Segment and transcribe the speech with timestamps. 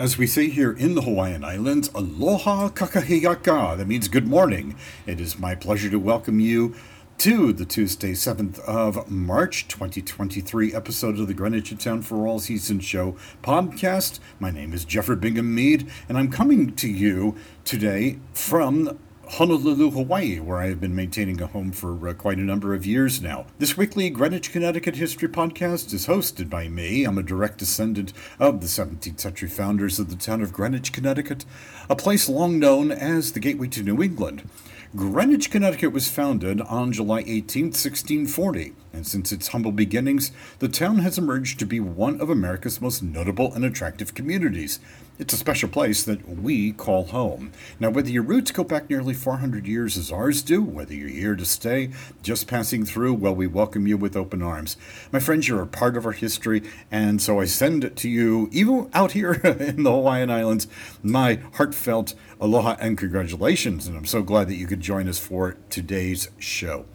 [0.00, 3.76] As we say here in the Hawaiian Islands, aloha kakahiaka.
[3.76, 4.76] That means good morning.
[5.06, 6.74] It is my pleasure to welcome you
[7.18, 12.82] to the Tuesday, 7th of March 2023 episode of the Greenwich Town for All Seasons
[12.82, 14.20] Show podcast.
[14.38, 17.36] My name is Jeffrey Bingham Mead, and I'm coming to you
[17.66, 18.98] today from
[19.34, 22.84] Honolulu, Hawaii, where I have been maintaining a home for uh, quite a number of
[22.84, 23.46] years now.
[23.58, 27.04] This weekly Greenwich, Connecticut history podcast is hosted by me.
[27.04, 31.44] I'm a direct descendant of the 17th century founders of the town of Greenwich, Connecticut,
[31.88, 34.50] a place long known as the gateway to New England.
[34.96, 40.98] Greenwich, Connecticut was founded on July 18, 1640, and since its humble beginnings, the town
[40.98, 44.80] has emerged to be one of America's most notable and attractive communities.
[45.20, 47.52] It's a special place that we call home.
[47.78, 51.36] Now, whether your roots go back nearly 400 years as ours do, whether you're here
[51.36, 51.90] to stay,
[52.22, 54.78] just passing through, well, we welcome you with open arms.
[55.12, 58.48] My friends, you're a part of our history, and so I send it to you,
[58.50, 60.66] even out here in the Hawaiian Islands,
[61.02, 63.86] my heartfelt aloha and congratulations.
[63.86, 66.86] And I'm so glad that you could join us for today's show.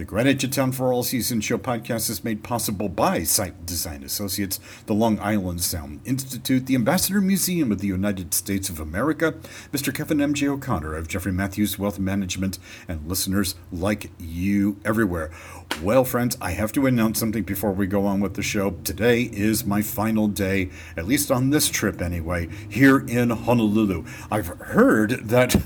[0.00, 4.58] The Greenwich Town for All Season Show podcast is made possible by Site Design Associates,
[4.86, 9.34] the Long Island Sound Institute, the Ambassador Museum of the United States of America,
[9.72, 9.94] Mr.
[9.94, 10.48] Kevin M.J.
[10.48, 15.30] O'Connor of Jeffrey Matthews Wealth Management, and listeners like you everywhere.
[15.78, 18.72] Well, friends, I have to announce something before we go on with the show.
[18.84, 24.04] Today is my final day, at least on this trip anyway, here in Honolulu.
[24.30, 25.56] I've heard that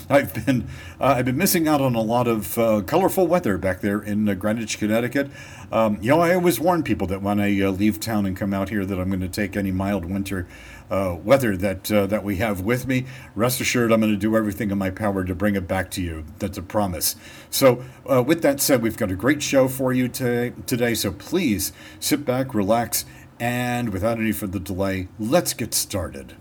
[0.08, 0.68] I've been
[1.00, 4.28] uh, I've been missing out on a lot of uh, colorful weather back there in
[4.28, 5.28] uh, Greenwich, Connecticut.
[5.72, 8.54] Um, you know, I always warn people that when I uh, leave town and come
[8.54, 10.46] out here that I'm going to take any mild winter
[10.90, 13.06] uh, weather that uh, that we have with me.
[13.34, 16.02] Rest assured, I'm going to do everything in my power to bring it back to
[16.02, 16.24] you.
[16.38, 17.16] That's a promise.
[17.50, 20.54] So, uh, with that said, we've got a great show for you today.
[20.66, 23.04] Today, so please sit back, relax,
[23.40, 26.36] and without any further delay, let's get started.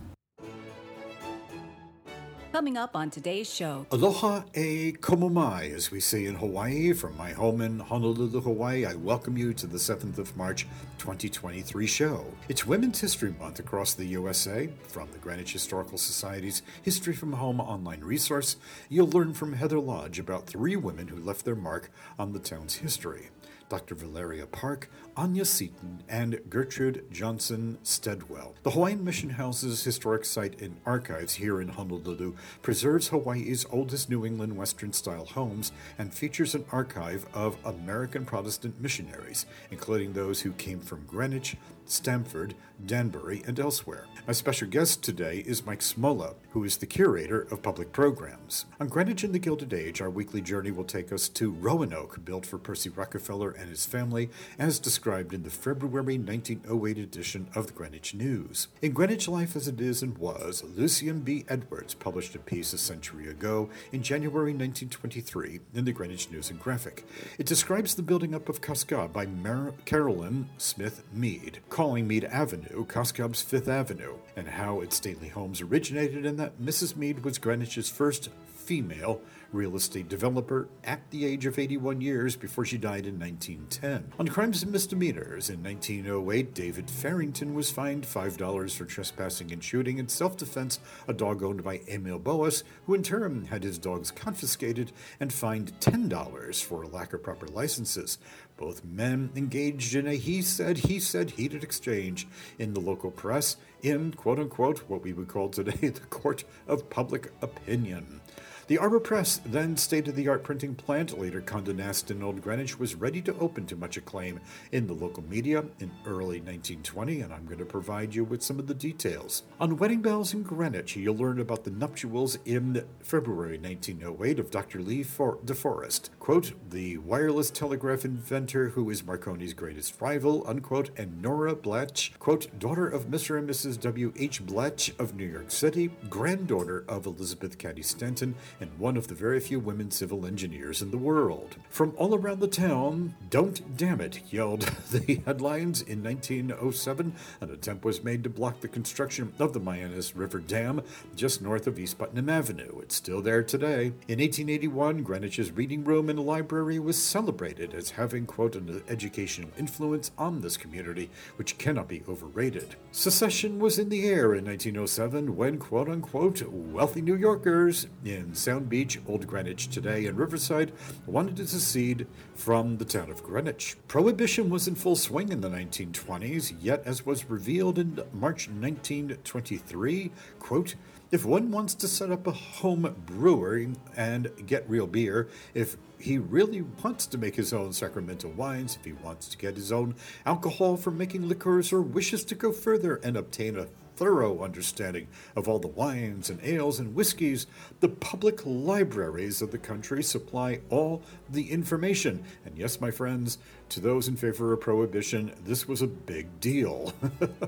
[2.58, 3.86] Coming up on today's show.
[3.92, 6.92] Aloha e komomai, as we say in Hawaii.
[6.92, 10.66] From my home in Honolulu, Hawaii, I welcome you to the 7th of March
[10.98, 12.26] 2023 show.
[12.50, 14.72] It's Women's History Month across the USA.
[14.88, 18.56] From the Greenwich Historical Society's History from Home online resource,
[18.90, 22.78] you'll learn from Heather Lodge about three women who left their mark on the town's
[22.78, 23.30] history.
[23.70, 23.96] Dr.
[23.96, 28.56] Valeria Park, Anya Seton, and Gertrude Johnson Stedwell.
[28.64, 34.26] The Hawaiian Mission House's historic site and archives here in Honolulu preserves Hawaii's oldest New
[34.26, 40.52] England Western style homes and features an archive of American Protestant missionaries, including those who
[40.54, 42.54] came from Greenwich, Stamford,
[42.86, 44.06] Danbury, and elsewhere.
[44.28, 48.66] My special guest today is Mike Smola, who is the curator of public programs.
[48.80, 52.46] On Greenwich in the Gilded Age, our weekly journey will take us to Roanoke, built
[52.46, 54.30] for Percy Rockefeller and his family,
[54.60, 58.68] as described in the February 1908 edition of the Greenwich News.
[58.82, 61.46] In Greenwich Life as It Is and Was, Lucian B.
[61.48, 66.60] Edwards published a piece a century ago in January 1923 in the Greenwich News and
[66.60, 67.06] Graphic.
[67.38, 72.26] It describes the building up of Cos Cob by Mar- Carolyn Smith Mead, calling Mead
[72.26, 76.96] Avenue Cos Cob's Fifth Avenue, and how its stately homes originated and that Mrs.
[76.96, 78.30] Mead was Greenwich's first
[78.68, 79.22] female
[79.54, 84.12] real estate developer at the age of 81 years before she died in 1910.
[84.20, 90.00] On crimes and misdemeanors, in 1908, David Farrington was fined $5 for trespassing and shooting
[90.00, 94.12] in self defense a dog owned by Emil Boas, who in turn had his dogs
[94.12, 98.18] confiscated and fined $10 for lack of proper licenses.
[98.58, 102.28] Both men engaged in a he said, he said heated exchange
[102.58, 106.90] in the local press in quote unquote what we would call today the court of
[106.90, 108.22] public opinion.
[108.68, 112.42] The Arbor Press, then state of the art printing plant, later Condé Nast in Old
[112.42, 114.42] Greenwich, was ready to open to much acclaim
[114.74, 118.60] in the local media in early 1920, and I'm going to provide you with some
[118.60, 119.44] of the details.
[119.62, 124.82] On Wedding Bells in Greenwich, you'll learn about the nuptials in February 1908 of Dr.
[124.82, 131.22] Lee For- DeForest, quote, the wireless telegraph inventor who is Marconi's greatest rival, unquote, and
[131.22, 133.40] Nora Blatch, quote, daughter of Mr.
[133.40, 133.80] and Mrs.
[133.80, 134.46] W.H.
[134.46, 139.40] Blatch of New York City, granddaughter of Elizabeth Cady Stanton, and one of the very
[139.40, 141.56] few women civil engineers in the world.
[141.70, 147.16] From all around the town, Don't Dam It, yelled the headlines in 1907.
[147.40, 150.82] An attempt was made to block the construction of the Mianus River Dam
[151.16, 152.80] just north of East Putnam Avenue.
[152.82, 153.94] It's still there today.
[154.10, 160.12] In 1881, Greenwich's reading room and library was celebrated as having, quote, an educational influence
[160.18, 162.76] on this community which cannot be overrated.
[162.92, 168.68] Secession was in the air in 1907 when, quote unquote, wealthy New Yorkers in Sound
[168.68, 170.74] Beach, Old Greenwich today, and Riverside
[171.06, 173.78] wanted to secede from the town of Greenwich.
[173.88, 180.12] Prohibition was in full swing in the 1920s, yet, as was revealed in March 1923,
[180.40, 180.76] quote,
[181.12, 186.18] if one wants to set up a home brewery and get real beer, if he
[186.18, 189.96] really wants to make his own sacramental wines, if he wants to get his own
[190.26, 195.48] alcohol from making liquors, or wishes to go further and obtain a thorough understanding of
[195.48, 197.48] all the wines and ales and whiskies,
[197.80, 202.24] the public libraries of the country supply all the information.
[202.46, 203.40] And yes, my friends,
[203.70, 206.94] to those in favor of prohibition, this was a big deal.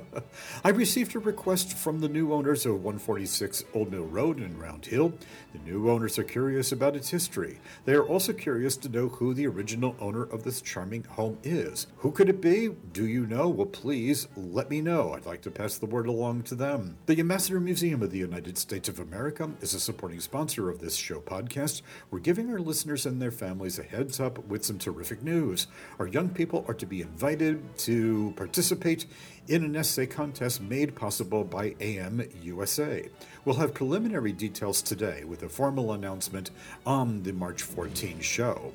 [0.64, 4.86] I received a request from the new owners of 146 Old Mill Road in Round
[4.86, 5.14] Hill.
[5.52, 7.60] The new owners are curious about its history.
[7.86, 11.88] They are also curious to know who the original owner of this charming home is.
[11.98, 12.70] Who could it be?
[12.94, 13.50] Do you know?
[13.50, 15.14] Well, please let me know.
[15.14, 16.98] I'd like to pass the word along to them.
[17.08, 20.96] The Ambassador Museum of the United States of America is a supporting sponsor of this
[20.96, 21.82] show podcast.
[22.12, 25.66] We're giving our listeners and their families a heads up with some terrific news.
[25.98, 29.08] Our young people are to be invited to participate
[29.50, 33.10] in an essay contest made possible by AM USA.
[33.44, 36.52] We'll have preliminary details today with a formal announcement
[36.86, 38.72] on the March 14 show.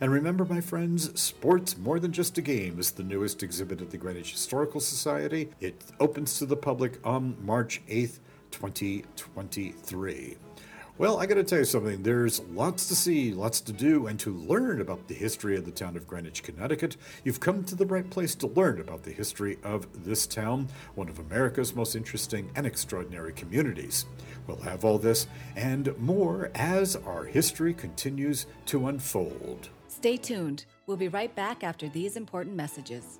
[0.00, 3.90] And remember, my friends, sports more than just a game is the newest exhibit at
[3.90, 5.48] the Greenwich Historical Society.
[5.60, 8.18] It opens to the public on March 8th,
[8.50, 10.36] 2023.
[10.98, 12.02] Well, I got to tell you something.
[12.02, 15.70] There's lots to see, lots to do, and to learn about the history of the
[15.70, 16.96] town of Greenwich, Connecticut.
[17.22, 21.10] You've come to the right place to learn about the history of this town, one
[21.10, 24.06] of America's most interesting and extraordinary communities.
[24.46, 29.68] We'll have all this and more as our history continues to unfold.
[29.88, 30.64] Stay tuned.
[30.86, 33.18] We'll be right back after these important messages.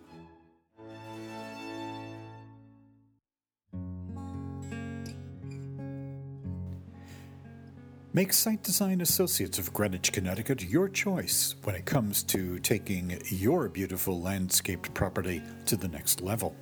[8.16, 13.68] Make Site Design Associates of Greenwich, Connecticut your choice when it comes to taking your
[13.68, 16.56] beautiful landscaped property to the next level.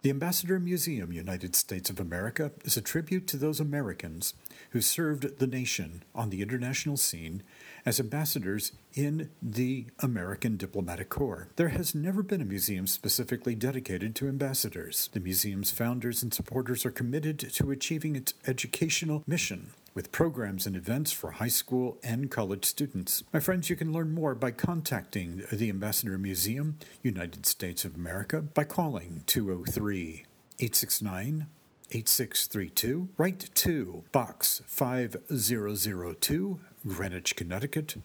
[0.01, 4.33] The Ambassador Museum, United States of America, is a tribute to those Americans
[4.69, 7.43] who served the nation on the international scene
[7.85, 11.49] as ambassadors in the American Diplomatic Corps.
[11.57, 15.09] There has never been a museum specifically dedicated to ambassadors.
[15.11, 20.77] The museum's founders and supporters are committed to achieving its educational mission with programs and
[20.77, 23.21] events for high school and college students.
[23.33, 28.41] My friends, you can learn more by contacting the Ambassador Museum, United States of America,
[28.41, 30.23] by calling 203
[30.57, 31.47] 869
[31.91, 33.09] 8632.
[33.17, 37.97] Write to Box 5002, Greenwich, Connecticut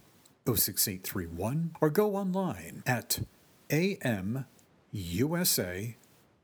[0.46, 3.20] 06831, or go online at
[3.70, 4.44] amusa.org.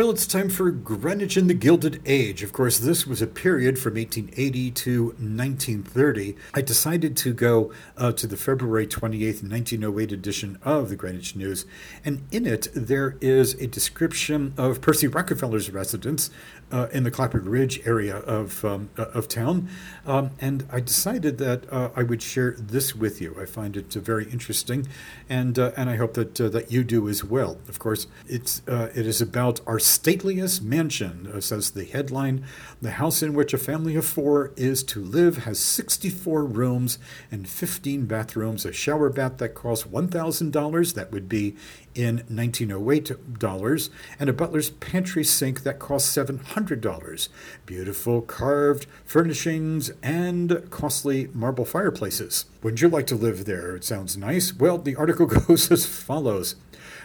[0.00, 2.42] Well, it's time for Greenwich in the Gilded Age.
[2.42, 6.36] Of course, this was a period from 1880 to 1930.
[6.54, 11.66] I decided to go uh, to the February 28th, 1908 edition of the Greenwich News,
[12.02, 16.30] and in it there is a description of Percy Rockefeller's residence
[16.72, 19.68] uh, in the Clapboard Ridge area of, um, uh, of town.
[20.06, 23.36] Um, and I decided that uh, I would share this with you.
[23.40, 24.86] I find it uh, very interesting,
[25.28, 27.58] and, uh, and I hope that, uh, that you do as well.
[27.68, 32.44] Of course, it's, it is about our stateliest mansion, says the headline.
[32.80, 36.98] The house in which a family of four is to live has 64 rooms
[37.30, 40.94] and 15 bathrooms, a shower bath that costs $1,000.
[40.94, 41.56] That would be
[41.94, 47.28] in 1908 dollars and a butler's pantry sink that cost $700.
[47.66, 52.46] Beautiful carved furnishings and costly marble fireplaces.
[52.62, 53.76] Wouldn't you like to live there?
[53.76, 54.54] It sounds nice.
[54.54, 56.56] Well, the article goes as follows.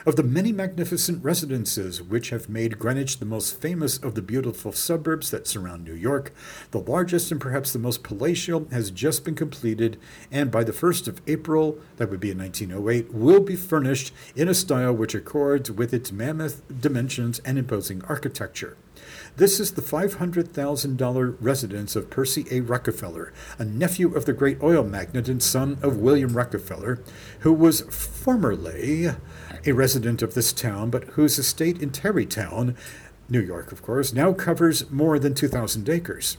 [0.07, 4.71] Of the many magnificent residences which have made Greenwich the most famous of the beautiful
[4.71, 6.31] suburbs that surround New York,
[6.69, 9.97] the largest and perhaps the most palatial has just been completed,
[10.31, 14.47] and by the 1st of April, that would be in 1908, will be furnished in
[14.47, 18.77] a style which accords with its mammoth dimensions and imposing architecture.
[19.37, 22.61] This is the $500,000 residence of Percy A.
[22.61, 26.99] Rockefeller, a nephew of the great oil magnate and son of William Rockefeller,
[27.39, 29.09] who was formerly
[29.65, 32.75] a resident of this town, but whose estate in Tarrytown,
[33.29, 36.37] New York, of course, now covers more than 2,000 acres.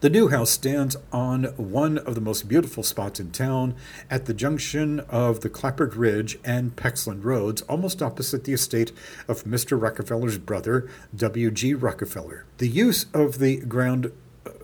[0.00, 3.74] The new house stands on one of the most beautiful spots in town
[4.08, 8.92] at the junction of the Clapboard Ridge and Pecksland Roads, almost opposite the estate
[9.28, 9.80] of Mr.
[9.80, 11.74] Rockefeller's brother, W.G.
[11.74, 12.46] Rockefeller.
[12.58, 14.12] The use of the ground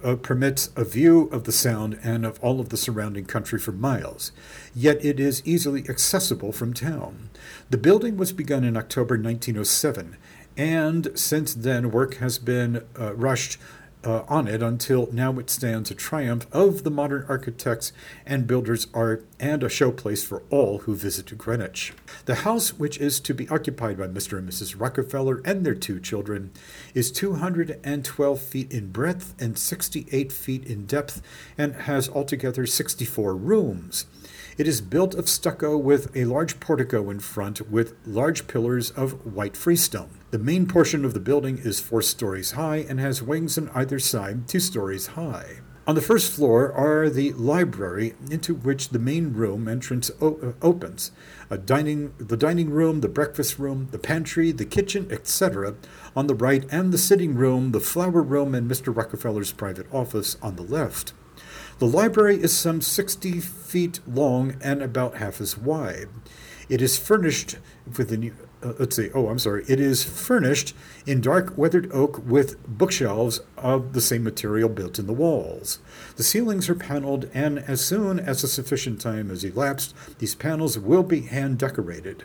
[0.03, 3.73] uh, permits a view of the sound and of all of the surrounding country for
[3.73, 4.33] miles,
[4.75, 7.31] yet it is easily accessible from town.
[7.71, 10.17] The building was begun in October 1907,
[10.57, 13.59] and since then work has been uh, rushed
[14.05, 17.93] uh, on it until now it stands a triumph of the modern architects
[18.27, 21.93] and builders' art and a showplace for all who visit Greenwich.
[22.25, 24.39] The house, which is to be occupied by Mr.
[24.39, 24.79] and Mrs.
[24.79, 26.51] Rockefeller and their two children,
[26.95, 31.23] is 212 feet in breadth and 68 feet in depth
[31.57, 34.07] and has altogether 64 rooms.
[34.59, 39.35] It is built of stucco with a large portico in front with large pillars of
[39.35, 40.22] white freestone.
[40.33, 43.99] The main portion of the building is four stories high and has wings on either
[43.99, 45.59] side, two stories high.
[45.87, 50.53] On the first floor are the library, into which the main room entrance o- uh,
[50.67, 51.11] opens,
[51.51, 55.75] a dining, the dining room, the breakfast room, the pantry, the kitchen, etc.,
[56.17, 58.97] on the right, and the sitting room, the flower room, and Mr.
[58.97, 61.13] Rockefeller's private office on the left.
[61.79, 66.09] The library is some 60 feet long and about half as wide.
[66.71, 67.57] It is furnished
[67.99, 68.33] with a new,
[68.63, 69.65] uh, let's see, oh, I'm sorry.
[69.69, 70.75] It is furnished
[71.07, 75.81] in dark weathered oak with bookshelves of the same material built in the walls.
[76.17, 80.79] The ceilings are paneled, and as soon as a sufficient time has elapsed, these panels
[80.79, 82.25] will be hand decorated.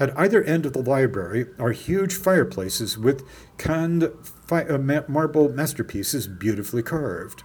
[0.00, 3.24] At either end of the library are huge fireplaces with
[3.58, 7.42] canned fi- uh, marble masterpieces beautifully carved.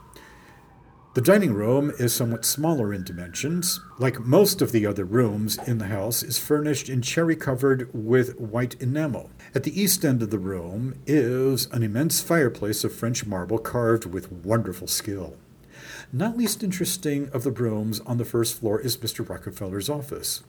[1.13, 3.79] The dining room is somewhat smaller in dimensions.
[3.99, 8.39] Like most of the other rooms in the house, is furnished in cherry covered with
[8.39, 9.29] white enamel.
[9.53, 14.07] At the east end of the room is an immense fireplace of French marble carved
[14.07, 15.35] with wonderful skill.
[16.11, 19.27] Not least interesting of the rooms on the first floor is Mr.
[19.27, 20.41] Rockefeller's office.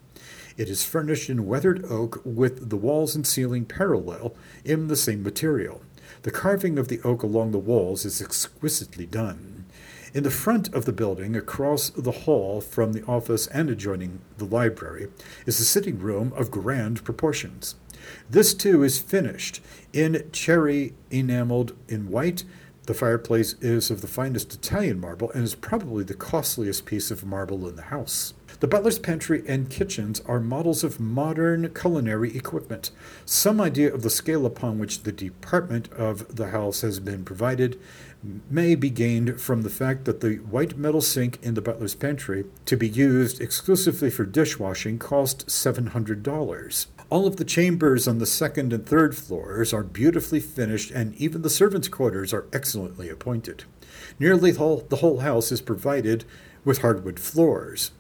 [0.57, 5.23] It is furnished in weathered oak with the walls and ceiling parallel in the same
[5.23, 5.83] material.
[6.23, 9.54] The carving of the oak along the walls is exquisitely done.
[10.15, 14.45] In the front of the building, across the hall from the office and adjoining the
[14.45, 15.09] library,
[15.45, 17.75] is a sitting room of grand proportions.
[18.31, 19.61] This too is finished
[19.93, 22.45] in cherry enameled in white.
[22.85, 27.25] The fireplace is of the finest Italian marble and is probably the costliest piece of
[27.25, 28.35] marble in the house.
[28.61, 32.93] The butler's pantry and kitchens are models of modern culinary equipment.
[33.27, 37.81] Some idea of the scale upon which the department of the house has been provided
[38.51, 42.45] may be gained from the fact that the white metal sink in the butler's pantry,
[42.67, 46.87] to be used exclusively for dishwashing, cost $700.
[47.11, 51.43] All of the chambers on the second and third floors are beautifully finished, and even
[51.43, 53.65] the servants' quarters are excellently appointed.
[54.19, 56.25] Nearly the whole, the whole house is provided
[56.65, 57.93] with hardwood floors.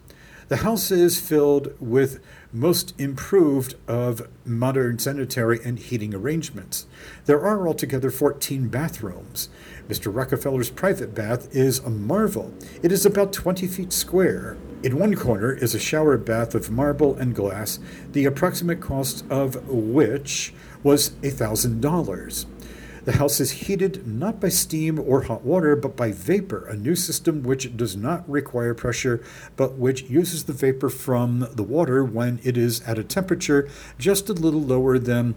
[0.48, 2.20] The house is filled with
[2.52, 6.86] most improved of modern sanitary and heating arrangements.
[7.24, 9.48] There are altogether 14 bathrooms.
[9.88, 10.14] Mr.
[10.14, 12.54] Rockefeller's private bath is a marvel.
[12.82, 14.56] It is about 20 feet square.
[14.82, 17.78] In one corner is a shower bath of marble and glass,
[18.12, 22.46] the approximate cost of which was $1,000.
[23.04, 26.96] The house is heated not by steam or hot water, but by vapor, a new
[26.96, 29.22] system which does not require pressure,
[29.56, 34.30] but which uses the vapor from the water when it is at a temperature just
[34.30, 35.34] a little lower than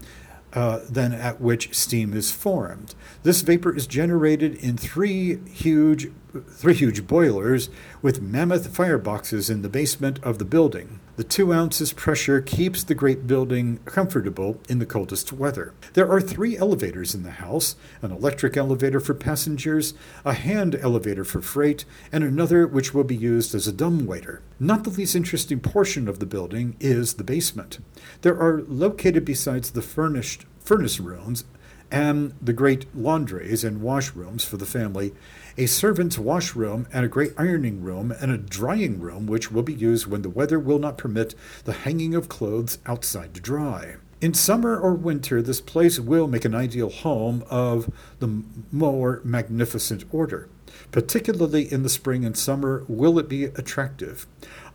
[0.52, 2.94] uh, than at which steam is formed.
[3.22, 6.10] This vapor is generated in three huge,
[6.50, 7.68] three huge boilers
[8.00, 11.00] with mammoth fireboxes in the basement of the building.
[11.18, 15.74] The two ounces pressure keeps the great building comfortable in the coldest weather.
[15.94, 19.94] There are three elevators in the house an electric elevator for passengers,
[20.24, 24.42] a hand elevator for freight, and another which will be used as a dumbwaiter.
[24.60, 27.80] Not the least interesting portion of the building is the basement.
[28.22, 31.42] There are located besides the furnished furnace rooms
[31.90, 35.12] and the great laundries and washrooms for the family,
[35.58, 39.74] a servant's washroom and a great ironing room and a drying room which will be
[39.74, 41.34] used when the weather will not permit
[41.64, 43.96] the hanging of clothes outside to dry.
[44.20, 50.04] In summer or winter, this place will make an ideal home of the more magnificent
[50.12, 50.48] order.
[50.92, 54.26] Particularly in the spring and summer, will it be attractive?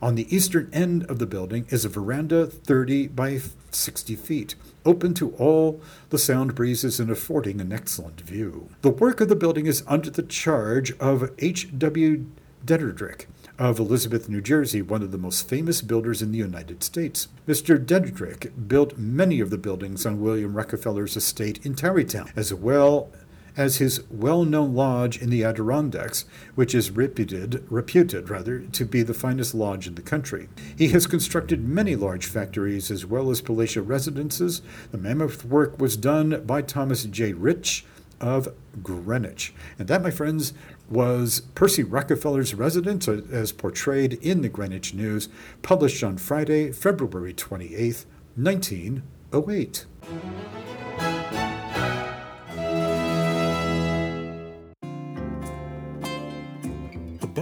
[0.02, 5.14] On the eastern end of the building is a veranda 30 by 60 feet, open
[5.14, 8.68] to all the sound breezes and affording an excellent view.
[8.82, 12.26] The work of the building is under the charge of H.W.
[12.64, 13.26] Dederdrick
[13.58, 17.28] of Elizabeth, New Jersey, one of the most famous builders in the United States.
[17.46, 17.78] Mr.
[17.78, 23.10] Dederdrick built many of the buildings on William Rockefeller's estate in Tarrytown, as well
[23.56, 29.14] as his well-known lodge in the Adirondacks, which is reputed, reputed rather, to be the
[29.14, 30.48] finest lodge in the country.
[30.76, 34.62] He has constructed many large factories as well as palatial residences.
[34.90, 37.32] The mammoth work was done by Thomas J.
[37.32, 37.84] Rich
[38.20, 38.48] of
[38.82, 39.52] Greenwich.
[39.78, 40.52] And that, my friends,
[40.88, 45.28] was Percy Rockefeller's residence uh, as portrayed in the Greenwich News,
[45.62, 48.04] published on Friday, February 28,
[48.36, 49.86] 1908.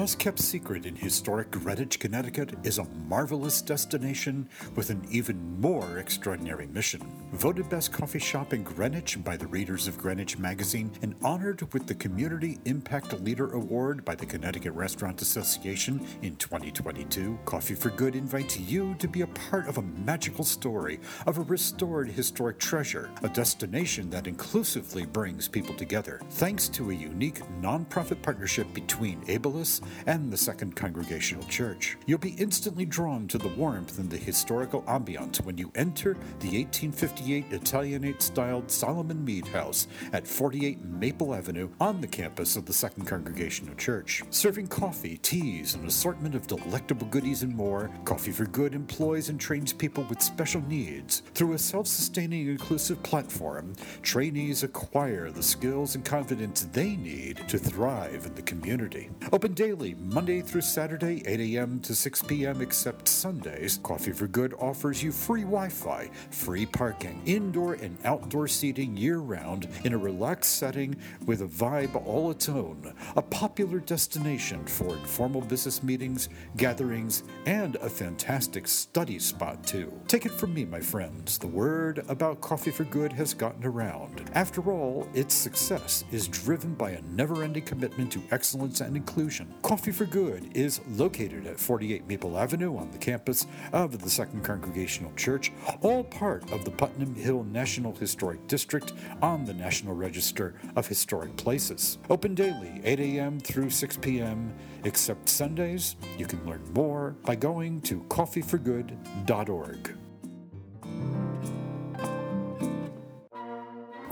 [0.02, 5.98] Best kept secret in historic Greenwich, Connecticut is a marvelous destination with an even more
[5.98, 7.00] extraordinary mission.
[7.34, 11.86] Voted best coffee shop in Greenwich by the readers of Greenwich Magazine and honored with
[11.86, 18.16] the Community Impact Leader Award by the Connecticut Restaurant Association in 2022, Coffee for Good
[18.16, 23.08] invites you to be a part of a magical story of a restored historic treasure,
[23.22, 29.80] a destination that inclusively brings people together, thanks to a unique nonprofit partnership between Abilis
[30.06, 31.96] and the Second Congregational Church.
[32.06, 36.62] You'll be instantly drawn to the warmth and the historical ambiance when you enter the
[36.62, 42.72] 1858 Italianate styled Solomon Mead House at 48 Maple Avenue on the campus of the
[42.72, 44.22] Second Congregational Church.
[44.30, 49.40] Serving coffee, teas, an assortment of delectable goodies and more, Coffee for Good employs and
[49.40, 51.22] trains people with special needs.
[51.34, 57.58] Through a self sustaining inclusive platform, trainees acquire the skills and confidence they need to
[57.58, 59.10] thrive in the community.
[59.32, 61.80] Open daily daily, Monday through Saturday, 8 a.m.
[61.80, 63.80] to 6 p.m., except Sundays.
[63.82, 69.18] Coffee for Good offers you free Wi Fi, free parking, indoor and outdoor seating year
[69.18, 72.94] round in a relaxed setting with a vibe all its own.
[73.16, 79.92] A popular destination for informal business meetings, gatherings, and a fantastic study spot, too.
[80.06, 84.30] Take it from me, my friends, the word about Coffee for Good has gotten around.
[84.34, 89.52] After all, its success is driven by a never ending commitment to excellence and inclusion.
[89.72, 94.44] Coffee for Good is located at 48 Maple Avenue on the campus of the Second
[94.44, 100.52] Congregational Church, all part of the Putnam Hill National Historic District on the National Register
[100.76, 101.96] of Historic Places.
[102.10, 103.40] Open daily, 8 a.m.
[103.40, 104.54] through 6 p.m.,
[104.84, 105.96] except Sundays.
[106.18, 109.96] You can learn more by going to coffeeforgood.org.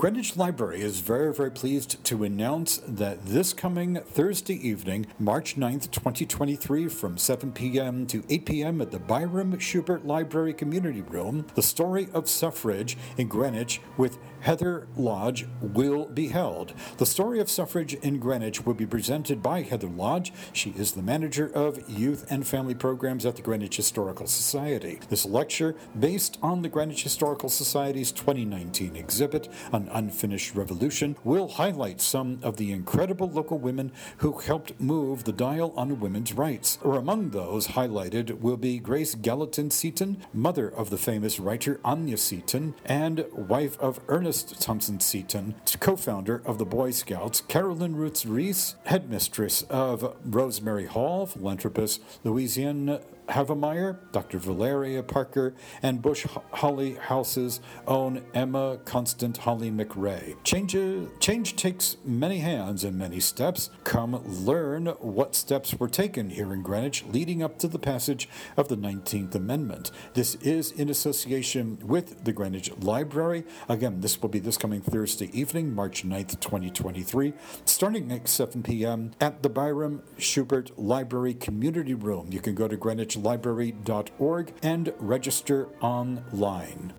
[0.01, 5.91] Greenwich Library is very, very pleased to announce that this coming Thursday evening, March 9th,
[5.91, 8.07] 2023, from 7 p.m.
[8.07, 8.81] to 8 p.m.
[8.81, 14.87] at the Byram Shubert Library Community Room, the story of suffrage in Greenwich with Heather
[14.97, 16.73] Lodge will be held.
[16.97, 20.33] The story of suffrage in Greenwich will be presented by Heather Lodge.
[20.51, 24.99] She is the manager of youth and family programs at the Greenwich Historical Society.
[25.09, 32.01] This lecture, based on the Greenwich Historical Society's 2019 exhibit An unfinished revolution, will highlight
[32.01, 36.79] some of the incredible local women who helped move the dial on women's rights.
[36.81, 42.17] Or among those highlighted will be Grace Gallatin Seton, mother of the famous writer Anya
[42.17, 48.75] Seton, and wife of Ernest Thompson Seton, co founder of the Boy Scouts, Carolyn Ruutz-Rees,
[48.85, 52.99] headmistress of Rosemary Hall, philanthropist Louisine
[53.31, 54.37] Havemeyer, Dr.
[54.37, 60.35] Valeria Parker, and Bush Holly House's own Emma Constant Holley MacRae.
[60.43, 60.75] Change,
[61.19, 63.69] change takes many hands and many steps.
[63.83, 68.67] Come learn what steps were taken here in Greenwich leading up to the passage of
[68.67, 69.91] the 19th Amendment.
[70.13, 73.45] This is in association with the Greenwich Library.
[73.69, 77.33] Again, this will be this coming Thursday evening, March 9th, 2023,
[77.65, 79.11] starting at 7 p.m.
[79.21, 82.27] at the Byram Shubert Library Community Room.
[82.31, 86.93] You can go to Greenwich library.org and register online.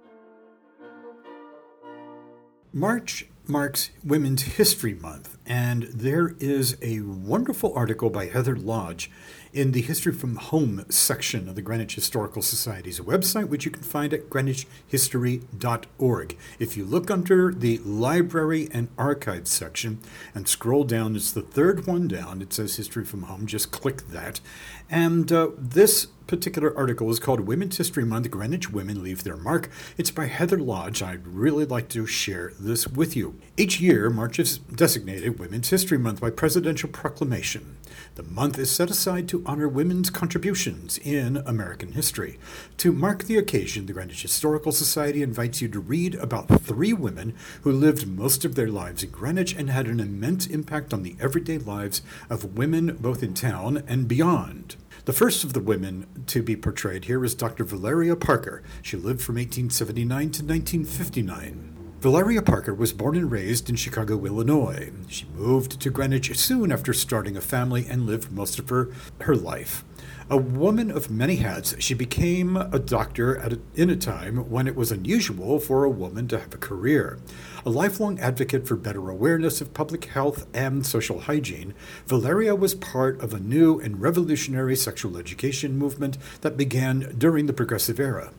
[2.72, 9.10] March marks Women's History Month, and there is a wonderful article by Heather Lodge
[9.52, 13.82] in the History from Home section of the Greenwich Historical Society's website, which you can
[13.82, 16.38] find at greenwichhistory.org.
[16.58, 20.00] If you look under the Library and Archives section
[20.34, 22.40] and scroll down, it's the third one down.
[22.40, 23.46] It says History from Home.
[23.46, 24.40] Just click that.
[24.88, 29.68] And uh, this particular article is called Women's History Month Greenwich Women Leave Their Mark.
[29.98, 31.02] It's by Heather Lodge.
[31.02, 33.38] I'd really like to share this with you.
[33.58, 37.76] Each year, March is designated Women's History Month by presidential proclamation.
[38.14, 42.38] The month is set aside to honor women's contributions in American history.
[42.76, 47.34] To mark the occasion, the Greenwich Historical Society invites you to read about three women
[47.62, 51.16] who lived most of their lives in Greenwich and had an immense impact on the
[51.18, 54.76] everyday lives of women both in town and beyond.
[55.06, 57.64] The first of the women to be portrayed here is Dr.
[57.64, 58.62] Valeria Parker.
[58.82, 61.71] She lived from 1879 to 1959.
[62.02, 64.90] Valeria Parker was born and raised in Chicago, Illinois.
[65.06, 69.36] She moved to Greenwich soon after starting a family and lived most of her, her
[69.36, 69.84] life.
[70.28, 74.66] A woman of many hats, she became a doctor at a, in a time when
[74.66, 77.20] it was unusual for a woman to have a career.
[77.64, 81.72] A lifelong advocate for better awareness of public health and social hygiene,
[82.08, 87.52] Valeria was part of a new and revolutionary sexual education movement that began during the
[87.52, 88.32] Progressive Era.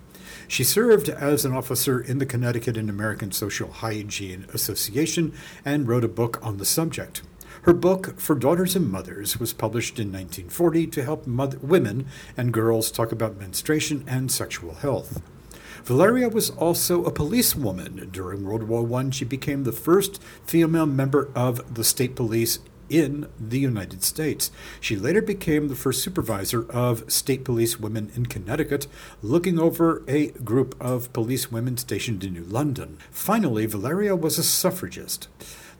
[0.48, 5.34] She served as an officer in the Connecticut and American Social Hygiene Association
[5.66, 7.22] and wrote a book on the subject.
[7.64, 12.52] Her book, For Daughters and Mothers, was published in 1940 to help mother- women and
[12.52, 15.22] girls talk about menstruation and sexual health.
[15.86, 18.10] Valeria was also a policewoman.
[18.12, 23.28] During World War I, she became the first female member of the state police in
[23.40, 24.52] the United States.
[24.80, 28.88] She later became the first supervisor of state police women in Connecticut,
[29.22, 32.98] looking over a group of police women stationed in New London.
[33.12, 35.28] Finally, Valeria was a suffragist.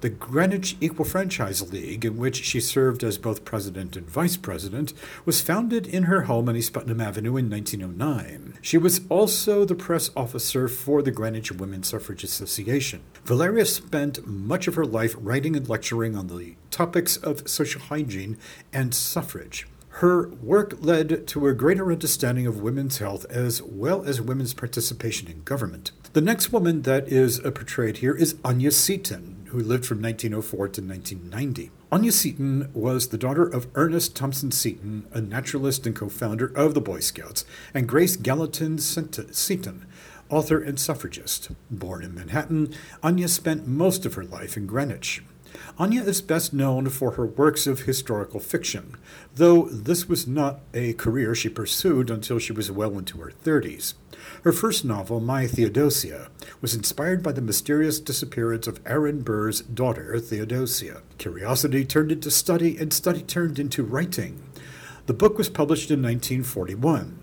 [0.04, 4.92] The Greenwich Equal Franchise League, in which she served as both president and vice president,
[5.24, 8.56] was founded in her home on East Putnam Avenue in 1909.
[8.62, 13.02] She was also the press officer for the Greenwich Women's Suffrage Association.
[13.24, 18.38] Valeria spent much of her life writing and lecturing on the topics of social hygiene
[18.74, 19.68] and suffrage.
[19.98, 25.30] Her work led to a greater understanding of women's health as well as women's participation
[25.30, 25.92] in government.
[26.14, 30.82] The next woman that is portrayed here is Anya Seton, who lived from 1904 to
[30.82, 31.70] 1990.
[31.92, 36.74] Anya Seton was the daughter of Ernest Thompson Seton, a naturalist and co founder of
[36.74, 39.86] the Boy Scouts, and Grace Gallatin Seton,
[40.28, 41.52] author and suffragist.
[41.70, 45.22] Born in Manhattan, Anya spent most of her life in Greenwich.
[45.78, 48.96] Anya is best known for her works of historical fiction,
[49.36, 53.94] though this was not a career she pursued until she was well into her 30s.
[54.44, 56.28] Her first novel, My Theodosia,
[56.60, 61.02] was inspired by the mysterious disappearance of Aaron Burr's daughter, Theodosia.
[61.18, 64.44] Curiosity turned into study, and study turned into writing.
[65.06, 67.23] The book was published in 1941.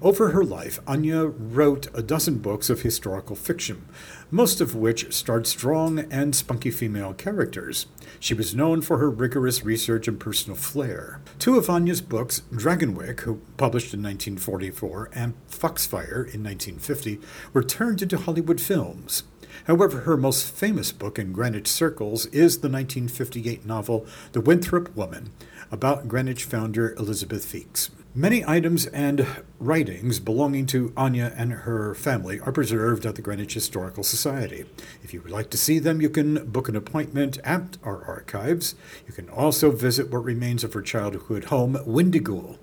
[0.00, 3.88] Over her life, Anya wrote a dozen books of historical fiction,
[4.30, 7.86] most of which starred strong and spunky female characters.
[8.20, 11.20] She was known for her rigorous research and personal flair.
[11.40, 17.18] Two of Anya's books, Dragonwyck, published in 1944, and Foxfire in 1950,
[17.52, 19.24] were turned into Hollywood films.
[19.64, 25.32] However, her most famous book in Greenwich circles is the 1958 novel The Winthrop Woman,
[25.72, 27.90] about Greenwich founder Elizabeth Feakes.
[28.14, 29.26] Many items and
[29.60, 34.64] writings belonging to Anya and her family are preserved at the Greenwich Historical Society.
[35.04, 38.74] If you would like to see them, you can book an appointment at our archives.
[39.06, 42.56] You can also visit what remains of her childhood home, Windyghoul.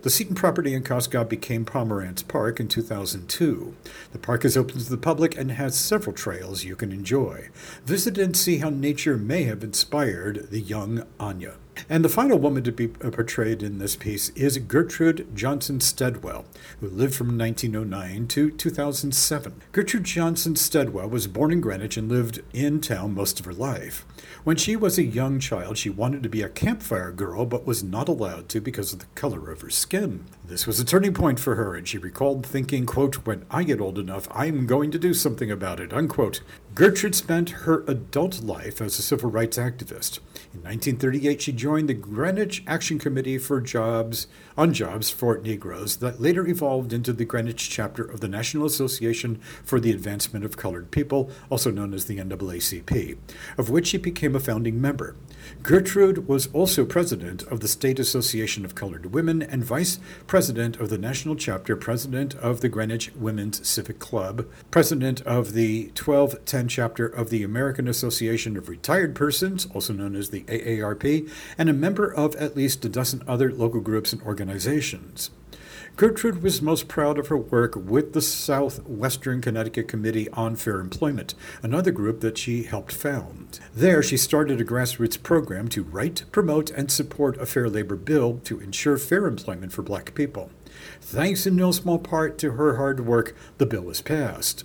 [0.00, 3.76] The Seton property in Cos Cob became Pomerance Park in 2002.
[4.12, 7.50] The park is open to the public and has several trails you can enjoy.
[7.84, 11.54] Visit and see how nature may have inspired the young Anya.
[11.88, 16.44] And the final woman to be uh, portrayed in this piece is Gertrude Johnson Stedwell,
[16.80, 19.62] who lived from 1909 to 2007.
[19.72, 24.04] Gertrude Johnson Stedwell was born in Greenwich and lived in town most of her life.
[24.44, 27.82] When she was a young child, she wanted to be a campfire girl, but was
[27.82, 30.24] not allowed to because of the color of her skin.
[30.44, 33.80] This was a turning point for her, and she recalled thinking, quote, When I get
[33.80, 36.42] old enough, I'm going to do something about it, unquote.
[36.74, 40.20] Gertrude spent her adult life as a civil rights activist.
[40.56, 46.20] In 1938, she joined the Greenwich Action Committee for Jobs on Jobs for Negroes that
[46.20, 50.90] later evolved into the Greenwich chapter of the National Association for the Advancement of Colored
[50.90, 53.18] People, also known as the NAACP,
[53.58, 55.14] of which she became a founding member.
[55.62, 60.88] Gertrude was also president of the State Association of Colored Women and vice president of
[60.88, 67.06] the national chapter, president of the Greenwich Women's Civic Club, president of the 1210 chapter
[67.06, 72.12] of the American Association of Retired Persons, also known as the AARP, and a member
[72.12, 74.45] of at least a dozen other local groups and organizations.
[75.96, 81.34] Gertrude was most proud of her work with the Southwestern Connecticut Committee on Fair Employment,
[81.62, 83.60] another group that she helped found.
[83.74, 88.40] There, she started a grassroots program to write, promote, and support a fair labor bill
[88.44, 90.50] to ensure fair employment for black people.
[91.00, 94.64] Thanks in no small part to her hard work, the bill was passed.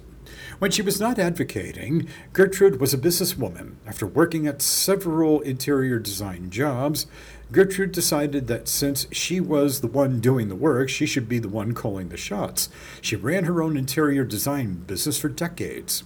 [0.59, 3.75] When she was not advocating, Gertrude was a businesswoman.
[3.87, 7.07] After working at several interior design jobs,
[7.51, 11.49] Gertrude decided that since she was the one doing the work, she should be the
[11.49, 12.69] one calling the shots.
[13.01, 16.05] She ran her own interior design business for decades.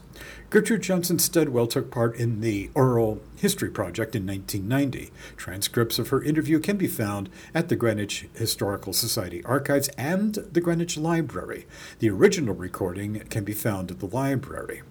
[0.49, 5.11] Gertrude Johnson Stedwell took part in the Oral History Project in 1990.
[5.37, 10.61] Transcripts of her interview can be found at the Greenwich Historical Society archives and the
[10.61, 11.67] Greenwich Library.
[11.99, 14.81] The original recording can be found at the library.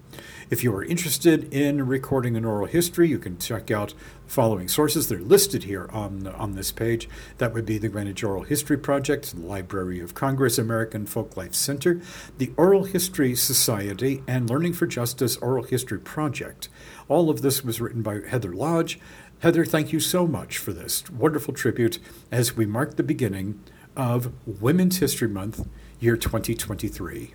[0.55, 3.93] If you are interested in recording an oral history, you can check out
[4.25, 5.09] the following sources.
[5.09, 7.09] They're listed here on, on this page.
[7.39, 12.01] That would be the Greenwich Oral History Project, the Library of Congress, American Folklife Center,
[12.39, 16.69] the Oral History Society, and Learning for Justice Oral History Project.
[17.09, 19.01] All of this was written by Heather Lodge.
[19.41, 21.99] Heather, thank you so much for this wonderful tribute
[22.31, 23.61] as we mark the beginning
[23.97, 25.67] of Women's History Month,
[25.99, 27.35] year 2023.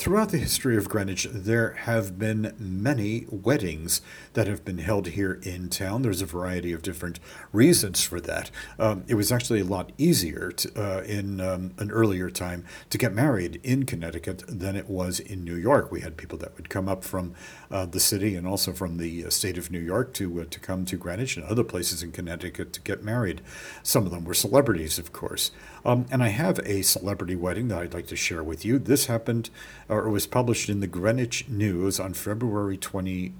[0.00, 4.00] Throughout the history of Greenwich, there have been many weddings
[4.32, 6.00] that have been held here in town.
[6.00, 7.20] There's a variety of different
[7.52, 8.50] reasons for that.
[8.78, 12.96] Um, it was actually a lot easier to, uh, in um, an earlier time to
[12.96, 15.92] get married in Connecticut than it was in New York.
[15.92, 17.34] We had people that would come up from
[17.70, 20.58] uh, the city and also from the uh, state of New York to uh, to
[20.58, 23.42] come to Greenwich and other places in Connecticut to get married.
[23.82, 25.50] Some of them were celebrities, of course.
[25.84, 28.78] Um, and I have a celebrity wedding that I'd like to share with you.
[28.78, 29.50] This happened,
[29.90, 33.32] or was published in the Greenwich News on February 28th,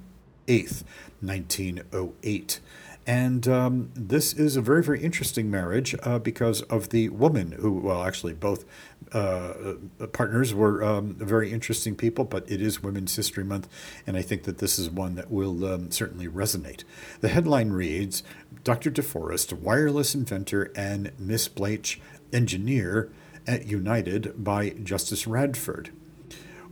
[1.20, 2.60] 1908.
[3.06, 7.72] And um, this is a very, very interesting marriage uh, because of the woman who,
[7.72, 8.64] well, actually, both
[9.12, 9.74] uh,
[10.12, 13.68] partners were um, very interesting people, but it is Women's History Month,
[14.06, 16.84] and I think that this is one that will um, certainly resonate.
[17.20, 18.22] The headline reads
[18.62, 18.90] Dr.
[18.90, 22.00] DeForest, wireless inventor, and Miss Blanche
[22.32, 23.10] engineer
[23.46, 25.90] at United by Justice Radford.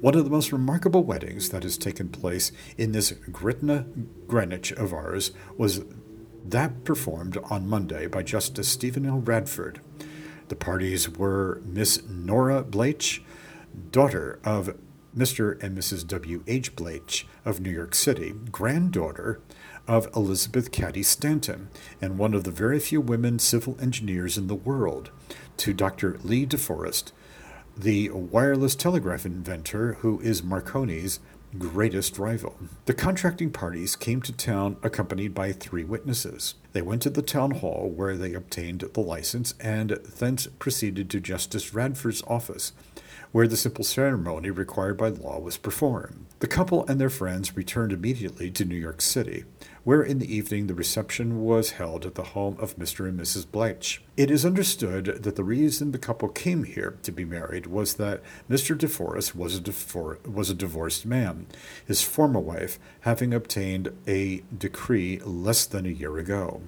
[0.00, 3.84] One of the most remarkable weddings that has taken place in this Gretna
[4.28, 5.82] Greenwich of ours was
[6.44, 9.18] that performed on Monday by Justice Stephen L.
[9.18, 9.80] Radford.
[10.48, 13.24] The parties were Miss Nora Blanche,
[13.90, 14.76] daughter of
[15.16, 15.60] Mr.
[15.60, 16.06] and Mrs.
[16.06, 16.44] W.
[16.46, 16.76] H.
[16.76, 19.40] Blanche of New York City, granddaughter
[19.88, 24.54] of Elizabeth Cady Stanton, and one of the very few women civil engineers in the
[24.54, 25.10] world
[25.56, 26.18] to Dr.
[26.22, 27.10] Lee DeForest,
[27.78, 31.20] the wireless telegraph inventor who is Marconi's
[31.56, 32.56] greatest rival.
[32.86, 36.56] The contracting parties came to town accompanied by three witnesses.
[36.72, 41.20] They went to the town hall where they obtained the license and thence proceeded to
[41.20, 42.72] Justice Radford's office,
[43.30, 46.26] where the simple ceremony required by law was performed.
[46.40, 49.44] The couple and their friends returned immediately to New York City,
[49.88, 53.08] where in the evening the reception was held at the home of Mr.
[53.08, 53.50] and Mrs.
[53.50, 54.02] Blatch.
[54.18, 58.20] It is understood that the reason the couple came here to be married was that
[58.50, 58.76] Mr.
[58.76, 61.46] DeForest was a, difor- was a divorced man,
[61.86, 66.60] his former wife having obtained a decree less than a year ago.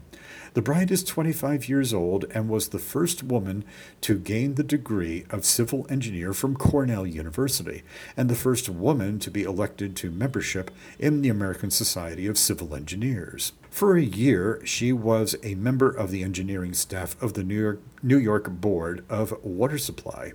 [0.53, 3.65] The bride is 25 years old and was the first woman
[4.01, 7.83] to gain the degree of civil engineer from Cornell University,
[8.17, 12.75] and the first woman to be elected to membership in the American Society of Civil
[12.75, 13.53] Engineers.
[13.71, 17.81] For a year, she was a member of the engineering staff of the New York,
[18.03, 20.33] New York Board of Water Supply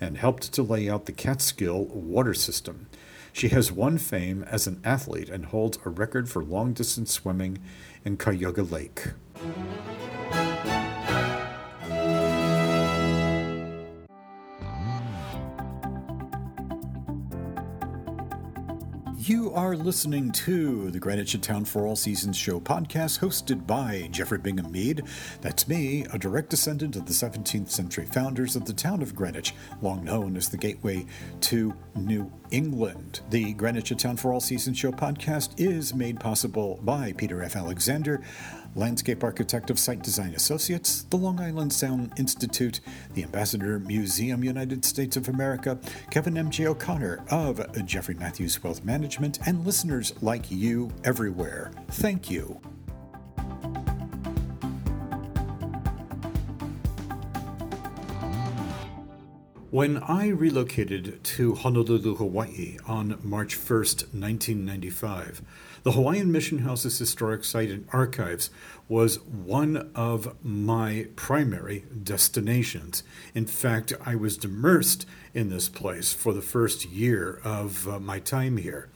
[0.00, 2.86] and helped to lay out the Catskill water system.
[3.32, 7.58] She has won fame as an athlete and holds a record for long distance swimming
[8.04, 9.08] in Cayuga Lake.
[19.26, 24.38] You are listening to the Greenwich Town for All Seasons show podcast hosted by Jeffrey
[24.38, 25.02] Bingham Mead.
[25.40, 29.52] That's me, a direct descendant of the 17th century founders of the town of Greenwich,
[29.82, 31.04] long known as the gateway
[31.40, 33.20] to New England.
[33.30, 37.56] The Greenwich Town for All Seasons show podcast is made possible by Peter F.
[37.56, 38.22] Alexander
[38.76, 42.80] landscape architect of Site Design Associates, the Long Island Sound Institute,
[43.14, 45.78] the Ambassador Museum United States of America,
[46.10, 46.66] Kevin M.J.
[46.66, 51.72] O'Connor of Jeffrey Matthews Wealth Management, and listeners like you everywhere.
[51.88, 52.60] Thank you.
[59.76, 65.42] When I relocated to Honolulu, Hawaii on March 1st, 1995,
[65.82, 68.48] the Hawaiian Mission House's historic site and archives
[68.88, 73.02] was one of my primary destinations.
[73.34, 78.18] In fact, I was immersed in this place for the first year of uh, my
[78.18, 78.88] time here.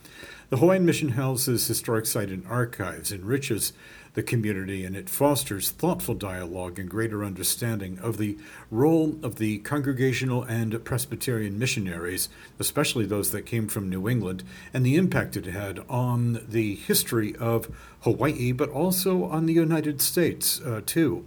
[0.49, 3.75] The Hawaiian Mission House's historic site and archives enriches
[4.15, 8.37] the community, and it fosters thoughtful dialogue and greater understanding of the
[8.71, 14.43] role of the Congregational and Presbyterian missionaries, especially those that came from New England,
[14.75, 20.01] and the impact it had on the history of Hawaii, but also on the United
[20.01, 21.25] States, uh, too.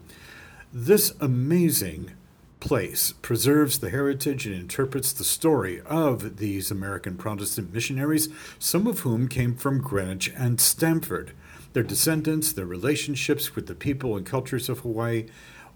[0.73, 2.11] This amazing
[2.59, 8.99] place preserves the heritage and interprets the story of these American Protestant missionaries, some of
[8.99, 11.33] whom came from Greenwich and Stamford
[11.73, 15.25] their descendants, their relationships with the people and cultures of Hawaii,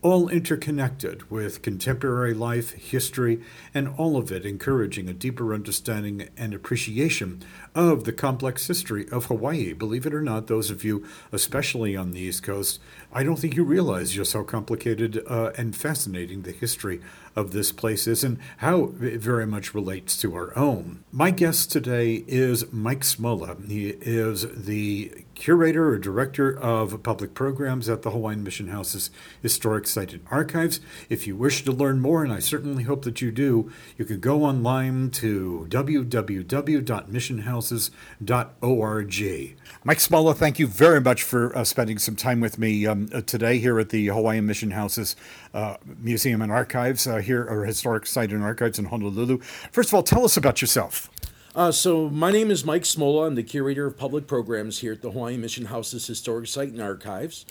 [0.02, 3.42] all interconnected with contemporary life, history,
[3.74, 7.42] and all of it encouraging a deeper understanding and appreciation
[7.78, 9.72] of the complex history of Hawaii.
[9.72, 12.80] Believe it or not, those of you, especially on the East Coast,
[13.14, 17.02] I don't think you realize just how complicated uh, and fascinating the history
[17.36, 21.04] of this place is and how it very much relates to our own.
[21.12, 23.64] My guest today is Mike Smola.
[23.70, 29.86] He is the curator or director of public programs at the Hawaiian Mission House's Historic
[29.86, 30.80] Site and Archives.
[31.10, 34.20] If you wish to learn more, and I certainly hope that you do, you can
[34.20, 35.68] go online to
[39.84, 43.22] Mike Smola, thank you very much for uh, spending some time with me um, uh,
[43.22, 45.16] today here at the Hawaiian Mission House's
[45.54, 47.08] uh, Museum and Archives.
[47.08, 49.40] Uh, here, or Historic Site and Archives in Honolulu.
[49.72, 51.10] First of all, tell us about yourself.
[51.56, 53.28] Uh, so, my name is Mike Smola.
[53.28, 56.82] I'm the curator of public programs here at the Hawaiian Mission House's Historic Site and
[56.82, 57.46] Archives.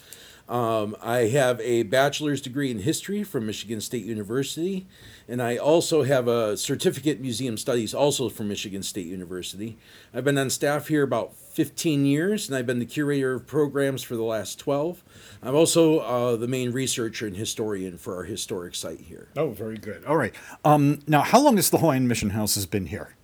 [0.49, 4.87] Um, I have a bachelor's degree in history from Michigan State University,
[5.29, 9.77] and I also have a certificate in museum studies, also from Michigan State University.
[10.15, 14.03] I've been on staff here about 15 years, and I've been the curator of programs
[14.03, 15.03] for the last 12.
[15.43, 19.29] I'm also uh, the main researcher and historian for our historic site here.
[19.37, 20.05] Oh, very good.
[20.05, 20.35] All right.
[20.65, 23.16] Um, now, how long has the Hawaiian Mission House has been here?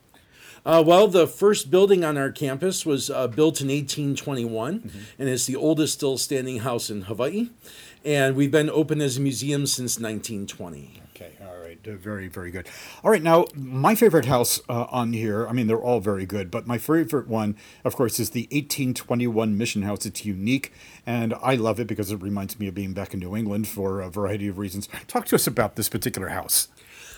[0.65, 4.99] Uh, well, the first building on our campus was uh, built in 1821 mm-hmm.
[5.19, 7.51] and it's the oldest still standing house in Hawaii.
[8.05, 11.03] And we've been open as a museum since 1920.
[11.15, 12.67] Okay, all right, very, very good.
[13.05, 16.51] All right, now my favorite house uh, on here, I mean, they're all very good,
[16.51, 20.05] but my favorite one, of course, is the 1821 Mission House.
[20.05, 20.73] It's unique,
[21.07, 24.01] and I love it because it reminds me of being back in New England for
[24.01, 24.89] a variety of reasons.
[25.07, 26.69] Talk to us about this particular house.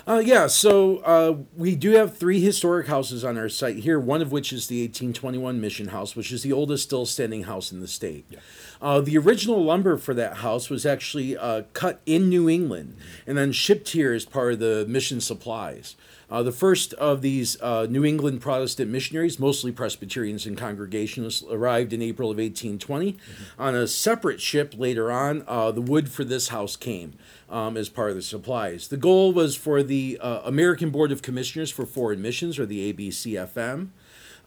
[0.06, 4.20] Uh, yeah, so uh, we do have three historic houses on our site here, one
[4.20, 7.80] of which is the 1821 Mission House, which is the oldest still standing house in
[7.80, 8.26] the state.
[8.28, 8.40] Yeah.
[8.82, 13.38] Uh, the original lumber for that house was actually uh, cut in New England and
[13.38, 15.96] then shipped here as part of the mission supplies.
[16.30, 21.92] Uh, the first of these uh, New England Protestant missionaries, mostly Presbyterians and Congregationalists, arrived
[21.92, 23.12] in April of 1820.
[23.12, 23.62] Mm-hmm.
[23.62, 27.14] On a separate ship later on, uh, the wood for this house came
[27.50, 28.88] um, as part of the supplies.
[28.88, 32.92] The goal was for the uh, American Board of Commissioners for Foreign Missions, or the
[32.92, 33.88] ABCFM.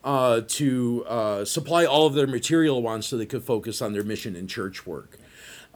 [0.04, 4.04] Uh, to uh, supply all of their material wants so they could focus on their
[4.04, 5.18] mission and church work.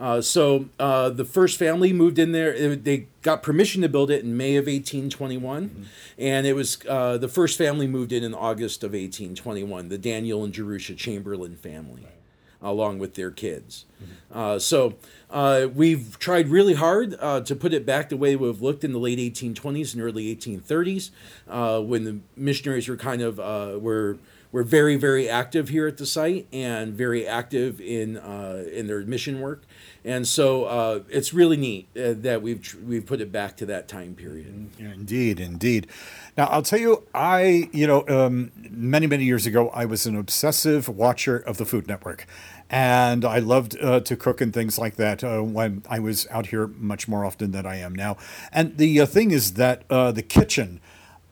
[0.02, 2.52] Uh, so uh, the first family moved in there.
[2.52, 5.84] It, they got permission to build it in May of 1821, mm-hmm.
[6.18, 9.89] and it was uh, the first family moved in in August of 1821.
[9.89, 12.68] The Daniel and Jerusha Chamberlain family, right.
[12.68, 13.86] along with their kids.
[14.02, 14.39] Mm-hmm.
[14.39, 14.95] Uh, so
[15.30, 18.93] uh, we've tried really hard uh, to put it back the way we've looked in
[18.93, 21.12] the late 1820s and early 1830s,
[21.88, 23.38] when the missionaries were kind of
[23.80, 24.18] were
[24.52, 29.41] were very very active here at the site and very active in in their mission
[29.41, 29.64] work
[30.04, 33.88] and so uh, it's really neat uh, that we've we've put it back to that
[33.88, 34.70] time period.
[34.80, 35.88] Indeed, indeed.
[36.38, 40.16] Now I'll tell you, I you know um, many many years ago I was an
[40.16, 42.26] obsessive watcher of the Food Network,
[42.70, 46.47] and I loved uh, to cook and things like that uh, when I was out
[46.47, 48.18] here much more often than I am now.
[48.52, 50.80] And the uh, thing is that uh, the kitchen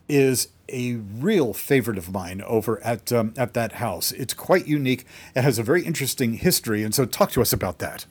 [0.09, 4.11] is a real favorite of mine over at um, at that house.
[4.11, 5.05] It's quite unique.
[5.35, 8.05] It has a very interesting history, and so talk to us about that.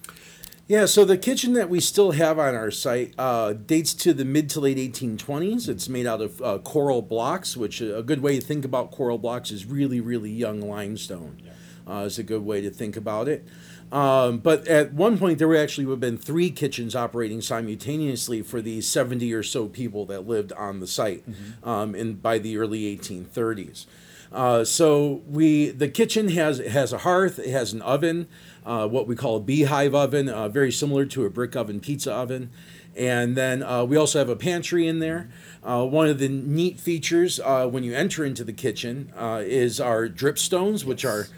[0.68, 4.26] Yeah, so the kitchen that we still have on our site uh, dates to the
[4.26, 5.66] mid to late 1820s.
[5.66, 8.90] It's made out of uh, coral blocks, which uh, a good way to think about
[8.90, 11.40] coral blocks is really, really young limestone.
[11.42, 11.52] Yeah.
[11.90, 13.46] Uh, is a good way to think about it.
[13.90, 18.60] Um, but at one point, there actually would have been three kitchens operating simultaneously for
[18.60, 21.68] the 70 or so people that lived on the site mm-hmm.
[21.68, 23.86] um, in, by the early 1830s.
[24.30, 28.28] Uh, so we the kitchen has has a hearth, it has an oven,
[28.66, 32.12] uh, what we call a beehive oven, uh, very similar to a brick oven pizza
[32.12, 32.50] oven.
[32.94, 35.30] And then uh, we also have a pantry in there.
[35.62, 39.80] Uh, one of the neat features uh, when you enter into the kitchen uh, is
[39.80, 41.28] our drip stones, which are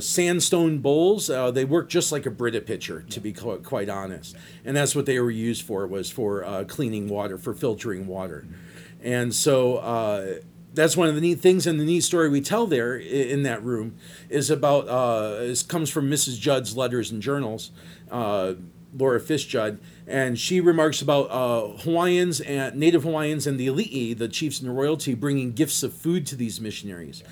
[0.00, 1.26] sandstone bowls.
[1.26, 4.36] they work just like a Brita pitcher, to be quite, honest.
[4.64, 8.46] And that's what they were used for, was for cleaning water, for filtering water.
[9.02, 10.40] And so
[10.74, 13.62] that's one of the neat things and the neat story we tell there in that
[13.62, 13.96] room
[14.28, 16.38] is about uh, comes from Mrs.
[16.38, 17.70] Judd's letters and journals,
[18.10, 18.54] uh,
[18.96, 24.18] Laura Fish Judd, and she remarks about uh, Hawaiians and Native Hawaiians and the elite,
[24.18, 27.22] the chiefs and the royalty, bringing gifts of food to these missionaries.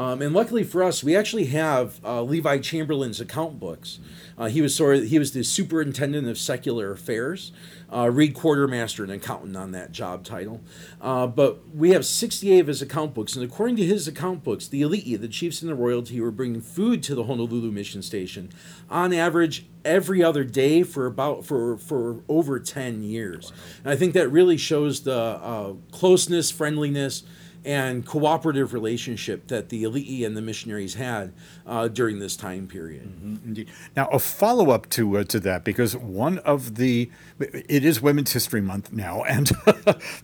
[0.00, 3.98] Um, and luckily for us, we actually have uh, Levi Chamberlain's account books.
[4.38, 7.52] Uh, he was sort of, he was the superintendent of secular affairs,
[7.92, 10.62] uh, Reed Quartermaster, and accountant on that job title.
[11.02, 14.66] Uh, but we have 68 of his account books, and according to his account books,
[14.66, 18.48] the elite, the chiefs and the royalty, were bringing food to the Honolulu mission station
[18.88, 23.52] on average every other day for about for for over 10 years.
[23.84, 27.22] And I think that really shows the uh, closeness, friendliness
[27.64, 31.32] and cooperative relationship that the elite and the missionaries had
[31.66, 33.04] uh, during this time period.
[33.04, 33.70] Mm-hmm, indeed.
[33.96, 38.32] Now, a follow up to uh, to that, because one of the it is Women's
[38.32, 39.46] History Month now, and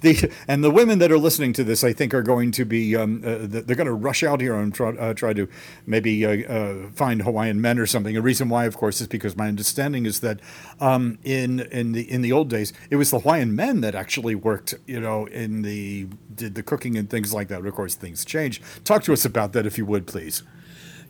[0.00, 2.96] the and the women that are listening to this, I think, are going to be
[2.96, 5.48] um, uh, they're going to rush out here and try, uh, try to
[5.86, 8.16] maybe uh, uh, find Hawaiian men or something.
[8.16, 10.40] A reason why, of course, is because my understanding is that
[10.80, 14.34] um, in in the in the old days, it was the Hawaiian men that actually
[14.34, 17.62] worked, you know, in the did the cooking and things like that.
[17.62, 18.60] But of course, things change.
[18.84, 20.42] Talk to us about that, if you would, please.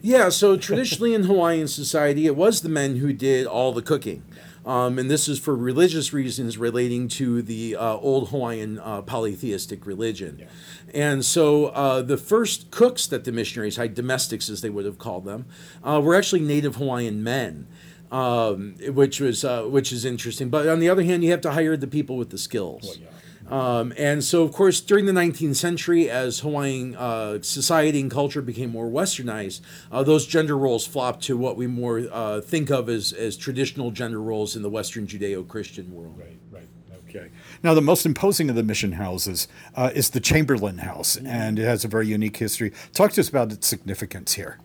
[0.01, 4.23] Yeah, so traditionally in Hawaiian society, it was the men who did all the cooking.
[4.65, 9.87] Um, and this is for religious reasons relating to the uh, old Hawaiian uh, polytheistic
[9.87, 10.39] religion.
[10.41, 10.47] Yeah.
[10.93, 14.99] And so uh, the first cooks that the missionaries had, domestics as they would have
[14.99, 15.47] called them,
[15.85, 17.69] uh, were actually native Hawaiian men.
[18.09, 21.51] Um, which was uh, which is interesting, but on the other hand, you have to
[21.51, 22.85] hire the people with the skills.
[22.85, 23.09] Well, yeah.
[23.51, 28.43] Um, and so, of course, during the 19th century, as Hawaiian uh, society and culture
[28.43, 29.61] became more westernized,
[29.93, 33.91] uh, those gender roles flopped to what we more uh, think of as, as traditional
[33.91, 36.19] gender roles in the Western Judeo Christian world.
[36.19, 36.69] Right, right.
[37.09, 37.31] Okay.
[37.63, 41.27] Now, the most imposing of the mission houses uh, is the Chamberlain House, mm-hmm.
[41.27, 42.73] and it has a very unique history.
[42.93, 44.59] Talk to us about its significance here.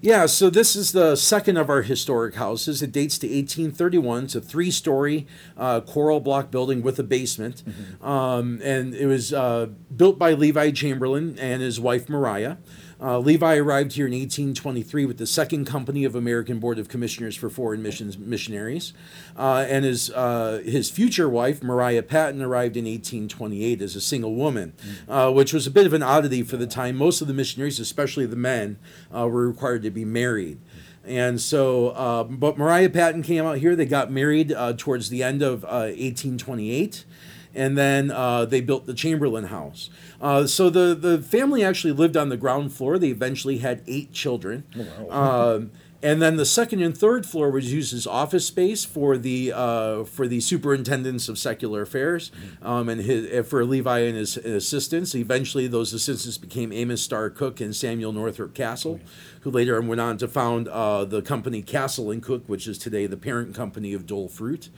[0.00, 2.82] Yeah, so this is the second of our historic houses.
[2.82, 4.24] It dates to 1831.
[4.24, 5.26] It's a three story
[5.56, 7.62] uh, coral block building with a basement.
[7.64, 8.06] Mm-hmm.
[8.06, 12.56] Um, and it was uh, built by Levi Chamberlain and his wife Mariah.
[13.00, 17.36] Uh, Levi arrived here in 1823 with the Second Company of American Board of Commissioners
[17.36, 18.94] for Foreign Missions Missionaries,
[19.36, 24.34] uh, and his uh, his future wife Mariah Patton arrived in 1828 as a single
[24.34, 24.72] woman,
[25.06, 25.34] mm.
[25.34, 26.96] which was a bit of an oddity for the time.
[26.96, 28.78] Most of the missionaries, especially the men,
[29.14, 30.58] uh, were required to be married.
[31.04, 33.76] And so, uh, but Mariah Patton came out here.
[33.76, 37.04] They got married uh, towards the end of 1828
[37.56, 39.90] and then uh, they built the Chamberlain House.
[40.20, 42.98] Uh, so the the family actually lived on the ground floor.
[42.98, 44.64] They eventually had eight children.
[45.10, 45.70] Um,
[46.02, 50.04] and then the second and third floor was used as office space for the uh,
[50.04, 52.30] for the superintendents of secular affairs,
[52.62, 55.14] um, and his, uh, for Levi and his assistants.
[55.14, 59.00] Eventually, those assistants became Amos Starr Cooke and Samuel Northrop Castle,
[59.46, 63.06] who later went on to found uh, the company Castle and Cooke, which is today
[63.06, 64.70] the parent company of Dole Fruit.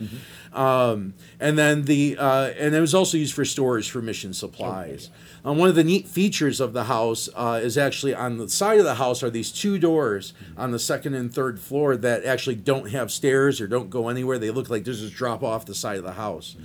[0.52, 5.08] Um, and then the uh, and it was also used for storage for mission supplies.
[5.42, 8.78] Uh, one of the neat features of the house uh, is actually on the side
[8.78, 12.56] of the house are these two doors on the second and third floor that actually
[12.56, 14.38] don't have stairs or don't go anywhere.
[14.38, 16.56] They look like they just drop off the side of the house.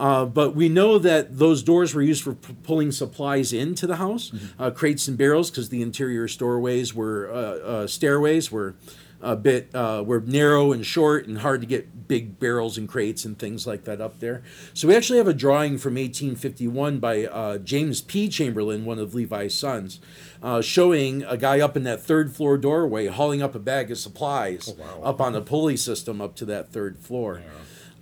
[0.00, 3.96] Uh, but we know that those doors were used for p- pulling supplies into the
[3.96, 8.74] house, uh, crates and barrels, because the interior storeways were uh, uh, stairways were
[9.22, 13.26] a bit uh, were narrow and short and hard to get big barrels and crates
[13.26, 14.42] and things like that up there.
[14.72, 18.28] So we actually have a drawing from 1851 by uh, James P.
[18.30, 20.00] Chamberlain, one of Levi's sons,
[20.42, 23.98] uh, showing a guy up in that third floor doorway hauling up a bag of
[23.98, 24.74] supplies
[25.04, 27.42] up on a pulley system up to that third floor.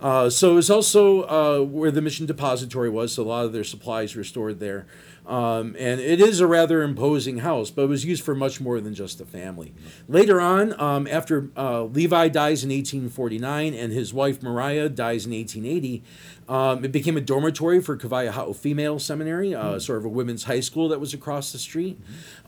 [0.01, 3.63] Uh, so was also uh, where the mission depository was, so a lot of their
[3.63, 4.85] supplies were stored there.
[5.29, 8.81] Um, and it is a rather imposing house, but it was used for much more
[8.81, 9.73] than just a family.
[10.07, 15.31] Later on, um, after uh, Levi dies in 1849 and his wife Mariah dies in
[15.31, 16.01] 1880,
[16.47, 20.61] um, it became a dormitory for Kawaiahao Female Seminary, uh, sort of a women's high
[20.61, 21.99] school that was across the street.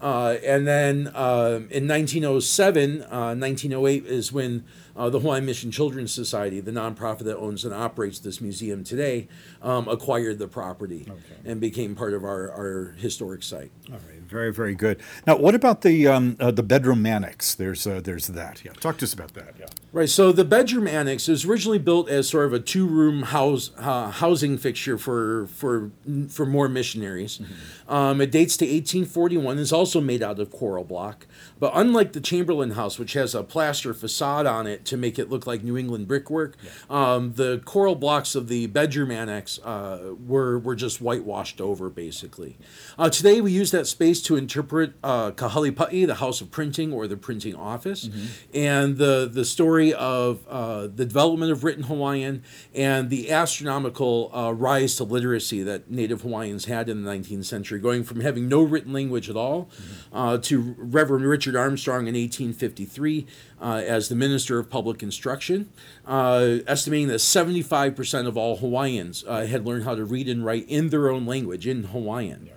[0.01, 4.65] Uh, and then um in 1907, uh, 1908 is when
[5.01, 9.27] uh, the Hawaiian Mission Children's Society, the nonprofit that owns and operates this museum today,
[9.63, 11.07] um, acquired the property
[11.43, 13.71] and became part of our, our historic site.
[13.89, 15.01] All right, very, very good.
[15.27, 17.53] Now, what about the um, uh, the bedroom annex?
[17.53, 18.63] There's uh, there's that.
[18.63, 19.55] Yeah, talk to us about that.
[19.59, 19.65] Yeah.
[19.91, 20.09] Right.
[20.09, 24.57] So the bedroom annex was originally built as sort of a two-room house uh, housing
[24.57, 25.91] fixture for for
[26.29, 27.41] for more missionaries.
[27.89, 29.59] Um, it dates to 1841.
[29.59, 31.27] It's also made out of coral block,
[31.59, 35.29] but unlike the Chamberlain House, which has a plaster facade on it to make it
[35.29, 36.55] look like New England brickwork,
[36.89, 42.57] um, the coral blocks of the bedroom annex uh, were were just whitewashed over basically.
[42.97, 47.07] Uh, today we use that space to interpret uh, Kahalipa'i, the House of Printing or
[47.07, 48.09] the Printing Office,
[48.53, 52.43] and the the story of uh, the development of written Hawaiian
[52.74, 57.80] and the astronomical uh, rise to literacy that Native Hawaiians had in the 19th century,
[57.80, 59.69] going from having no written language at all
[60.13, 63.26] uh, to Reverend Richard Armstrong in 1853
[63.61, 65.69] uh, as the Minister of Public Instruction,
[66.05, 70.89] uh, estimating that 75% of all Hawaiians had learned how to read and write in
[70.89, 72.49] their own language, in Hawaiian.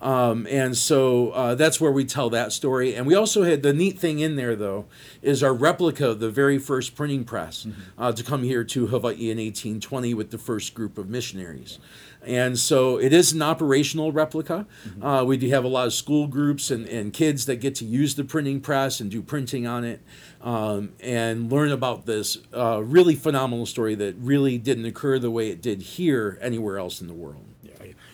[0.00, 2.94] Um, and so uh, that's where we tell that story.
[2.94, 4.86] And we also had the neat thing in there, though,
[5.22, 7.66] is our replica of the very first printing press
[7.96, 11.78] uh, to come here to Hawaii in 1820 with the first group of missionaries.
[12.26, 14.66] And so it is an operational replica.
[15.00, 17.84] Uh, we do have a lot of school groups and, and kids that get to
[17.84, 20.00] use the printing press and do printing on it
[20.40, 25.50] um, and learn about this uh, really phenomenal story that really didn't occur the way
[25.50, 27.53] it did here anywhere else in the world.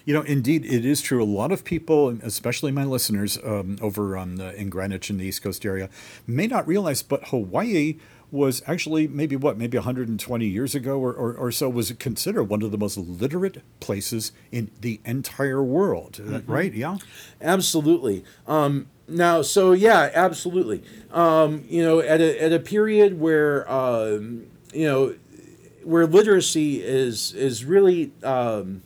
[0.05, 1.23] You know, indeed, it is true.
[1.23, 5.27] A lot of people, especially my listeners um, over on the, in Greenwich in the
[5.27, 5.89] East Coast area,
[6.27, 7.99] may not realize, but Hawaii
[8.31, 12.63] was actually maybe what, maybe 120 years ago or, or, or so, was considered one
[12.63, 16.21] of the most literate places in the entire world.
[16.21, 16.73] That Right?
[16.73, 16.99] Yeah.
[17.41, 18.25] Absolutely.
[18.47, 20.85] Um, now, so yeah, absolutely.
[21.11, 25.17] Um, you know, at a at a period where um, you know
[25.83, 28.83] where literacy is is really um,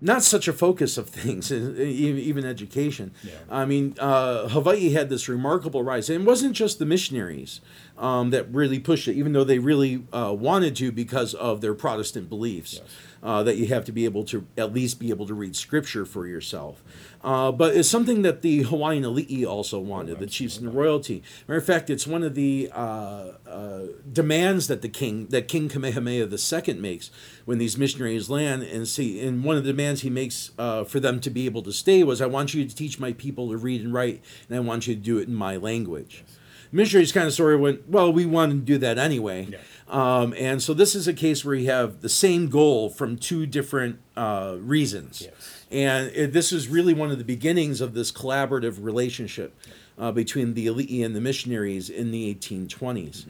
[0.00, 3.12] not such a focus of things, even education.
[3.50, 7.60] I mean, uh, Hawaii had this remarkable rise, and it wasn't just the missionaries
[7.98, 11.74] um, that really pushed it, even though they really uh, wanted to because of their
[11.74, 12.80] Protestant beliefs.
[13.22, 16.06] Uh, that you have to be able to at least be able to read scripture
[16.06, 16.82] for yourself.
[17.22, 21.22] Uh, but it's something that the Hawaiian elite also wanted, the chiefs and the royalty.
[21.46, 25.68] Matter of fact, it's one of the uh, uh, demands that the king, that King
[25.68, 27.10] Kamehameha II makes
[27.44, 29.20] when these missionaries land and see.
[29.20, 32.02] And one of the demands he makes uh, for them to be able to stay
[32.02, 34.86] was, "I want you to teach my people to read and write, and I want
[34.86, 36.24] you to do it in my language."
[36.72, 39.48] Missionaries kind of sort of went, "Well, we want to do that anyway."
[39.88, 43.44] Um, and so this is a case where you have the same goal from two
[43.44, 45.28] different uh, reasons.
[45.70, 49.54] And it, this is really one of the beginnings of this collaborative relationship
[49.98, 53.26] uh, between the elite and the missionaries in the 1820s.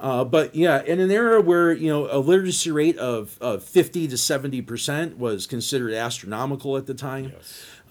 [0.00, 4.08] Uh, but yeah, in an era where you know a literacy rate of, of 50
[4.08, 7.32] to 70 percent was considered astronomical at the time.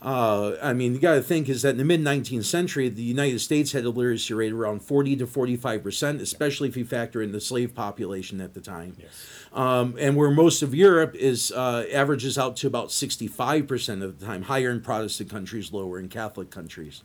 [0.03, 3.01] Uh, I mean, you got to think is that in the mid 19th century, the
[3.01, 7.21] United States had a literacy rate around 40 to 45 percent, especially if you factor
[7.21, 8.97] in the slave population at the time.
[8.99, 9.11] Yes.
[9.53, 14.19] Um, and where most of Europe is uh, averages out to about 65 percent of
[14.19, 17.01] the time, higher in Protestant countries, lower in Catholic countries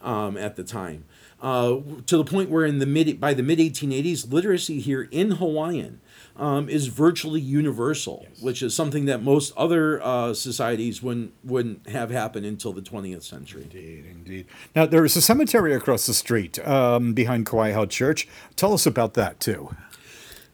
[0.00, 1.04] um, at the time.
[1.42, 5.32] Uh, to the point where in the mid by the mid 1880s, literacy here in
[5.32, 6.00] Hawaiian
[6.38, 8.42] um, is virtually universal, yes.
[8.42, 13.22] which is something that most other uh, societies wouldn't wouldn't have happen until the 20th
[13.22, 13.62] century.
[13.62, 14.46] Indeed, indeed.
[14.74, 18.28] Now there is a cemetery across the street um, behind Kawaiahao Church.
[18.56, 19.74] Tell us about that too.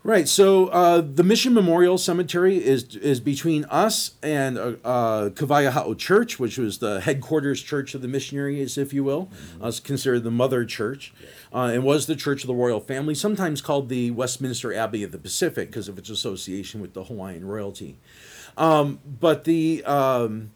[0.05, 0.29] Right.
[0.29, 6.41] So uh, the Mission Memorial Cemetery is is between us and uh, uh, Kawaiahao Church,
[6.41, 9.27] which was the headquarters church of the missionaries, if you will.
[9.27, 9.65] Mm-hmm.
[9.65, 11.15] Uh, considered the mother church,
[11.55, 15.13] uh, and was the church of the royal family, sometimes called the Westminster Abbey of
[15.13, 17.97] the Pacific because of its association with the Hawaiian royalty.
[18.57, 20.51] Um, but the um,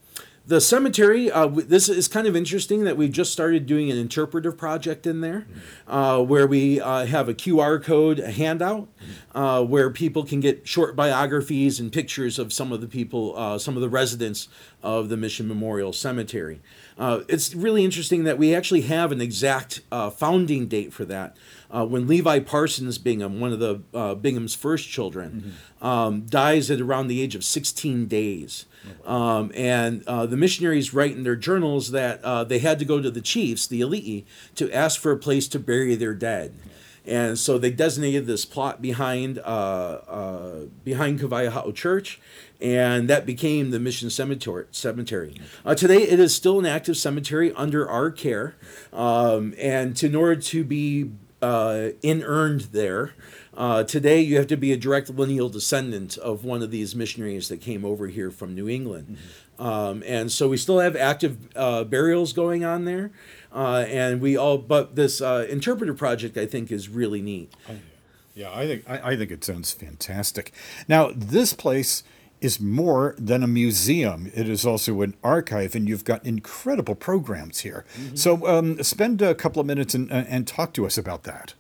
[0.47, 4.57] the cemetery uh, this is kind of interesting that we just started doing an interpretive
[4.57, 5.45] project in there
[5.89, 8.89] uh, where we uh, have a qr code a handout
[9.35, 13.59] uh, where people can get short biographies and pictures of some of the people uh,
[13.59, 14.49] some of the residents
[14.83, 16.61] of the mission memorial cemetery.
[16.97, 19.81] Uh, it's really interesting that we actually have an exact
[20.17, 21.37] founding date for that
[21.85, 23.75] when levi parsons bingham one of the
[24.21, 25.87] bingham's first children mm-hmm.
[25.87, 28.67] um, dies at around the age of 16 days
[29.05, 33.01] um, and uh, the missionaries write in their journals that uh, they had to go
[33.01, 34.25] to the chiefs, the Ali'i,
[34.57, 36.55] to ask for a place to bury their dead.
[37.05, 39.43] And so they designated this plot behind uh,
[40.09, 42.21] uh, behind Kawaiahao Church,
[42.61, 44.67] and that became the Mission Cemetery.
[44.73, 45.41] cemetery.
[45.65, 48.57] Uh, today, it is still an active cemetery under our care,
[48.93, 51.13] um, and to, in order to be
[51.43, 53.13] uh, inurned there,
[53.57, 57.49] uh, today, you have to be a direct lineal descendant of one of these missionaries
[57.49, 59.17] that came over here from New England.
[59.17, 59.63] Mm-hmm.
[59.63, 63.11] Um, and so we still have active uh, burials going on there.
[63.51, 67.51] Uh, and we all, but this uh, interpreter project, I think, is really neat.
[68.35, 70.53] yeah, I think I, I think it sounds fantastic.
[70.87, 72.03] Now, this place
[72.41, 74.31] is more than a museum.
[74.35, 77.85] It is also an archive, and you've got incredible programs here.
[77.99, 78.17] Mm-hmm.
[78.17, 81.55] So, um, spend a couple of minutes and, and talk to us about that.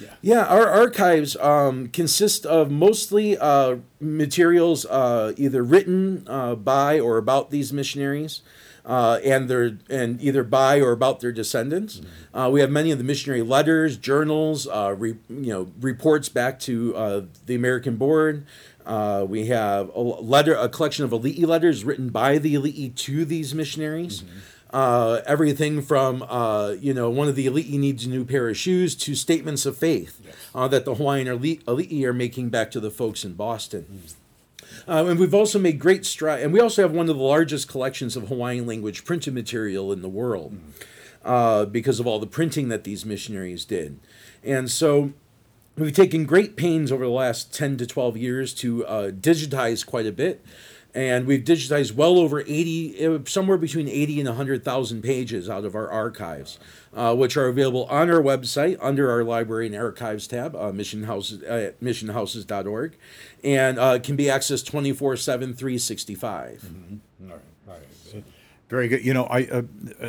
[0.00, 0.08] Yeah.
[0.22, 7.16] yeah, our archives um, consist of mostly uh, materials uh, either written uh, by or
[7.16, 8.42] about these missionaries.
[8.86, 12.00] Uh, and their and either by or about their descendants.
[12.00, 12.36] Mm-hmm.
[12.36, 16.60] Uh, we have many of the missionary letters, journals, uh, re, you know, reports back
[16.60, 16.92] to
[17.46, 18.44] the American Board.
[19.28, 23.54] We have a letter, a collection of Ali'i letters written by the Ali'i to these
[23.54, 24.22] missionaries.
[24.22, 24.38] Mm-hmm
[24.74, 28.56] uh, everything from uh, you know one of the elite needs a new pair of
[28.56, 30.34] shoes to statements of faith yes.
[30.54, 33.86] uh, that the Hawaiian elite, elite are making back to the folks in Boston.
[33.90, 34.14] Mm.
[34.86, 37.68] Uh, and we've also made great strides, and we also have one of the largest
[37.68, 40.58] collections of Hawaiian language printed material in the world
[41.24, 41.72] mm.
[41.72, 44.00] because of all the printing that these missionaries did.
[44.42, 45.12] And so
[45.76, 50.06] we've taken great pains over the last 10 to 12 years to uh, digitize quite
[50.06, 50.44] a bit
[50.94, 55.74] and we've digitized well over 80 uh, somewhere between 80 and 100000 pages out of
[55.74, 56.58] our archives
[56.94, 61.04] uh, which are available on our website under our library and archives tab uh, mission
[61.04, 62.96] houses uh, missionhouses.org
[63.42, 67.30] and uh, can be accessed 24 7 365 mm-hmm.
[67.30, 67.53] all right
[68.68, 69.04] very good.
[69.04, 69.62] You know, I uh,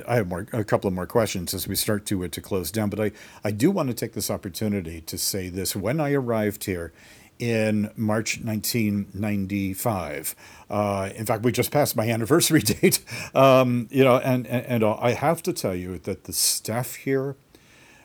[0.07, 2.71] I have more a couple of more questions as we start to uh, to close
[2.71, 3.11] down, but I
[3.43, 5.75] I do want to take this opportunity to say this.
[5.75, 6.93] When I arrived here
[7.39, 10.35] in March 1995.
[10.69, 12.99] Uh, in fact, we just passed my anniversary date.
[13.33, 17.35] Um, you know, and, and, and I have to tell you that the staff here,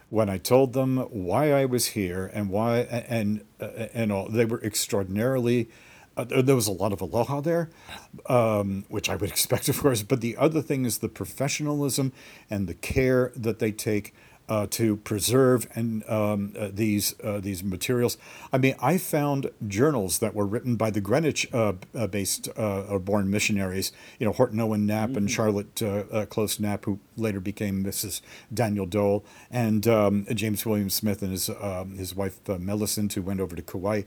[0.09, 4.63] when I told them why I was here and why and and all, they were
[4.65, 5.69] extraordinarily.
[6.17, 7.71] Uh, there was a lot of aloha there,
[8.27, 10.03] um, which I would expect, of course.
[10.03, 12.13] But the other thing is the professionalism
[12.49, 14.15] and the care that they take
[14.51, 18.19] uh, to preserve and um, uh, these uh, these materials.
[18.53, 23.31] I mean, I found journals that were written by the Greenwich-based uh, uh, uh, born
[23.31, 23.93] missionaries.
[24.19, 25.19] You know, Horton Owen Knapp mm-hmm.
[25.19, 28.21] and Charlotte Close Knapp, who later became Mrs.
[28.53, 33.39] Daniel Dole, and um, James William Smith and his um, his wife Millicent, who went
[33.39, 34.03] over to Kauai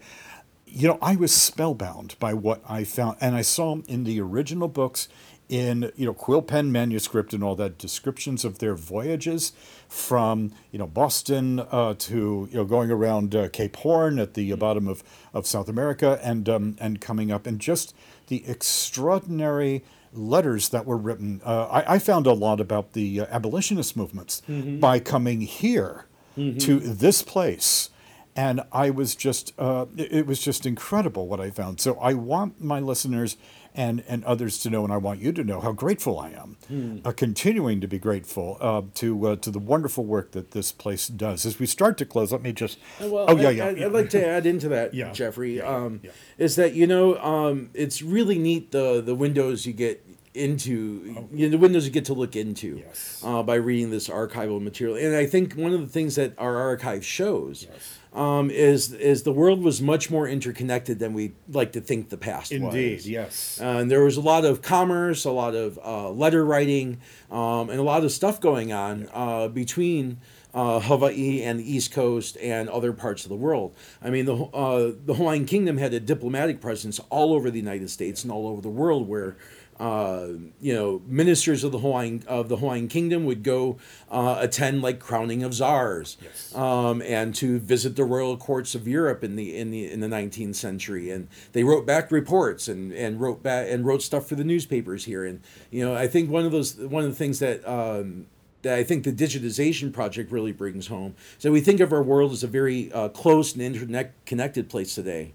[0.73, 4.67] you know, I was spellbound by what I found, and I saw in the original
[4.67, 5.07] books
[5.47, 9.51] in you know quill pen manuscript and all that descriptions of their voyages
[9.87, 14.55] from you know Boston uh, to you know going around uh, Cape Horn at the
[14.55, 17.93] bottom of, of South America and um, and coming up and just
[18.27, 21.39] the extraordinary letters that were written.
[21.45, 24.79] Uh, I, I, found a lot about the uh, abolitionist movements mm-hmm.
[24.79, 26.05] by coming here
[26.37, 26.59] mm-hmm.
[26.59, 27.89] to this place
[28.35, 31.79] and I was just uh, it was just incredible what I found.
[31.79, 33.37] So I want my listeners
[33.75, 37.01] and and others to know, and I want you to know how grateful I am,
[37.03, 41.07] uh, continuing to be grateful uh, to uh, to the wonderful work that this place
[41.07, 41.45] does.
[41.45, 42.77] As we start to close, let me just.
[42.99, 43.65] Well, oh yeah, I, yeah.
[43.65, 43.83] I, yeah.
[43.85, 45.11] would like to add into that, Yeah.
[45.11, 45.59] Jeffrey.
[45.61, 46.11] Um, yeah.
[46.37, 50.05] Is that you know um, it's really neat the the windows you get
[50.35, 52.87] into you know, the windows you get to look into Oh.
[52.87, 53.21] Yes.
[53.23, 56.57] uh, by reading this archival material and i think one of the things that our
[56.57, 57.67] archive shows
[58.13, 62.17] um, is is the world was much more interconnected than we like to think the
[62.17, 62.61] past was.
[62.61, 63.09] Indeed, was.
[63.09, 63.59] yes.
[63.61, 66.99] Uh, and there was a lot of commerce, a lot of uh, letter writing,
[67.31, 70.19] um, and a lot of stuff going on uh, between
[70.53, 73.75] uh, Hawaii and the East Coast and other parts of the world.
[74.01, 77.89] I mean, the uh, the Hawaiian Kingdom had a diplomatic presence all over the United
[77.89, 79.37] States and all over the world, where
[79.83, 80.27] uh,
[80.61, 83.77] you know ministers of the Hawaiian of the Hawaiian Kingdom would go
[84.09, 86.55] uh, attend like crowning of czars, Yes.
[86.55, 90.07] um, and to visit the royal courts of Europe in the in the in the
[90.07, 94.35] 19th century, and they wrote back reports and and wrote back and wrote stuff for
[94.35, 97.39] the newspapers here, and you know I think one of those one of the things
[97.39, 97.67] that.
[97.67, 98.27] Um,
[98.63, 101.15] that I think the digitization project really brings home.
[101.37, 104.95] So we think of our world as a very uh, close and internet connected place
[104.95, 105.33] today.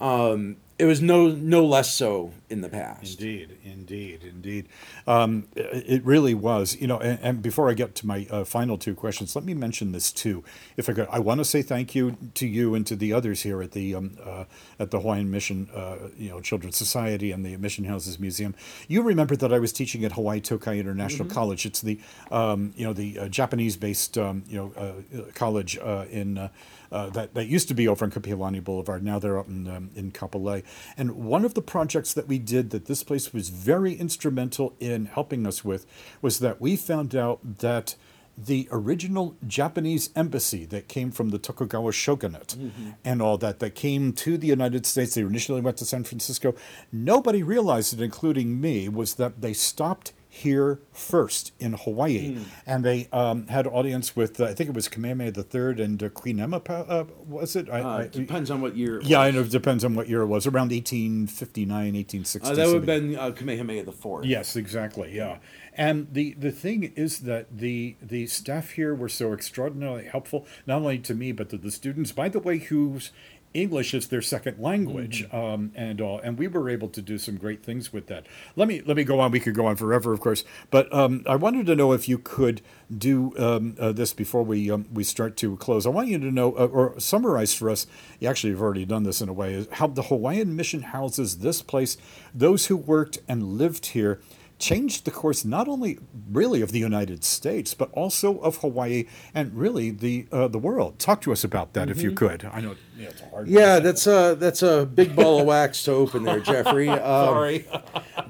[0.00, 3.20] Um, it was no no less so in the past.
[3.20, 4.68] Indeed, indeed, indeed.
[5.06, 6.76] Um, it really was.
[6.80, 9.52] You know, and, and before I get to my uh, final two questions, let me
[9.52, 10.42] mention this too.
[10.78, 13.42] If I could, I want to say thank you to you and to the others
[13.42, 14.44] here at the um, uh,
[14.78, 18.54] at the Hawaiian Mission, uh, you know, Children's Society and the Mission Houses Museum.
[18.88, 21.66] You remember that I was teaching at Hawaii Tokai International College.
[21.66, 22.00] It's the
[22.30, 26.50] um, you know the uh, Japanese-based um, you know uh, college uh, in.
[26.92, 29.04] Uh, that, that used to be over on Kapiolani Boulevard.
[29.04, 30.64] Now they're up in, um, in Kapolei.
[30.96, 35.06] And one of the projects that we did that this place was very instrumental in
[35.06, 35.86] helping us with
[36.20, 37.94] was that we found out that
[38.36, 42.56] the original Japanese embassy that came from the Tokugawa shogunate
[43.04, 46.54] and all that, that came to the United States, they initially went to San Francisco.
[46.90, 53.08] Nobody realized it, including me, was that they stopped here first in Hawaii, and they
[53.12, 56.60] um, had audience with uh, I think it was Kamehameha III and uh, Queen Emma.
[56.60, 57.68] pa- Uh, was it?
[57.68, 58.98] I, Uh, I, depends on what year.
[59.00, 59.40] it yeah, I know.
[59.40, 60.46] It depends on what year it was.
[60.46, 62.48] Around 1859, 1860.
[62.48, 64.24] Uh, that would have been uh, Kamehameha the Fourth.
[64.24, 65.14] Yes, exactly.
[65.16, 65.38] Yeah,
[65.74, 70.76] and the the thing is that the the staff here were so extraordinarily helpful, not
[70.82, 72.12] only to me but to the students.
[72.12, 73.10] By the way, whose
[73.52, 77.36] English is their second language, um, and all, and we were able to do some
[77.36, 78.26] great things with that.
[78.54, 79.32] Let me let me go on.
[79.32, 82.18] We could go on forever, of course, but um, I wanted to know if you
[82.18, 82.62] could
[82.96, 85.84] do um, uh, this before we um, we start to close.
[85.84, 87.88] I want you to know uh, or summarize for us.
[88.20, 89.66] You actually have already done this in a way.
[89.72, 91.96] How the Hawaiian Mission houses this place.
[92.32, 94.20] Those who worked and lived here
[94.60, 95.98] changed the course not only
[96.30, 100.98] really of the United States but also of Hawaii and really the uh, the world.
[100.98, 102.48] Talk to us about that if you could.
[102.52, 103.48] I know yeah, it's hard.
[103.48, 106.88] Yeah, that's a that's a big ball of wax to open there, Jeffrey.
[106.88, 107.66] Um, Sorry.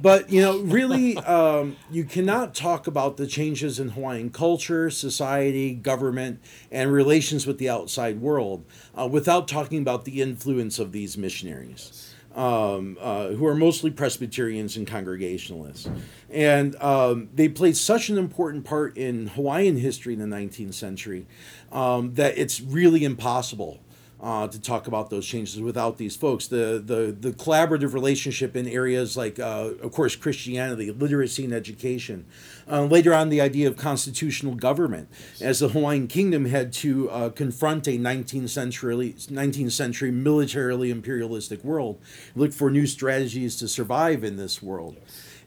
[0.01, 5.75] but you know, really, um, you cannot talk about the changes in Hawaiian culture, society,
[5.75, 8.65] government, and relations with the outside world
[8.97, 12.15] uh, without talking about the influence of these missionaries.
[12.33, 15.91] Um, uh, who are mostly Presbyterians and Congregationalists.
[16.31, 21.27] And um, they played such an important part in Hawaiian history in the 19th century
[21.73, 23.81] um, that it's really impossible
[24.23, 26.47] uh, to talk about those changes without these folks.
[26.47, 32.27] The the the collaborative relationship in areas like, uh, of course, Christianity, literacy, and education.
[32.71, 35.09] Uh, later on, the idea of constitutional government,
[35.41, 41.65] as the Hawaiian Kingdom had to uh, confront a 19th century 19th century militarily imperialistic
[41.65, 42.01] world,
[42.37, 44.97] look for new strategies to survive in this world.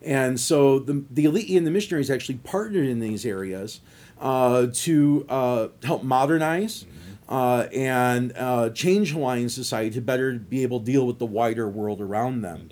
[0.01, 3.79] And so the, the elite and the missionaries actually partnered in these areas
[4.19, 6.85] uh, to uh, help modernize
[7.33, 11.67] uh, and uh, change Hawaiian society to better be able to deal with the wider
[11.67, 12.69] world around them.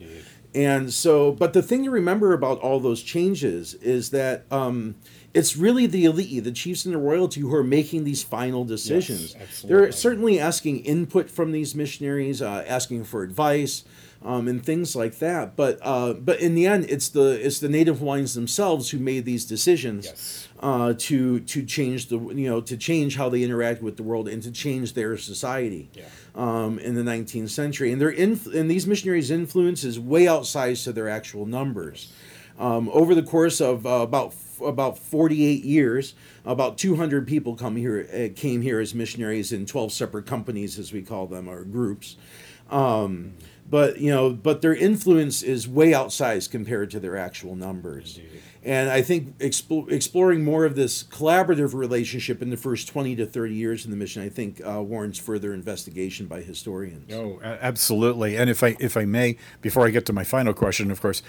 [0.53, 4.95] And so, but the thing to remember about all those changes is that um,
[5.33, 9.33] it's really the elite, the chiefs and the royalty, who are making these final decisions.
[9.41, 9.81] absolutely.
[9.81, 13.83] They're certainly asking input from these missionaries, uh, asking for advice.
[14.23, 17.67] Um, and things like that, but uh, but in the end, it's the it's the
[17.67, 20.47] Native Hawaiians themselves who made these decisions Yes.
[20.59, 24.27] uh, to to change the you know to change how they interact with the world
[24.27, 26.03] and to change their society Yeah.
[26.35, 27.91] um, in the 19th century.
[27.91, 32.13] And their inf- and these missionaries' influence is way outsized to their actual numbers.
[32.59, 36.13] Um, over the course of uh, about about 48 years,
[36.45, 40.93] about 200 people come here uh, came here as missionaries in 12 separate companies, as
[40.93, 42.17] we call them, or groups.
[42.69, 43.33] Um,
[43.71, 48.19] but you know, but their influence is way outsized compared to their actual numbers.
[48.63, 53.25] And I think expo- exploring more of this collaborative relationship in the first 20 to
[53.25, 57.11] 30 years in the mission, I think uh, warrants further investigation by historians.
[57.11, 58.37] Oh, absolutely.
[58.37, 61.23] And if I if I may, before I get to my final question, of course,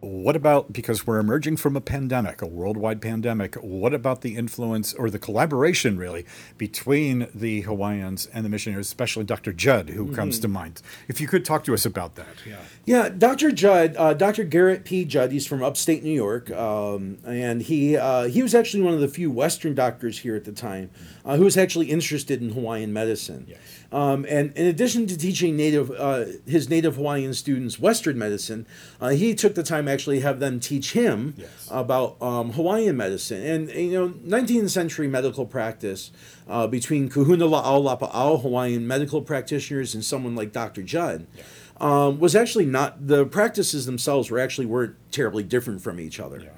[0.00, 3.54] what about because we're emerging from a pandemic, a worldwide pandemic?
[3.56, 6.24] What about the influence or the collaboration, really,
[6.56, 9.52] between the Hawaiians and the missionaries, especially Dr.
[9.52, 10.14] Judd, who mm-hmm.
[10.14, 10.80] comes to mind?
[11.08, 12.26] If you could talk to us about that.
[12.46, 13.52] Yeah, yeah Dr.
[13.52, 14.44] Judd, uh, Dr.
[14.44, 15.04] Garrett P.
[15.04, 19.00] Judd, he's from upstate New York, um, and he uh, he was actually one of
[19.00, 20.90] the few Western doctors here at the time
[21.24, 23.46] uh, who was actually interested in Hawaiian medicine.
[23.48, 23.58] Yes.
[23.92, 28.66] Um, and in addition to teaching native uh, his native Hawaiian students Western medicine,
[29.00, 31.68] uh, he took the time actually have them teach him yes.
[31.70, 33.42] about um, Hawaiian medicine.
[33.42, 36.12] And you know, 19th century medical practice
[36.48, 40.82] uh, between Kahuna La'au Lapa'au Hawaiian medical practitioners and someone like Dr.
[40.82, 41.26] Judd.
[41.36, 41.42] Yeah.
[41.82, 46.40] Um, was actually not the practices themselves were actually weren't terribly different from each other.
[46.40, 46.50] Yeah.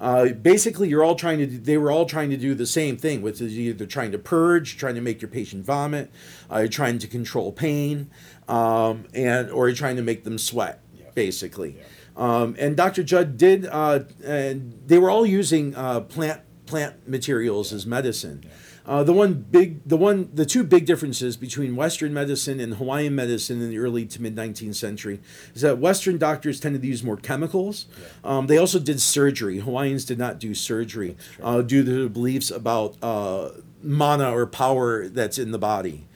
[0.00, 1.46] Uh, basically, you're all trying to.
[1.46, 4.78] They were all trying to do the same thing, which is either trying to purge,
[4.78, 6.10] trying to make your patient vomit,
[6.48, 8.10] uh, trying to control pain,
[8.48, 10.82] um, and or you're trying to make them sweat,
[11.14, 11.76] basically.
[11.76, 11.84] Yeah.
[12.16, 13.02] Um, and Dr.
[13.02, 18.42] Judd did, uh, and they were all using uh, plant plant materials as medicine.
[18.42, 18.50] Yeah.
[18.90, 23.14] Uh, the one big, the one, the two big differences between Western medicine and Hawaiian
[23.14, 25.20] medicine in the early to mid 19th century
[25.54, 27.86] is that Western doctors tended to use more chemicals.
[27.96, 28.06] Yeah.
[28.24, 29.60] Um, they also did surgery.
[29.60, 35.06] Hawaiians did not do surgery uh, due to the beliefs about uh, mana or power
[35.06, 36.08] that's in the body.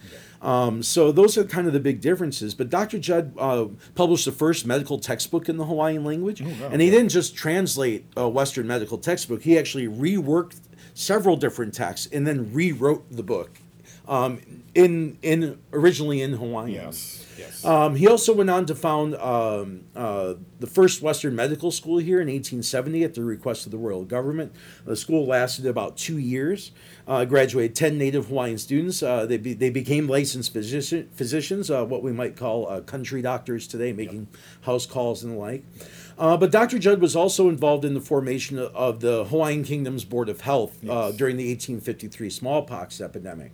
[0.43, 2.57] Um, so those are kind of the big differences.
[2.57, 2.99] But Dr.
[2.99, 6.71] Judd uh, published the first medical textbook in the Hawaiian language, oh, wow.
[6.73, 9.43] and he didn't just translate a Western medical textbook.
[9.43, 10.59] He actually reworked
[10.95, 13.59] several different texts and then rewrote the book
[14.07, 14.41] um,
[14.75, 16.73] in in originally in Hawaiian.
[16.73, 17.27] Yes.
[17.37, 17.65] Yes.
[17.65, 22.21] Um, he also went on to found um, uh, the first Western medical school here
[22.21, 24.55] in 1870 at the request of the royal government.
[24.85, 26.71] The school lasted about two years.
[27.09, 29.03] Uh, graduated 10 native Hawaiian students.
[29.03, 33.21] Uh, they, be, they became licensed physician, physicians, uh, what we might call uh, country
[33.21, 34.41] doctors today, making yep.
[34.63, 35.65] house calls and the like.
[36.19, 36.79] Uh, but Dr.
[36.79, 41.11] Judd was also involved in the formation of the Hawaiian Kingdom's Board of Health uh,
[41.13, 43.53] during the 1853 smallpox epidemic,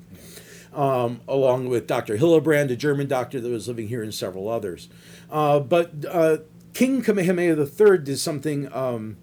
[0.75, 2.19] um, along with Dr.
[2.19, 4.89] Hillebrand, a German doctor that was living here, and several others.
[5.31, 6.39] Uh, but uh,
[6.75, 9.17] King Kamehameha III did something um,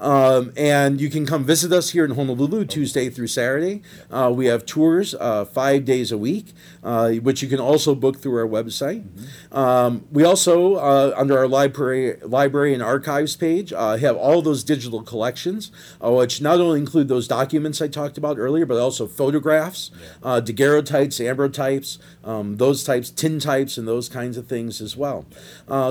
[0.00, 3.82] Um, and you can come visit us here in Honolulu Tuesday through Saturday.
[4.10, 5.44] Uh, we have tours uh,
[5.82, 6.52] five days a week,
[6.84, 9.02] uh, which you can also book through our website.
[9.02, 9.56] Mm-hmm.
[9.56, 14.64] Um, we also, uh, under our library, library and archives page, uh, have all those
[14.64, 19.06] digital collections, uh, which not only include those documents I talked about earlier, but also
[19.06, 19.90] photographs,
[20.22, 20.40] yeah.
[20.40, 25.24] daguerreotypes, ambrotypes, um, those types, tin types, and those kinds of things as well.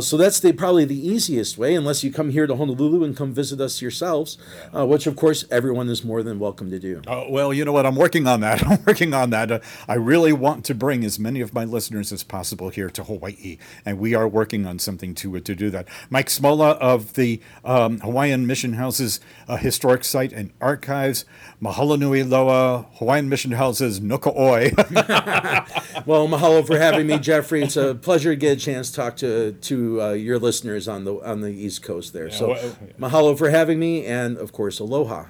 [0.01, 3.33] so that's the, probably the easiest way unless you come here to Honolulu and come
[3.33, 4.37] visit us yourselves,
[4.75, 7.01] uh, which of course everyone is more than welcome to do.
[7.07, 7.85] Oh, well, you know what?
[7.85, 8.65] I'm working on that.
[8.67, 9.51] I'm working on that.
[9.51, 13.03] Uh, I really want to bring as many of my listeners as possible here to
[13.03, 15.87] Hawaii, and we are working on something to to do that.
[16.09, 21.25] Mike Smola of the um, Hawaiian Mission Houses uh, Historic Site and Archives,
[21.61, 24.71] Mahalo nui loa, Hawaiian Mission Houses, Nuka Oi.
[26.05, 27.61] well, mahalo for having me, Jeffrey.
[27.63, 31.03] It's a pleasure to get a chance to talk to to uh, your listeners on
[31.03, 32.29] the on the East Coast there.
[32.29, 35.25] so, well, mahalo for having me, and of course, aloha.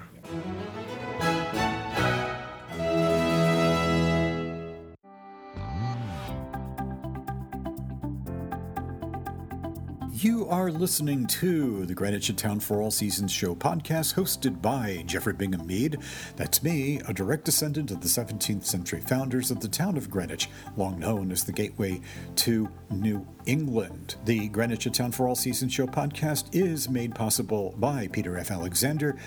[10.22, 15.32] You are listening to the Greenwich Town for All Seasons show podcast hosted by Jeffrey
[15.32, 15.98] Bingham Mead.
[16.36, 20.48] That's me, a direct descendant of the 17th century founders of the town of Greenwich,
[20.76, 22.00] long known as the gateway
[22.36, 24.14] to New England.
[24.24, 28.52] The Greenwich Town for All Seasons show podcast is made possible by Peter F.
[28.52, 29.18] Alexander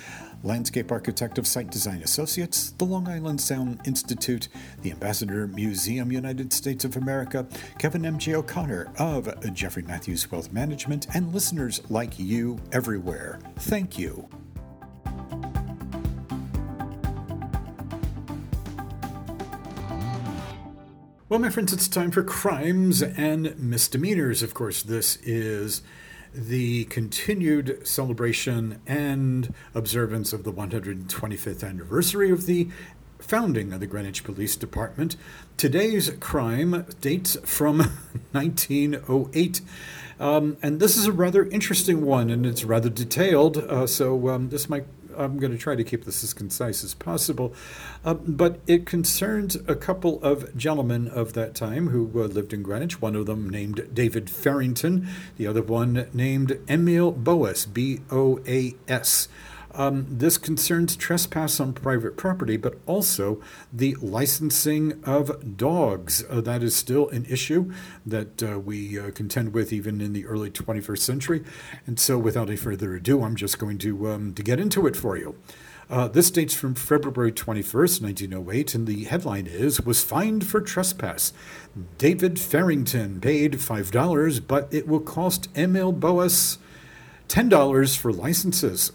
[0.45, 4.47] landscape architect of Site Design Associates, the Long Island Sound Institute,
[4.81, 7.47] the Ambassador Museum United States of America,
[7.79, 8.35] Kevin M.J.
[8.35, 13.39] O'Connor of Jeffrey Matthews Wealth Management, and listeners like you everywhere.
[13.57, 14.29] Thank you.
[21.27, 24.43] Well, my friends, it's time for crimes and misdemeanors.
[24.43, 25.81] Of course, this is
[26.35, 32.67] the continued celebration and observance of the 125th anniversary of the
[33.19, 35.15] founding of the Greenwich Police Department.
[35.57, 37.79] Today's crime dates from
[38.33, 39.61] 1908.
[40.19, 43.57] Um, and this is a rather interesting one, and it's rather detailed.
[43.57, 44.85] Uh, so um, this might
[45.17, 47.53] I'm going to try to keep this as concise as possible.
[48.03, 52.63] Uh, but it concerns a couple of gentlemen of that time who uh, lived in
[52.63, 53.01] Greenwich.
[53.01, 55.07] One of them named David Farrington,
[55.37, 59.27] the other one named Emil Boas, B O A S.
[59.77, 63.41] Um, this concerns trespass on private property, but also
[63.73, 66.23] the licensing of dogs.
[66.29, 67.73] Uh, that is still an issue
[68.05, 71.43] that uh, we uh, contend with even in the early 21st century.
[71.85, 74.95] And so, without any further ado, I'm just going to, um, to get into it
[74.95, 75.35] for you.
[75.89, 81.31] Uh, this dates from February 21st, 1908, and the headline is Was fined for trespass.
[81.97, 86.57] David Farrington paid $5, but it will cost Emil Boas
[87.27, 88.91] $10 for licenses.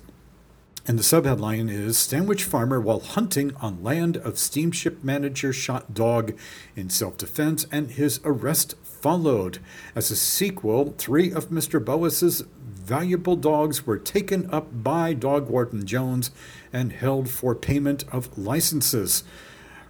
[0.91, 6.37] And the subheadline is Stanwich Farmer while hunting on land of steamship manager shot dog
[6.75, 9.61] in self defense, and his arrest followed.
[9.95, 11.79] As a sequel, three of Mr.
[11.79, 16.33] Boas's valuable dogs were taken up by dog warden Jones
[16.73, 19.23] and held for payment of licenses.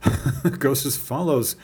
[0.59, 1.57] goes as follows.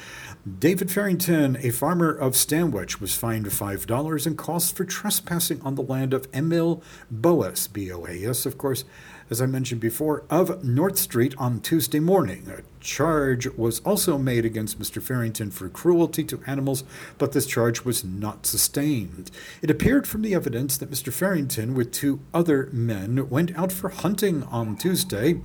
[0.59, 5.83] David Farrington, a farmer of Stanwich, was fined $5 and costs for trespassing on the
[5.83, 8.85] land of Emil Boas, B O A S, of course,
[9.29, 12.47] as I mentioned before, of North Street on Tuesday morning.
[12.49, 15.03] A charge was also made against Mr.
[15.03, 16.85] Farrington for cruelty to animals,
[17.19, 19.31] but this charge was not sustained.
[19.63, 21.13] It appeared from the evidence that Mr.
[21.13, 25.41] Farrington, with two other men, went out for hunting on Tuesday.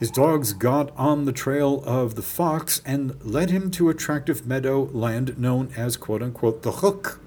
[0.00, 4.28] His dogs got on the trail of the fox and led him to a tract
[4.28, 7.20] of meadow land known as quote unquote the hook.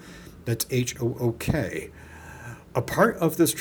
[0.44, 1.92] That's H O O K.
[2.76, 3.54] A part of this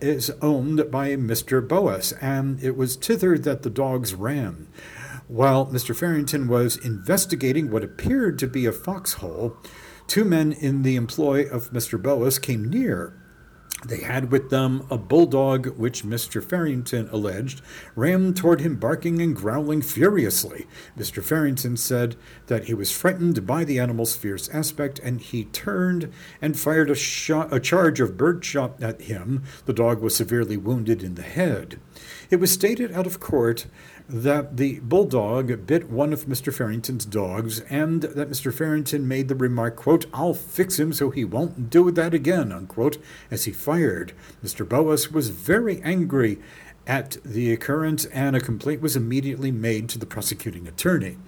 [0.00, 1.66] is owned by Mr.
[1.66, 4.68] Boas, and it was thither that the dogs ran.
[5.26, 5.94] While Mr.
[5.94, 9.56] Farrington was investigating what appeared to be a foxhole,
[10.06, 12.00] two men in the employ of Mr.
[12.00, 13.17] Boas came near
[13.86, 16.42] they had with them a bulldog, which Mr.
[16.42, 17.62] Farrington alleged
[17.94, 20.66] ran toward him barking and growling furiously.
[20.98, 21.22] Mr.
[21.22, 22.16] Farrington said
[22.48, 26.12] that he was frightened by the animal's fierce aspect and he turned
[26.42, 29.44] and fired a, shot, a charge of birdshot at him.
[29.66, 31.78] The dog was severely wounded in the head.
[32.30, 33.66] It was stated out of court
[34.08, 36.52] that the bulldog bit one of Mr.
[36.52, 38.52] Farrington's dogs, and that Mr.
[38.52, 42.96] Farrington made the remark, quote, I'll fix him so he won't do that again, unquote,
[43.30, 44.12] as he fired.
[44.42, 44.66] Mr.
[44.66, 46.38] Boas was very angry
[46.86, 51.18] at the occurrence, and a complaint was immediately made to the prosecuting attorney.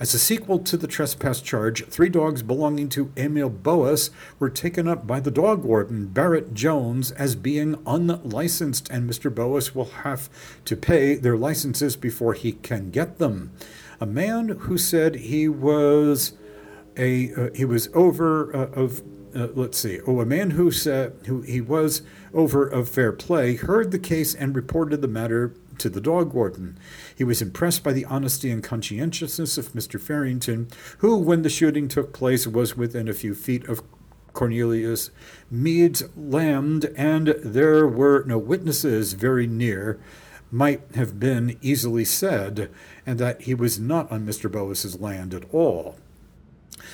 [0.00, 4.88] As a sequel to the trespass charge, three dogs belonging to Emil Boas were taken
[4.88, 9.32] up by the dog warden, Barrett Jones, as being unlicensed, and Mr.
[9.32, 10.30] Boas will have
[10.64, 13.52] to pay their licenses before he can get them.
[14.00, 16.32] A man who said he was
[16.96, 19.02] a uh, he was over uh, of
[19.34, 20.00] uh, let's see.
[20.06, 22.02] Oh, a man who said who he was
[22.34, 26.78] over of fair play heard the case and reported the matter to the dog warden.
[27.16, 30.00] He was impressed by the honesty and conscientiousness of Mr.
[30.00, 30.68] Farrington,
[30.98, 33.82] who, when the shooting took place, was within a few feet of
[34.32, 35.10] Cornelius
[35.50, 40.00] Meade's land, and there were no witnesses very near,
[40.50, 42.70] might have been easily said,
[43.06, 44.50] and that he was not on Mr.
[44.50, 45.96] Boas's land at all.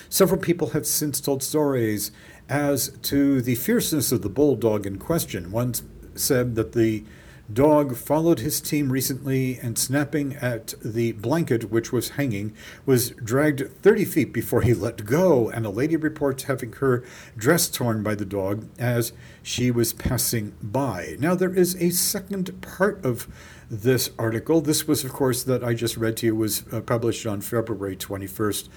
[0.08, 2.10] Several people have since told stories
[2.48, 5.50] as to the fierceness of the bulldog in question.
[5.50, 5.74] One
[6.14, 7.04] said that the
[7.52, 13.70] dog followed his team recently and snapping at the blanket which was hanging was dragged
[13.82, 15.48] 30 feet before he let go.
[15.50, 17.04] And a lady reports having her
[17.36, 21.16] dress torn by the dog as she was passing by.
[21.18, 23.26] Now there is a second part of
[23.70, 24.60] this article.
[24.60, 27.96] This was of course that i just read to you was uh, published on february
[27.96, 28.68] 21st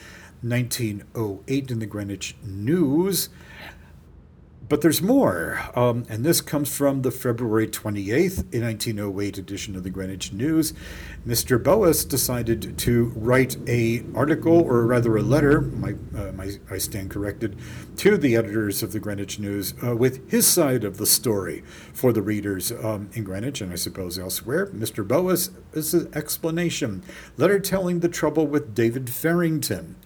[0.41, 3.29] 1908 in the greenwich news
[4.71, 9.89] but there's more, um, and this comes from the February 28th, 1908 edition of the
[9.89, 10.73] Greenwich News.
[11.27, 11.61] Mr.
[11.61, 17.11] Boas decided to write a article, or rather a letter, my, uh, my, I stand
[17.11, 17.59] corrected,
[17.97, 22.13] to the editors of the Greenwich News uh, with his side of the story for
[22.13, 24.67] the readers um, in Greenwich and I suppose elsewhere.
[24.67, 25.05] Mr.
[25.05, 27.03] Boas is an explanation,
[27.35, 29.97] letter telling the trouble with David Farrington.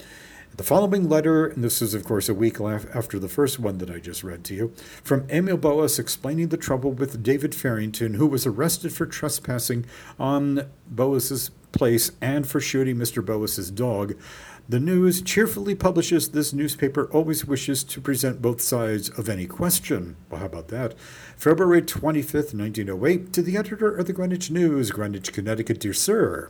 [0.57, 3.89] The following letter, and this is, of course, a week after the first one that
[3.89, 8.25] I just read to you, from Emil Boas explaining the trouble with David Farrington, who
[8.25, 9.85] was arrested for trespassing
[10.17, 13.25] on Boas's place and for shooting Mr.
[13.25, 14.15] Boas's dog.
[14.69, 20.15] The news cheerfully publishes this newspaper always wishes to present both sides of any question.
[20.29, 20.97] Well, how about that?
[21.35, 26.49] February 25th, 1908, to the editor of the Greenwich News, Greenwich, Connecticut, dear sir.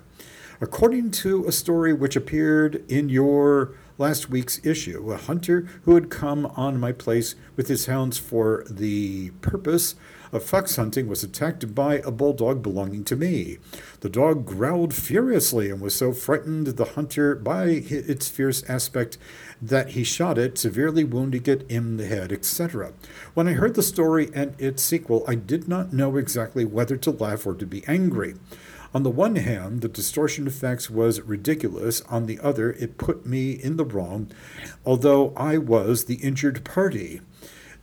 [0.62, 5.12] According to a story which appeared in your last week's issue.
[5.12, 9.96] A hunter who had come on my place with his hounds for the purpose
[10.32, 13.58] of fox hunting was attacked by a bulldog belonging to me.
[14.02, 19.18] The dog growled furiously and was so frightened the hunter by its fierce aspect
[19.62, 22.92] that he shot it, severely wounding it in the head, etc.
[23.34, 27.12] When I heard the story and its sequel, I did not know exactly whether to
[27.12, 28.36] laugh or to be angry.
[28.96, 32.00] On the one hand, the distortion effects was ridiculous.
[32.04, 34.32] On the other, it put me in the wrong,
[34.86, 37.20] although I was the injured party.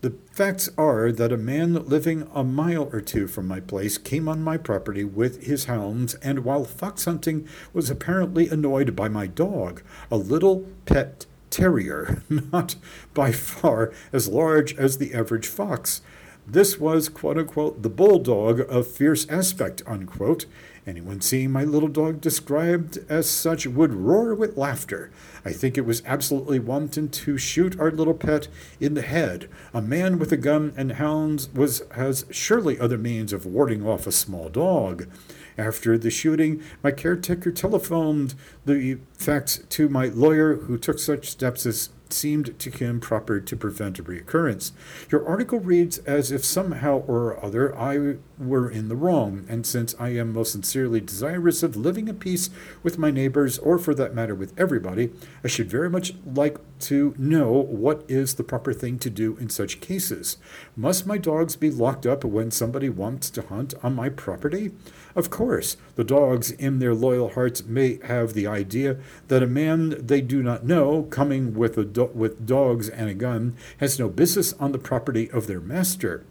[0.00, 4.26] The facts are that a man living a mile or two from my place came
[4.26, 9.26] on my property with his hounds, and while fox hunting was apparently annoyed by my
[9.26, 12.76] dog, a little pet terrier, not
[13.12, 16.00] by far as large as the average fox.
[16.46, 20.46] This was, quote unquote, the bulldog of fierce aspect, unquote.
[20.84, 25.12] Anyone seeing my little dog described as such would roar with laughter.
[25.44, 28.48] I think it was absolutely wanton to shoot our little pet
[28.80, 29.48] in the head.
[29.72, 34.08] A man with a gun and hounds was has surely other means of warding off
[34.08, 35.06] a small dog.
[35.56, 41.64] After the shooting, my caretaker telephoned the facts to my lawyer, who took such steps
[41.64, 44.72] as seemed to him proper to prevent a recurrence.
[45.10, 49.94] Your article reads as if somehow or other I were in the wrong, and since
[49.98, 52.50] I am most sincerely desirous of living at peace
[52.82, 55.10] with my neighbors, or for that matter with everybody,
[55.44, 59.48] I should very much like to know what is the proper thing to do in
[59.48, 60.36] such cases.
[60.76, 64.72] Must my dogs be locked up when somebody wants to hunt on my property?
[65.14, 68.96] Of course, the dogs in their loyal hearts may have the idea
[69.28, 73.14] that a man they do not know, coming with, a do- with dogs and a
[73.14, 76.24] gun, has no business on the property of their master.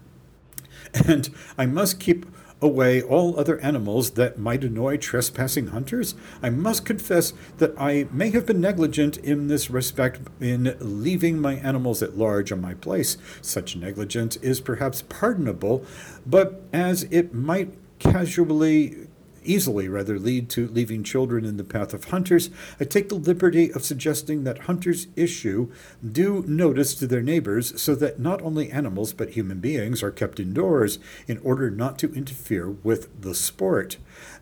[1.06, 2.26] And I must keep
[2.62, 6.14] away all other animals that might annoy trespassing hunters?
[6.42, 11.54] I must confess that I may have been negligent in this respect in leaving my
[11.54, 13.18] animals at large on my place.
[13.42, 15.84] Such negligence is perhaps pardonable,
[16.24, 19.08] but as it might casually
[19.44, 22.50] easily rather lead to leaving children in the path of hunters,
[22.80, 25.70] I take the liberty of suggesting that hunters issue
[26.10, 30.40] due notice to their neighbors so that not only animals but human beings are kept
[30.40, 33.96] indoors in order not to interfere with the sport.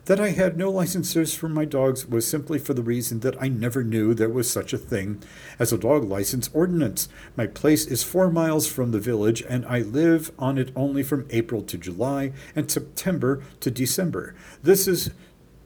[0.05, 3.49] That I had no licenses for my dogs was simply for the reason that I
[3.49, 5.21] never knew there was such a thing
[5.59, 7.07] as a dog license ordinance.
[7.37, 11.27] My place is four miles from the village, and I live on it only from
[11.29, 14.33] April to July and September to December.
[14.63, 15.11] This is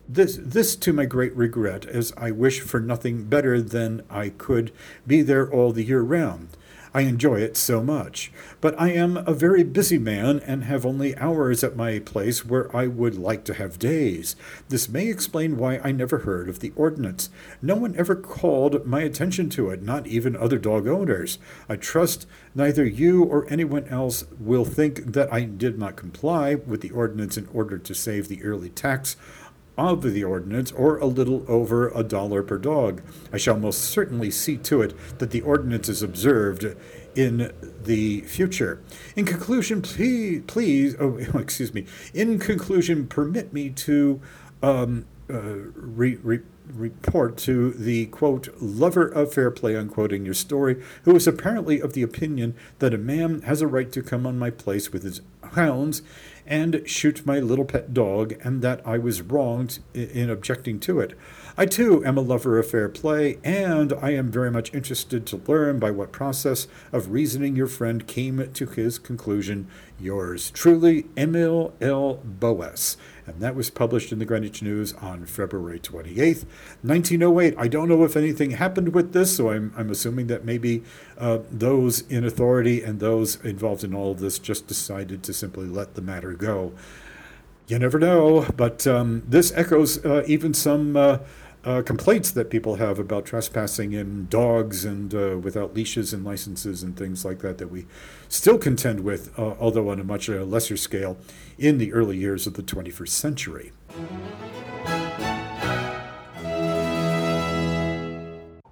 [0.07, 4.71] this this to my great regret, as I wish for nothing better than I could
[5.07, 6.49] be there all the year round.
[6.95, 8.31] I enjoy it so much.
[8.61, 12.73] But I am a very busy man and have only hours at my place where
[12.73, 14.37] I would like to have days.
[14.69, 17.29] This may explain why I never heard of the ordinance.
[17.61, 21.37] No one ever called my attention to it, not even other dog owners.
[21.67, 26.79] I trust neither you or anyone else will think that I did not comply with
[26.79, 29.17] the ordinance in order to save the early tax
[29.77, 33.01] of the ordinance or a little over a dollar per dog.
[33.33, 36.65] I shall most certainly see to it that the ordinance is observed
[37.15, 37.51] in
[37.83, 38.81] the future.
[39.15, 41.85] In conclusion, please, please oh, excuse me.
[42.13, 44.21] In conclusion, permit me to
[44.61, 45.41] um, uh,
[45.75, 46.39] re, re,
[46.73, 51.79] report to the quote lover of fair play unquote in your story who is apparently
[51.79, 55.03] of the opinion that a man has a right to come on my place with
[55.03, 55.21] his
[55.53, 56.01] hounds
[56.45, 61.17] and shoot my little pet dog and that I was wronged in objecting to it.
[61.57, 65.41] I too am a lover of fair play, and I am very much interested to
[65.47, 69.67] learn by what process of reasoning your friend came to his conclusion.
[69.97, 72.15] Yours truly, Emil L.
[72.25, 72.97] Boas.
[73.27, 76.45] And that was published in the Greenwich News on February 28th,
[76.83, 77.55] 1908.
[77.57, 80.83] I don't know if anything happened with this, so I'm, I'm assuming that maybe
[81.17, 85.65] uh, those in authority and those involved in all of this just decided to simply
[85.65, 86.73] let the matter go.
[87.67, 90.95] You never know, but um, this echoes uh, even some.
[90.95, 91.17] Uh,
[91.65, 96.83] uh, complaints that people have about trespassing in dogs and uh, without leashes and licenses
[96.83, 97.87] and things like that that we
[98.35, 101.17] still contend with, uh, although on a much uh, lesser scale,
[101.57, 103.71] in the early years of the 21st century.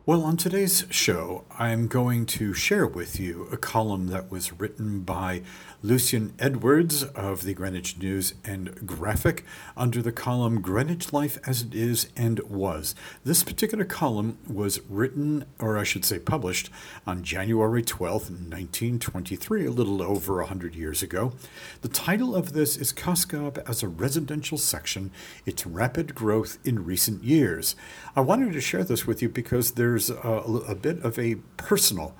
[0.06, 4.99] Well, on today's show, I'm going to share with you a column that was written
[4.99, 5.44] by
[5.85, 9.43] Lucian Edwards of the Greenwich News and Graphic
[9.76, 12.95] under the column Greenwich Life as It Is and Was.
[13.26, 16.69] This particular column was written, or I should say published,
[17.05, 21.34] on January 12, 1923, a little over 100 years ago.
[21.81, 25.11] The title of this is Cos Cob as a Residential Section
[25.45, 27.76] Its Rapid Growth in Recent Years.
[28.15, 32.15] I wanted to share this with you because there's a, a bit of a personal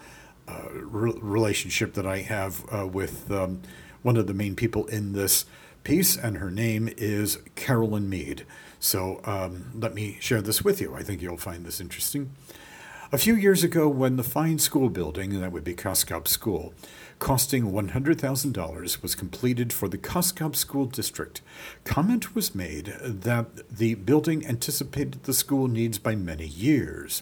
[0.74, 3.61] re- relationship that I have uh, with um,
[4.02, 5.45] one of the main people in this
[5.84, 8.45] piece, and her name is Caroline Mead.
[8.80, 10.94] So um, let me share this with you.
[10.95, 12.32] I think you'll find this interesting.
[13.14, 16.74] A few years ago, when the fine school building, that would be Cos Cob School,
[17.20, 21.41] costing $100,000 was completed for the Cos Cob School District,
[21.84, 27.22] comment was made that the building anticipated the school needs by many years.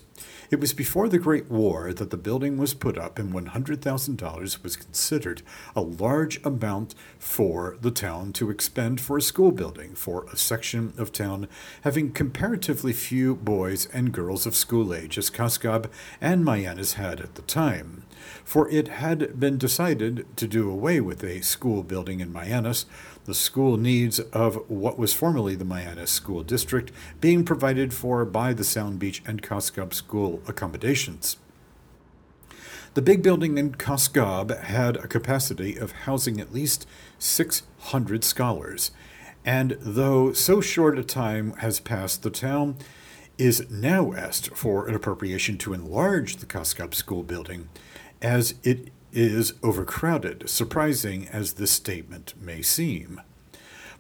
[0.52, 4.76] It was before the Great War that the building was put up, and $100,000 was
[4.76, 5.44] considered
[5.78, 10.92] a large amount for the town to expend for a school building for a section
[10.98, 11.48] of town
[11.84, 17.22] having comparatively few boys and girls of school age as Cos Cob and Mianus had
[17.22, 18.04] at the time.
[18.44, 22.84] For it had been decided to do away with a school building in Mianus
[23.26, 28.54] the school needs of what was formerly the Mianus School District being provided for by
[28.54, 31.38] the Sound Beach and Cos Cob school accommodations.
[32.94, 36.86] The big building in Cos Cob had a capacity of housing at least
[37.20, 38.92] 600 scholars,
[39.46, 42.78] and though so short a time has passed, the town
[43.38, 47.70] is now asked for an appropriation to enlarge the Koskob school building,
[48.22, 53.22] as it is overcrowded, surprising as this statement may seem.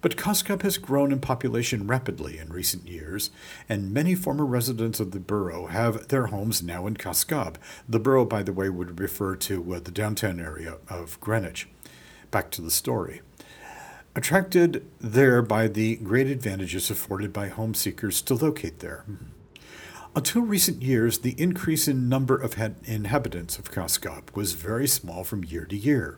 [0.02, 3.30] But Cos Cob has grown in population rapidly in recent years,
[3.70, 7.60] and many former residents of the borough have their homes now in Cos Cob.
[7.88, 11.68] The borough, by the way, would refer to uh, the downtown area of Greenwich.
[12.32, 13.22] Back to the story.
[14.16, 19.06] Attracted there by the great advantages afforded by home seekers to locate there.
[20.14, 25.24] Until recent years, the increase in number of inhabitants of Cos Cob was very small
[25.24, 26.18] from year to year.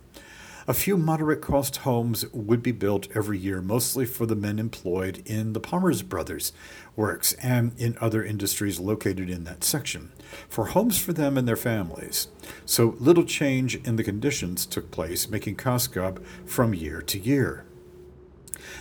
[0.68, 5.22] A few moderate cost homes would be built every year, mostly for the men employed
[5.28, 6.54] in the Palmer's Brothers
[6.96, 10.12] works and in other industries located in that section,
[10.50, 12.30] for homes for them and their families.
[12.66, 17.66] So little change in the conditions took place, making Cos Cob from year to year.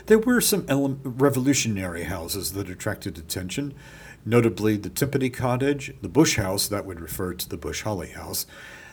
[0.07, 3.75] There were some ele- revolutionary houses that attracted attention,
[4.25, 8.47] notably the Timpany Cottage, the Bush House, that would refer to the Bush Holley House,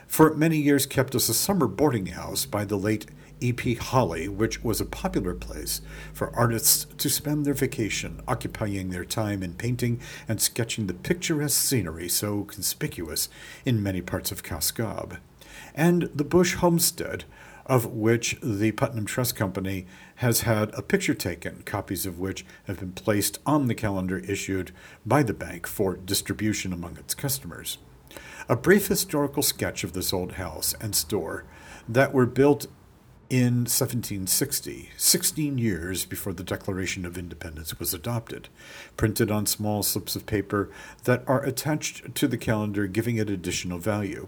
[0.07, 3.05] for many years kept as a summer boarding house by the late
[3.41, 3.75] E.P.
[3.75, 5.81] Holley, which was a popular place
[6.13, 11.61] for artists to spend their vacation, occupying their time in painting and sketching the picturesque
[11.61, 13.29] scenery so conspicuous
[13.65, 15.17] in many parts of Cos Cob.
[15.73, 17.23] And the Bush Homestead,
[17.69, 19.85] of which the Putnam Trust Company
[20.15, 24.71] has had a picture taken, copies of which have been placed on the calendar issued
[25.05, 27.77] by the bank for distribution among its customers.
[28.49, 31.45] A brief historical sketch of this old house and store
[31.87, 32.65] that were built
[33.29, 38.49] in 1760, 16 years before the Declaration of Independence was adopted,
[38.97, 40.71] printed on small slips of paper
[41.03, 44.27] that are attached to the calendar, giving it additional value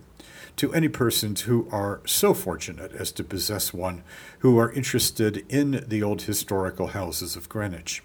[0.61, 4.03] to any persons who are so fortunate as to possess one
[4.41, 8.03] who are interested in the old historical houses of Greenwich.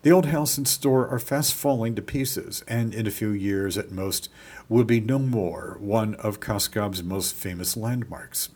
[0.00, 3.76] The old house and store are fast falling to pieces, and in a few years
[3.76, 4.30] at most
[4.70, 8.48] will be no more one of Cos Cob's most famous landmarks.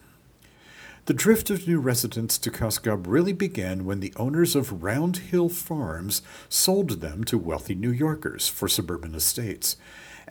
[1.04, 5.18] The drift of new residents to Cos Cob really began when the owners of Round
[5.18, 9.76] Hill Farms sold them to wealthy New Yorkers for suburban estates,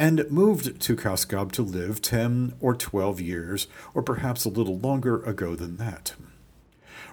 [0.02, 4.80] and moved to Cos Cob to live 10 or 12 years, or perhaps a little
[4.80, 6.16] longer ago than that.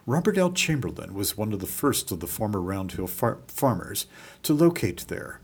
[0.06, 0.52] Robert L.
[0.52, 4.06] Chamberlain was one of the first of the former Round Hill far- farmers
[4.42, 5.40] to locate there.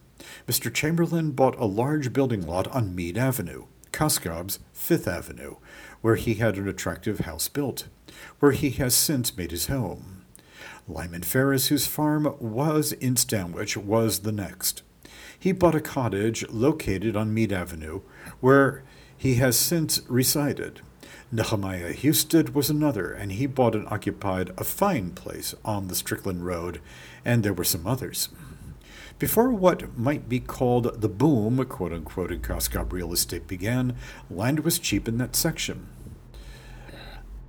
[0.48, 0.72] Mr.
[0.72, 5.56] Chamberlain bought a large building lot on Mead Avenue, Cos Cob's Fifth Avenue,
[6.00, 7.88] where he had an attractive house built,
[8.38, 10.24] where he has since made his home.
[10.88, 14.82] Lyman Ferris, whose farm was in Stanwich, was the next.
[15.44, 18.00] He bought a cottage located on Mead Avenue,
[18.40, 18.82] where
[19.14, 20.80] he has since resided.
[21.30, 26.46] Nehemiah Husted was another, and he bought and occupied a fine place on the Strickland
[26.46, 26.80] Road,
[27.26, 28.30] and there were some others.
[29.18, 33.96] Before what might be called the boom, quote unquote, in Cos Cob real estate began,
[34.30, 35.88] land was cheap in that section.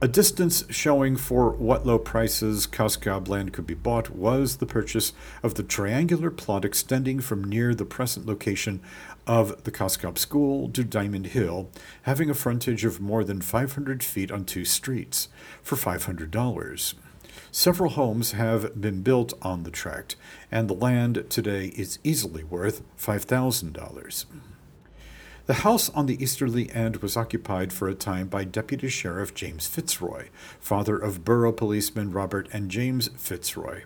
[0.05, 4.67] A distance showing for what low prices Cos Cob land could be bought was the
[4.67, 8.81] purchase of the triangular plot extending from near the present location
[9.25, 11.71] of the Cos Cob School to Diamond Hill,
[12.03, 15.27] having a frontage of more than 500 feet on two streets,
[15.63, 16.93] for $500.
[17.51, 20.15] Several homes have been built on the tract,
[20.51, 24.25] and the land today is easily worth $5,000.
[25.47, 29.67] The house on the easterly end was occupied for a time by Deputy Sheriff James
[29.67, 33.83] Fitzroy, father of borough policemen Robert and James Fitzroy.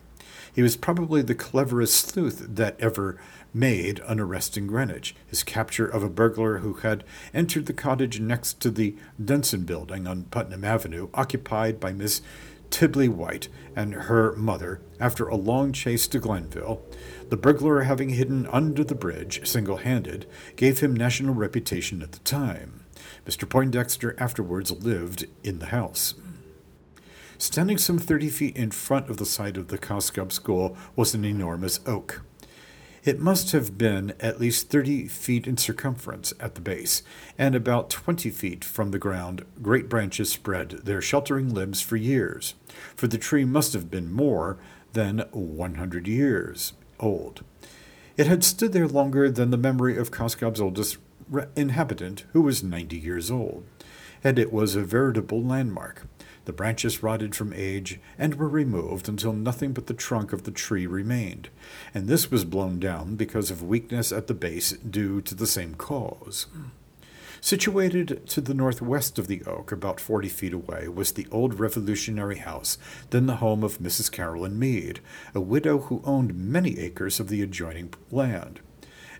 [0.55, 3.19] He was probably the cleverest sleuth that ever
[3.53, 5.15] made an arrest in Greenwich.
[5.27, 7.03] His capture of a burglar who had
[7.33, 12.21] entered the cottage next to the Denson building on Putnam Avenue, occupied by Miss
[12.69, 16.81] Tibley White and her mother, after a long chase to Glenville,
[17.29, 20.25] the burglar, having hidden under the bridge single handed,
[20.55, 22.85] gave him national reputation at the time.
[23.27, 23.47] Mr.
[23.47, 26.15] Poindexter afterwards lived in the house.
[27.37, 31.13] Standing some thirty feet in front of the site of the Cos Cob School was
[31.13, 32.21] an enormous oak.
[33.05, 37.01] It must have been at least thirty feet in circumference at the base,
[37.37, 39.45] and about twenty feet from the ground.
[39.61, 42.55] Great branches spread their sheltering limbs for years,
[42.95, 44.57] for the tree must have been more
[44.91, 47.43] than one hundred years old.
[48.17, 50.97] It had stood there longer than the memory of Cos Cob's oldest
[51.29, 53.63] re- inhabitant, who was ninety years old,
[54.23, 56.05] and it was a veritable landmark.
[56.45, 60.51] The branches rotted from age and were removed until nothing but the trunk of the
[60.51, 61.49] tree remained,
[61.93, 65.75] and this was blown down because of weakness at the base due to the same
[65.75, 66.47] cause.
[67.41, 72.37] Situated to the northwest of the oak, about forty feet away, was the old Revolutionary
[72.37, 72.77] house,
[73.11, 74.11] then the home of Mrs.
[74.11, 74.99] Caroline Mead,
[75.33, 78.59] a widow who owned many acres of the adjoining land.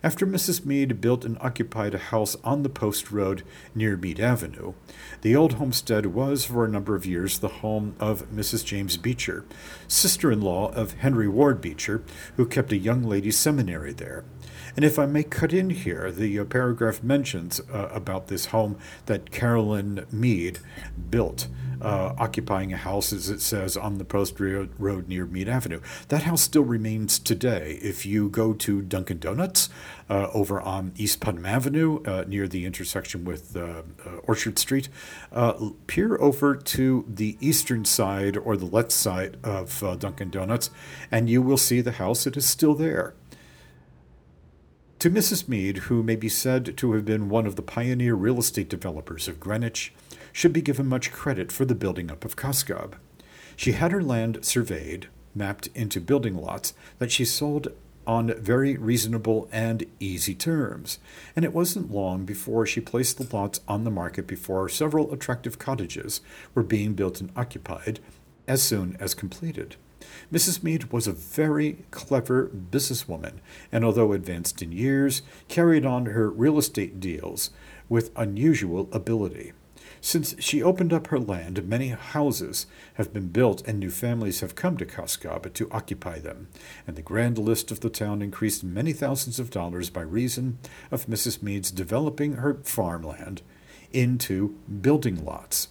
[0.01, 0.65] After Mrs.
[0.65, 3.43] Mead built and occupied a house on the post road
[3.75, 4.73] near Mead Avenue,
[5.21, 8.63] the old homestead was for a number of years the home of Mrs.
[8.63, 9.43] James Beecher,
[9.89, 12.01] sister in law of Henry Ward Beecher,
[12.37, 14.23] who kept a young ladies' seminary there.
[14.75, 18.77] And if I may cut in here, the uh, paragraph mentions uh, about this home
[19.07, 20.59] that Caroline Mead
[21.09, 21.47] built,
[21.81, 25.81] uh, occupying a house, as it says, on the post road near Mead Avenue.
[26.09, 27.79] That house still remains today.
[27.81, 29.69] If you go to Dunkin' Donuts
[30.09, 33.83] uh, over on East Putnam Avenue, uh, near the intersection with uh,
[34.23, 34.89] Orchard Street,
[35.87, 40.69] peer over to the eastern side or the left side of Dunkin' Donuts,
[41.11, 42.27] and you will see the house.
[42.27, 43.13] It is still there.
[44.99, 45.47] To Mrs.
[45.47, 49.29] Mead, who may be said to have been one of the pioneer real estate developers
[49.29, 49.93] of Greenwich,
[50.33, 52.97] should be given much credit for the building up of Cos Cob.
[53.55, 57.69] She had her land surveyed, mapped into building lots that she sold
[58.05, 60.99] on very reasonable and easy terms,
[61.33, 65.57] and it wasn't long before she placed the lots on the market before several attractive
[65.57, 66.19] cottages
[66.53, 68.01] were being built and occupied
[68.49, 69.77] as soon as completed.
[70.31, 70.63] Mrs.
[70.63, 73.39] Mead was a very clever businesswoman,
[73.71, 77.49] and although advanced in years, carried on her real estate deals
[77.87, 79.53] with unusual ability.
[80.01, 84.55] Since she opened up her land, many houses have been built and new families have
[84.55, 86.47] come to Cos Cob to occupy them,
[86.87, 90.57] and the grand list of the town increased many thousands of dollars by reason
[90.89, 91.43] of Mrs.
[91.43, 93.41] Mead's developing her farmland
[93.91, 95.67] into building lots.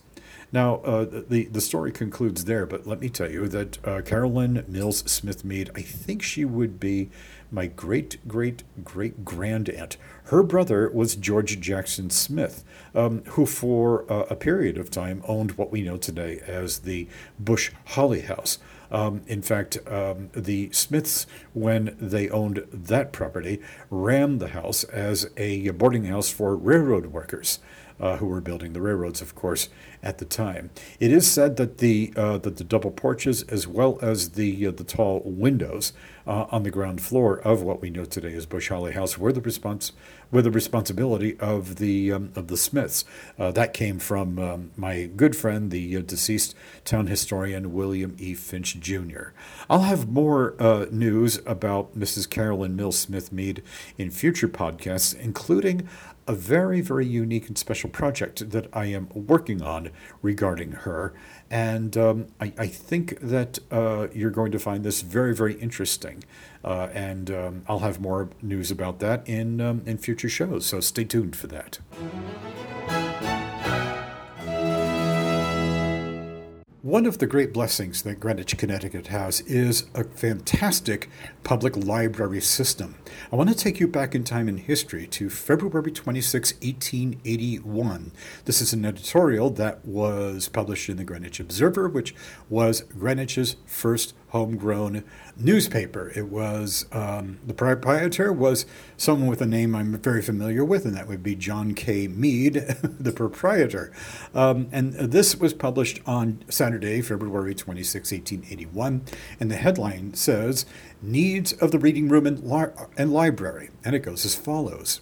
[0.50, 4.64] Now, uh, the, the story concludes there, but let me tell you that uh, Caroline
[4.66, 7.10] Mills Smith Mead, I think she would be
[7.50, 9.98] my great, great, great grand aunt.
[10.24, 12.64] Her brother was George Jackson Smith,
[12.94, 17.08] um, who for uh, a period of time owned what we know today as the
[17.38, 18.58] Bush Holley House
[18.90, 23.60] Um, in fact, um, the Smiths, when they owned that property,
[23.90, 27.58] ran the house as a boarding house for railroad workers
[28.00, 29.68] uh, who were building the railroads, of course,
[30.02, 30.70] at the time.
[31.00, 34.70] It is said that the uh, that the double porches, as well as the uh,
[34.70, 35.92] the tall windows
[36.26, 39.32] uh, on the ground floor of what we know today as Bush Holley House, were
[39.32, 39.92] the response
[40.30, 43.04] were the responsibility of the um, of the Smiths.
[43.38, 46.54] Uh, that came from um, my good friend, the uh, deceased
[46.84, 48.34] town historian William E.
[48.34, 49.28] Finch Jr.
[49.68, 50.54] I'll have more
[50.90, 52.28] news about Mrs.
[52.28, 53.62] Caroline Mills Smith Mead
[53.96, 55.88] in future podcasts, including
[56.28, 59.90] a very, very unique and special project that I am working on
[60.20, 61.14] regarding her.
[61.50, 66.22] And um, I, I, think that uh, you're going to find this very, very interesting.
[66.62, 70.66] Uh, and um, I'll have more news about that in, um, in future shows.
[70.66, 71.78] So stay tuned for that.
[76.82, 81.10] One of the great blessings that Greenwich, Connecticut has is a fantastic
[81.42, 82.94] public library system.
[83.32, 88.12] I want to take you back in time in history to February 26, 1881.
[88.44, 92.14] This is an editorial that was published in the Greenwich Observer, which
[92.48, 95.04] was Greenwich's first homegrown
[95.36, 96.12] newspaper.
[96.14, 100.94] It was um, the proprietor was someone with a name I'm very familiar with, and
[100.96, 102.08] that would be John K.
[102.08, 102.54] Mead,
[103.00, 103.92] the proprietor.
[104.34, 109.02] Um, and this was published on Saturday, February 26, 1881,
[109.40, 110.66] and the headline says
[111.00, 115.00] "Needs of the Reading Room and, li- and Library," and it goes as follows.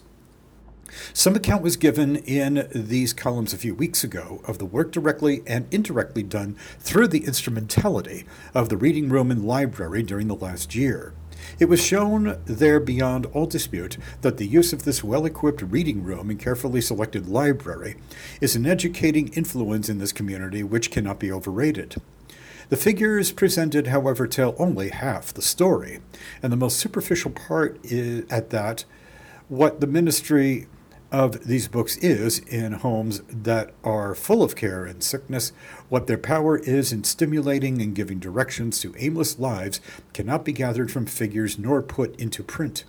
[1.13, 5.41] Some account was given in these columns a few weeks ago of the work directly
[5.45, 10.75] and indirectly done through the instrumentality of the reading room and library during the last
[10.75, 11.13] year.
[11.59, 16.03] It was shown there beyond all dispute that the use of this well equipped reading
[16.03, 17.95] room and carefully selected library
[18.41, 21.95] is an educating influence in this community which cannot be overrated.
[22.69, 25.99] The figures presented, however, tell only half the story,
[26.43, 28.83] and the most superficial part is at that
[29.47, 30.67] what the ministry
[31.11, 35.51] of these books is in homes that are full of care and sickness.
[35.89, 39.79] What their power is in stimulating and giving directions to aimless lives
[40.13, 42.83] cannot be gathered from figures nor put into print.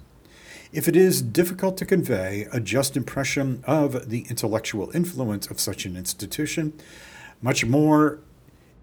[0.72, 5.86] If it is difficult to convey a just impression of the intellectual influence of such
[5.86, 6.74] an institution,
[7.40, 8.20] much more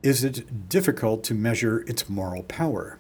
[0.01, 2.99] is it difficult to measure its moral power.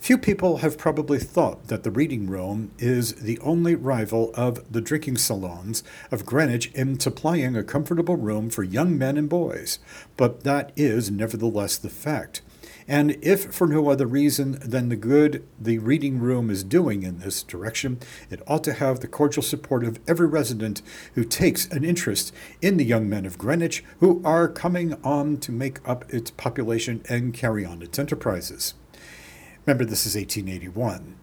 [0.00, 4.80] Few people have probably thought that the reading room is the only rival of the
[4.80, 9.80] drinking salons of Greenwich in supplying a comfortable room for young men and boys,
[10.16, 12.42] but that is nevertheless the fact.
[12.86, 17.18] And if for no other reason than the good the reading room is doing in
[17.18, 17.98] this direction,
[18.30, 20.80] it ought to have the cordial support of every resident
[21.16, 25.52] who takes an interest in the young men of Greenwich who are coming on to
[25.52, 28.72] make up its population and carry on its enterprises.
[29.68, 31.14] Remember, this is 1881.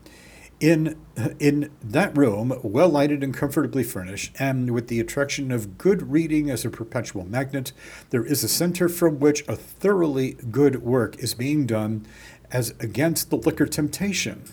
[0.59, 1.01] In,
[1.39, 6.51] in that room, well lighted and comfortably furnished, and with the attraction of good reading
[6.51, 7.71] as a perpetual magnet,
[8.11, 12.05] there is a center from which a thoroughly good work is being done
[12.51, 14.43] as against the liquor temptation.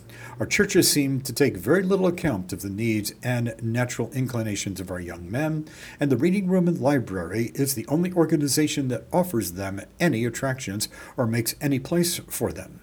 [0.40, 4.90] Our churches seem to take very little account of the needs and natural inclinations of
[4.90, 5.68] our young men,
[6.00, 10.88] and the reading room and library is the only organization that offers them any attractions
[11.18, 12.81] or makes any place for them.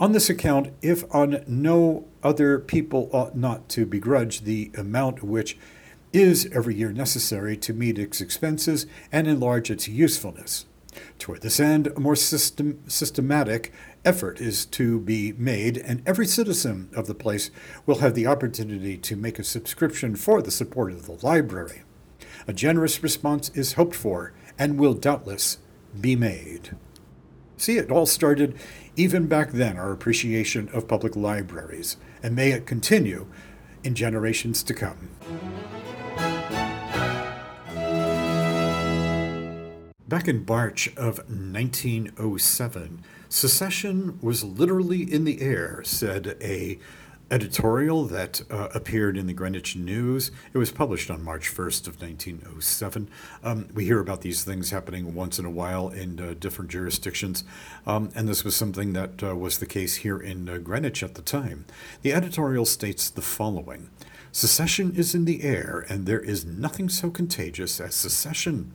[0.00, 5.58] On this account, if on no other people ought not to begrudge the amount which
[6.12, 10.66] is every year necessary to meet its expenses and enlarge its usefulness.
[11.18, 13.72] Toward this end, a more system, systematic
[14.04, 17.50] effort is to be made, and every citizen of the place
[17.84, 21.82] will have the opportunity to make a subscription for the support of the library.
[22.46, 25.58] A generous response is hoped for and will doubtless
[26.00, 26.76] be made.
[27.58, 28.56] See, it all started
[28.94, 33.26] even back then, our appreciation of public libraries, and may it continue
[33.82, 35.10] in generations to come.
[40.08, 46.78] Back in March of 1907, secession was literally in the air, said a
[47.30, 50.30] editorial that uh, appeared in the Greenwich News.
[50.52, 53.08] It was published on March 1st of 1907.
[53.44, 57.44] Um, we hear about these things happening once in a while in uh, different jurisdictions,
[57.86, 61.14] um, and this was something that uh, was the case here in uh, Greenwich at
[61.14, 61.66] the time.
[62.02, 63.90] The editorial states the following
[64.32, 68.72] Secession is in the air, and there is nothing so contagious as secession.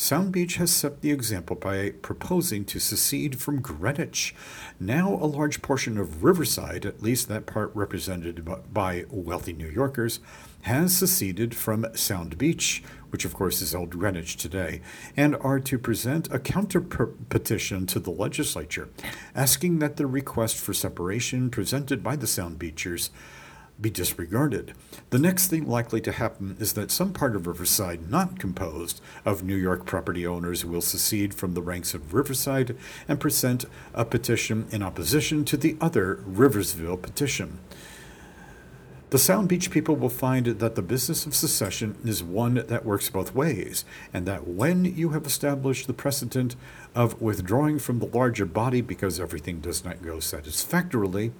[0.00, 4.34] Sound Beach has set the example by proposing to secede from Greenwich.
[4.80, 10.20] Now, a large portion of Riverside, at least that part represented by wealthy New Yorkers,
[10.62, 14.80] has seceded from Sound Beach, which of course is Old Greenwich today,
[15.18, 18.88] and are to present a counter petition to the legislature
[19.34, 23.10] asking that the request for separation presented by the Sound Beachers
[23.80, 24.74] be disregarded.
[25.10, 29.42] The next thing likely to happen is that some part of Riverside not composed of
[29.42, 32.76] New York property owners will secede from the ranks of Riverside
[33.08, 37.58] and present a petition in opposition to the other Riversville petition.
[39.10, 43.10] The Sound Beach people will find that the business of secession is one that works
[43.10, 43.84] both ways,
[44.14, 46.54] and that when you have established the precedent
[46.94, 51.32] of withdrawing from the larger body because everything does not go satisfactorily,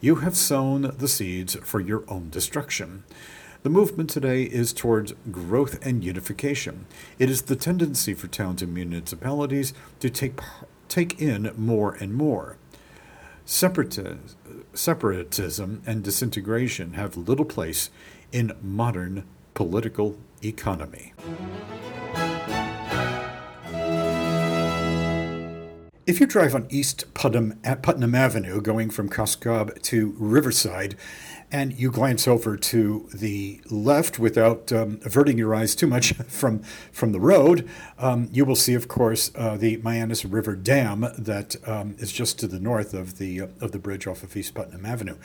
[0.00, 3.02] you have sown the seeds for your own destruction.
[3.64, 6.86] The movement today is towards growth and unification.
[7.18, 10.38] It is the tendency for towns and municipalities to take,
[10.86, 12.56] take in more and more.
[13.48, 14.22] Separatism
[15.86, 17.90] and disintegration have little place
[18.32, 19.22] in modern
[19.54, 21.14] political economy.
[26.06, 30.96] If you drive on East Putnam, Putnam Avenue going from Cos Cob to Riverside,
[31.50, 36.60] and you glance over to the left without um, averting your eyes too much from,
[36.92, 37.68] from the road,
[37.98, 42.38] um, you will see, of course, uh, the Mianus River Dam that um, is just
[42.40, 45.16] to the north of the, uh, of the bridge off of East Putnam Avenue.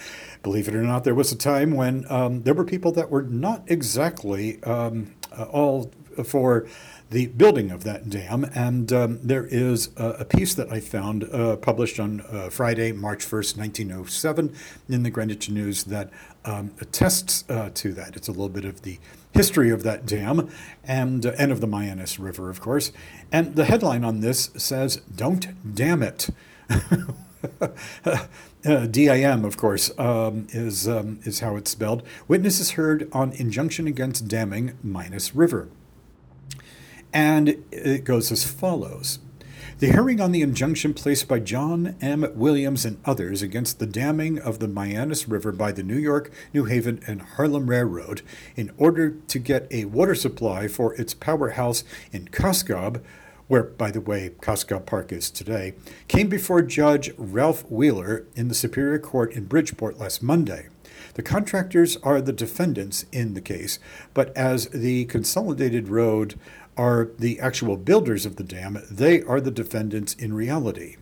[0.43, 3.23] Believe it or not, there was a time when um, there were people that were
[3.23, 5.91] not exactly um, uh, all
[6.25, 6.67] for
[7.11, 8.45] the building of that dam.
[8.55, 12.93] And um, there is a, a, piece that I found uh, published on uh, Friday,
[12.93, 14.55] March 1st, 1907,
[14.87, 16.09] in the Greenwich News that
[16.45, 18.15] um, attests uh, to that.
[18.15, 18.97] It's a little bit of the
[19.33, 20.49] history of that dam
[20.85, 22.93] and, uh, and of the Mianus River, of course.
[23.29, 26.29] And the headline on this says, Don't Dam It.
[28.63, 32.03] Uh, DIM, of course, um, is um, is how it's spelled.
[32.27, 35.67] Witnesses heard on injunction against damming Mianus River.
[37.13, 39.19] And it goes as follows.
[39.79, 42.31] The hearing on the injunction placed by John M.
[42.35, 46.65] Williams and others against the damming of the Mianus River by the New York, New
[46.65, 48.21] Haven, and Harlem Railroad
[48.55, 53.03] in order to get a water supply for its powerhouse in Cos Cob,
[53.47, 55.73] where, by the way, Cos Cob Park is today,
[56.07, 60.69] came before Judge Ralph Wheeler in the Superior Court in Bridgeport last Monday.
[61.15, 63.79] The contractors are the defendants in the case,
[64.13, 66.39] but as the Consolidated Road
[66.77, 70.97] are the actual builders of the dam, they are the defendants in reality.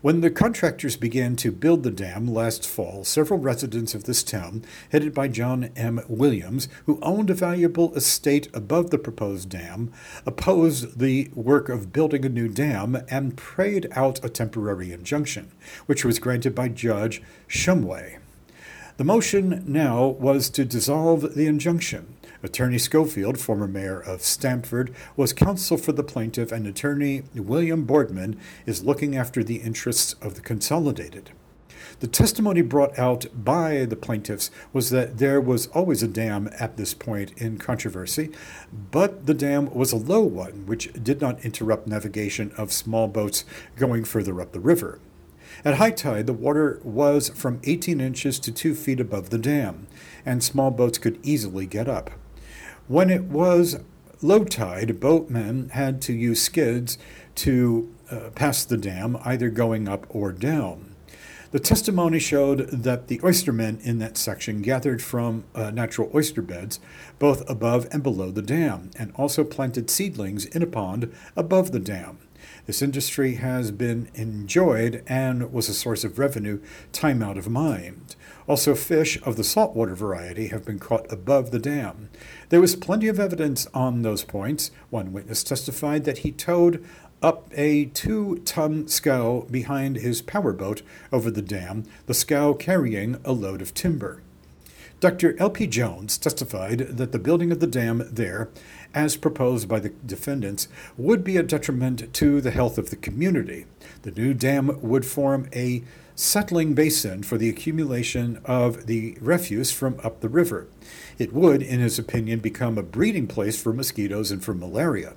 [0.00, 4.64] When the contractors began to build the dam last fall, several residents of this town,
[4.92, 6.00] headed by John M.
[6.06, 9.92] Williams, who owned a valuable estate above the proposed dam,
[10.24, 15.50] opposed the work of building a new dam and prayed out a temporary injunction,
[15.86, 18.18] which was granted by Judge Shumway.
[18.98, 22.14] The motion now was to dissolve the injunction.
[22.42, 28.38] Attorney Schofield, former mayor of Stamford, was counsel for the plaintiff, and attorney William Boardman
[28.64, 31.30] is looking after the interests of the consolidated.
[32.00, 36.76] The testimony brought out by the plaintiffs was that there was always a dam at
[36.76, 38.30] this point in controversy,
[38.92, 43.44] but the dam was a low one, which did not interrupt navigation of small boats
[43.76, 45.00] going further up the river.
[45.64, 49.88] At high tide, the water was from 18 inches to 2 feet above the dam,
[50.24, 52.12] and small boats could easily get up.
[52.88, 53.80] When it was
[54.22, 56.96] low tide, boatmen had to use skids
[57.34, 60.94] to uh, pass the dam, either going up or down.
[61.50, 66.80] The testimony showed that the oystermen in that section gathered from uh, natural oyster beds,
[67.18, 71.80] both above and below the dam, and also planted seedlings in a pond above the
[71.80, 72.18] dam.
[72.64, 76.60] This industry has been enjoyed and was a source of revenue
[76.92, 78.14] time out of mind.
[78.46, 82.08] Also, fish of the saltwater variety have been caught above the dam.
[82.48, 84.70] There was plenty of evidence on those points.
[84.88, 86.82] One witness testified that he towed
[87.20, 93.32] up a two ton scow behind his powerboat over the dam, the scow carrying a
[93.32, 94.22] load of timber.
[95.00, 95.36] Dr.
[95.38, 95.68] L.P.
[95.68, 98.48] Jones testified that the building of the dam there,
[98.92, 100.66] as proposed by the defendants,
[100.96, 103.66] would be a detriment to the health of the community.
[104.02, 105.84] The new dam would form a
[106.18, 110.66] settling basin for the accumulation of the refuse from up the river.
[111.16, 115.14] It would, in his opinion, become a breeding place for mosquitoes and for malaria.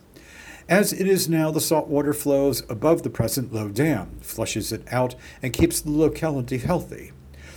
[0.70, 4.88] As it is now, the salt water flows above the present low dam, flushes it
[4.94, 7.14] out, and keeps the locality healthy.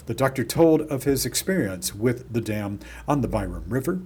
[0.07, 4.01] The doctor told of his experience with the dam on the Byram River.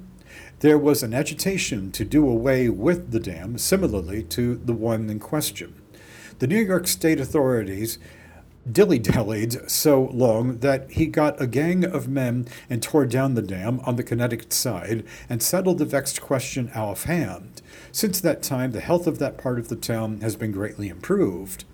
[0.60, 5.20] There was an agitation to do away with the dam, similarly to the one in
[5.20, 5.80] question.
[6.40, 7.98] The New York State authorities
[8.72, 13.42] dilly dallied so long that he got a gang of men and tore down the
[13.42, 17.62] dam on the Connecticut side and settled the vexed question out of hand.
[17.92, 21.64] Since that time, the health of that part of the town has been greatly improved.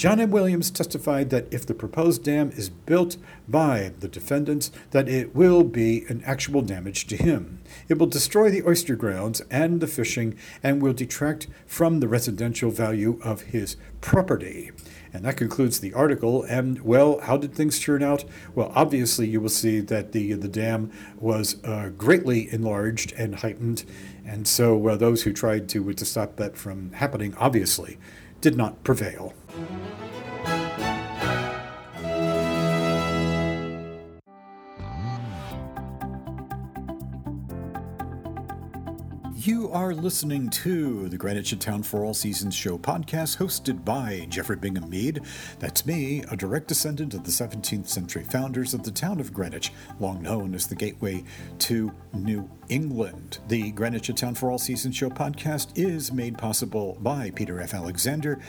[0.00, 0.30] John M.
[0.30, 5.62] Williams testified that if the proposed dam is built by the defendants, that it will
[5.62, 7.60] be an actual damage to him.
[7.86, 12.70] It will destroy the oyster grounds and the fishing and will detract from the residential
[12.70, 14.70] value of his property.
[15.12, 16.44] And that concludes the article.
[16.44, 18.24] And well, how did things turn out?
[18.54, 23.84] Well, obviously, you will see that the the dam was uh, greatly enlarged and heightened,
[24.24, 27.98] and so uh, those who tried to to stop that from happening obviously
[28.40, 29.34] did not prevail.
[39.42, 44.56] You are listening to the Greenwich Town for All Seasons show podcast hosted by Jeffrey
[44.56, 45.22] Bingham Mead.
[45.58, 49.72] That's me, a direct descendant of the 17th century founders of the town of Greenwich,
[49.98, 51.24] long known as the gateway
[51.60, 53.38] to New England.
[53.48, 57.72] The Greenwich Town for All Seasons show podcast is made possible by Peter F.
[57.72, 58.42] Alexander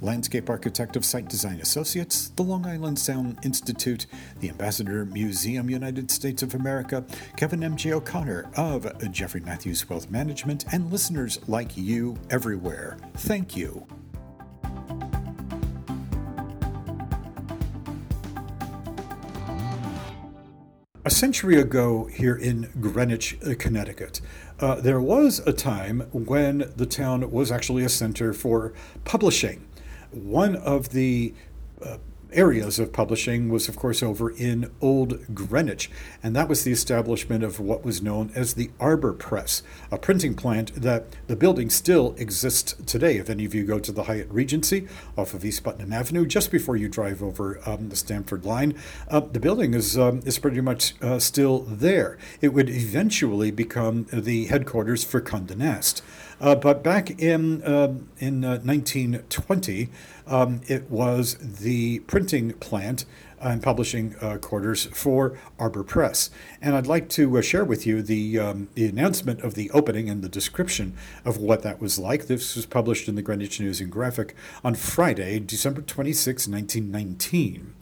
[0.00, 4.06] landscape architect of Site Design Associates, the Long Island Sound Institute,
[4.40, 7.04] the Ambassador Museum United States of America,
[7.36, 7.92] Kevin M.J.
[7.92, 12.98] O'Connor of Jeffrey Matthews Wealth Management, and listeners like you everywhere.
[13.14, 13.86] Thank you.
[21.04, 24.20] A century ago, here in Greenwich, Connecticut,
[24.60, 28.74] uh, there was a time when the town was actually a center for
[29.06, 29.66] publishing.
[30.10, 31.34] One of the
[31.82, 31.98] uh,
[32.32, 35.90] areas of publishing was, of course, over in Old Greenwich,
[36.22, 40.34] and that was the establishment of what was known as the Arbor Press, a printing
[40.34, 43.16] plant that the building still exists today.
[43.16, 46.50] If any of you go to the Hyatt Regency off of East Putnam Avenue, just
[46.50, 48.74] before you drive over um, the Stamford line,
[49.08, 52.18] uh, the building is um, is pretty much uh, still there.
[52.40, 56.02] It would eventually become the headquarters for Condé Nast.
[56.40, 59.88] Uh, but back in uh, in 1920, uh,
[60.28, 63.04] um, it was the printing plant
[63.40, 66.30] and publishing uh, quarters for Arbor Press.
[66.60, 70.10] And I'd like to uh, share with you the, um, the announcement of the opening
[70.10, 72.26] and the description of what that was like.
[72.26, 74.34] This was published in the Greenwich News and Graphic
[74.64, 77.74] on Friday, December 26, 1919.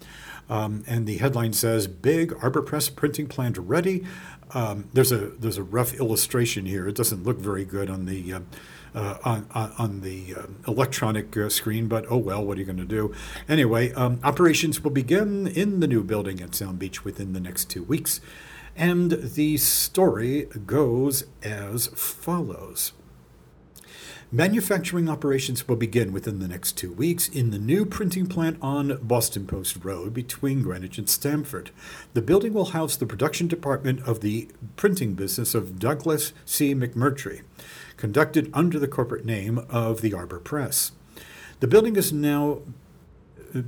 [0.48, 4.05] Um, and the headline says Big Arbor Press printing plant ready.
[4.55, 6.86] Um, there's a there's a rough illustration here.
[6.86, 8.40] It doesn't look very good on the uh,
[8.97, 12.78] uh, on, on, the uh, electronic uh, screen, but oh well, what are you going
[12.78, 13.14] to do?
[13.48, 17.66] Anyway, um, operations will begin in the new building at Sound Beach within the next
[17.66, 18.20] two weeks,
[18.74, 22.93] and the story goes as follows.
[24.32, 28.98] Manufacturing operations will begin within the next two weeks in the new printing plant on
[29.01, 31.70] Boston Post Road between Greenwich and Stamford.
[32.12, 36.74] The building will house the production department of the printing business of Douglas C.
[36.74, 37.43] McMurtrie,
[37.97, 40.93] conducted under the corporate name of the Arbor Press.
[41.60, 42.60] The building is now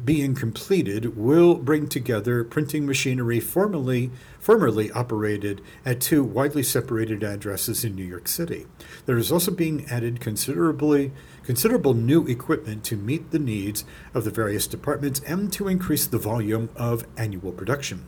[0.04, 7.84] being completed will bring together printing machinery formerly formerly operated at two widely separated addresses
[7.84, 8.66] in New York City.
[9.06, 13.84] There is also being added considerably considerable new equipment to meet the needs
[14.14, 18.06] of the various departments and to increase the volume of annual production.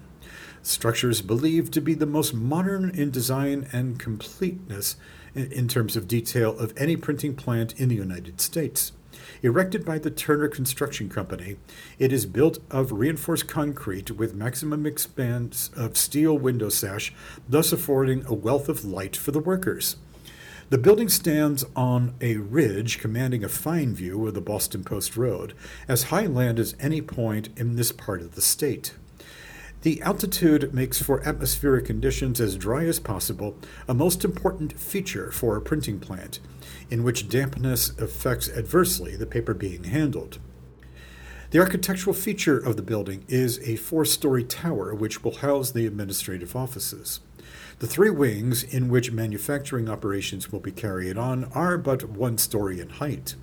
[0.62, 4.96] Structure is believed to be the most modern in design and completeness
[5.34, 8.92] in terms of detail of any printing plant in the United States.
[9.42, 11.56] Erected by the Turner Construction Company,
[11.98, 17.12] it is built of reinforced concrete with maximum expanse of steel window sash,
[17.48, 19.96] thus affording a wealth of light for the workers.
[20.70, 25.54] The building stands on a ridge commanding a fine view of the Boston Post Road,
[25.88, 28.94] as high land as any point in this part of the state.
[29.82, 33.56] The altitude makes for atmospheric conditions as dry as possible
[33.88, 36.38] a most important feature for a printing plant,
[36.90, 40.38] in which dampness affects adversely the paper being handled.
[41.50, 45.86] The architectural feature of the building is a four story tower which will house the
[45.86, 47.20] administrative offices.
[47.78, 52.80] The three wings in which manufacturing operations will be carried on are but one story
[52.80, 53.34] in height.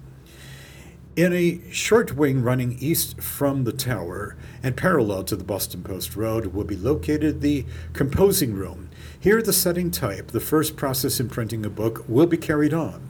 [1.17, 6.15] In a short wing running east from the tower and parallel to the Boston Post
[6.15, 8.91] Road will be located the composing room.
[9.19, 13.09] Here, the setting type, the first process in printing a book, will be carried on.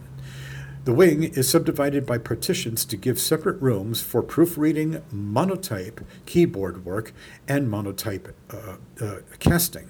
[0.85, 7.11] The wing is subdivided by partitions to give separate rooms for proofreading, monotype, keyboard work,
[7.45, 9.89] and monotype uh, uh, casting.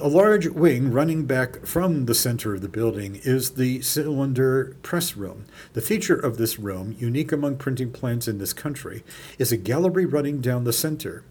[0.00, 5.16] A large wing running back from the center of the building is the cylinder press
[5.16, 5.44] room.
[5.74, 9.04] The feature of this room, unique among printing plants in this country,
[9.38, 11.22] is a gallery running down the center.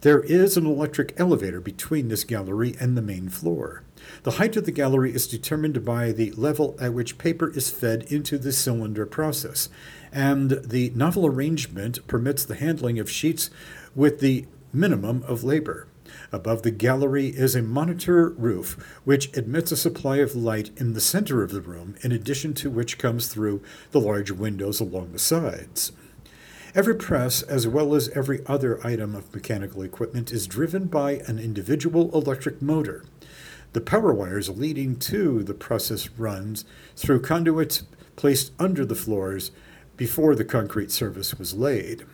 [0.00, 3.82] There is an electric elevator between this gallery and the main floor.
[4.22, 8.04] The height of the gallery is determined by the level at which paper is fed
[8.04, 9.68] into the cylinder process,
[10.10, 13.50] and the novel arrangement permits the handling of sheets
[13.94, 15.88] with the minimum of labor.
[16.32, 21.00] Above the gallery is a monitor roof, which admits a supply of light in the
[21.00, 25.18] center of the room, in addition to which comes through the large windows along the
[25.18, 25.92] sides.
[26.74, 31.38] Every press, as well as every other item of mechanical equipment, is driven by an
[31.38, 33.04] individual electric motor.
[33.74, 36.64] The power wires leading to the presses runs
[36.96, 37.82] through conduits
[38.16, 39.50] placed under the floors
[39.98, 42.06] before the concrete surface was laid.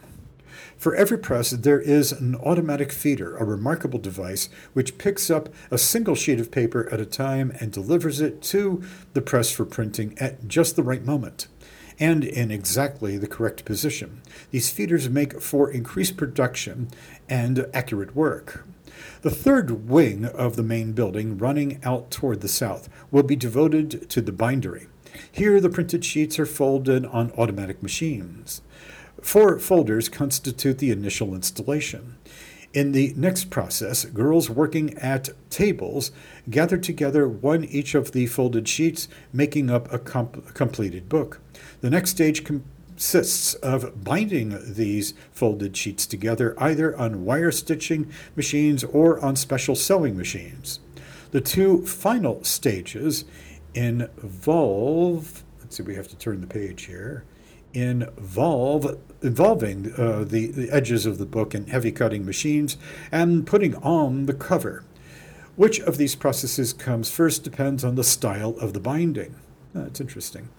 [0.79, 5.79] For every press, there is an automatic feeder, a remarkable device which picks up a
[5.79, 8.83] single sheet of paper at a time and delivers it to
[9.13, 11.49] the press for printing at just the right moment
[11.99, 14.23] and in exactly the correct position.
[14.53, 16.91] These feeders make for increased production
[17.29, 18.65] and accurate work.
[19.23, 24.09] The third wing of the main building, running out toward the south, will be devoted
[24.11, 24.87] to the bindery.
[25.33, 28.63] Here, the printed sheets are folded on automatic machines.
[29.23, 32.17] Four folders constitute the initial installation.
[32.73, 36.13] In the next process, girls working at tables
[36.49, 41.41] gather together one each of the folded sheets, making up a comp- completed book.
[41.81, 48.85] The next stage consists of binding these folded sheets together either on wire stitching machines
[48.85, 50.81] or on special sewing machines.
[51.31, 53.25] The two final stages
[53.75, 57.25] involve, let's see, we have to turn the page here
[57.75, 62.77] involve involving uh, the, the edges of the book in heavy cutting machines
[63.11, 64.85] and putting on the cover.
[65.57, 69.35] Which of these processes comes first depends on the style of the binding.
[69.75, 70.51] That's interesting.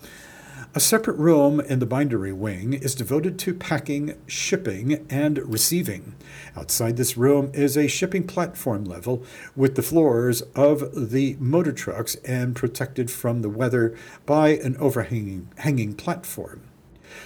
[0.75, 6.15] A separate room in the bindery wing is devoted to packing, shipping, and receiving.
[6.55, 9.23] Outside this room is a shipping platform level
[9.55, 15.49] with the floors of the motor trucks and protected from the weather by an overhanging
[15.57, 16.68] hanging platform.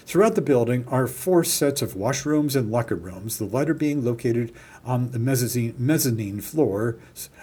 [0.06, 4.54] Throughout the building are four sets of washrooms and locker rooms, the latter being located
[4.84, 6.98] on the mezzanine, floor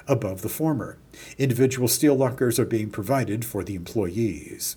[0.07, 0.99] above the former.
[1.39, 4.77] Individual steel lockers are being provided for the employees.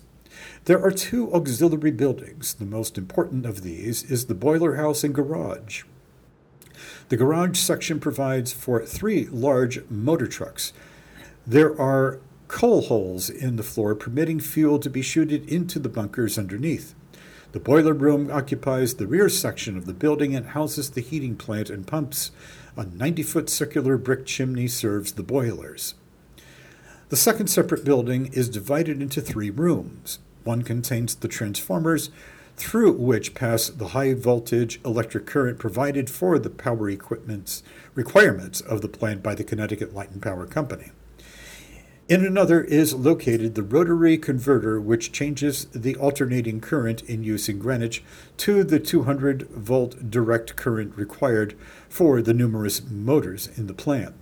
[0.64, 2.54] There are two auxiliary buildings.
[2.54, 5.84] The most important of these is the boiler house and garage.
[7.10, 10.72] The garage section provides for three large motor trucks.
[11.46, 16.38] There are coal holes in the floor, permitting fuel to be chuted into the bunkers
[16.38, 16.94] underneath.
[17.54, 21.70] The boiler room occupies the rear section of the building and houses the heating plant
[21.70, 22.32] and pumps.
[22.76, 25.94] A 90 foot circular brick chimney serves the boilers.
[27.10, 30.18] The second separate building is divided into three rooms.
[30.42, 32.10] One contains the transformers
[32.56, 37.62] through which pass the high voltage electric current provided for the power equipment's
[37.94, 40.90] requirements of the plant by the Connecticut Light and Power Company.
[42.06, 47.58] In another is located the rotary converter, which changes the alternating current in use in
[47.58, 48.04] Greenwich
[48.36, 51.56] to the 200 volt direct current required
[51.88, 54.14] for the numerous motors in the plant.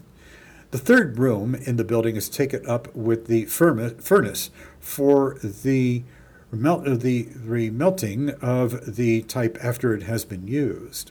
[0.71, 6.05] The third room in the building is taken up with the furnace for the,
[6.53, 11.11] uh, the remelting of the type after it has been used.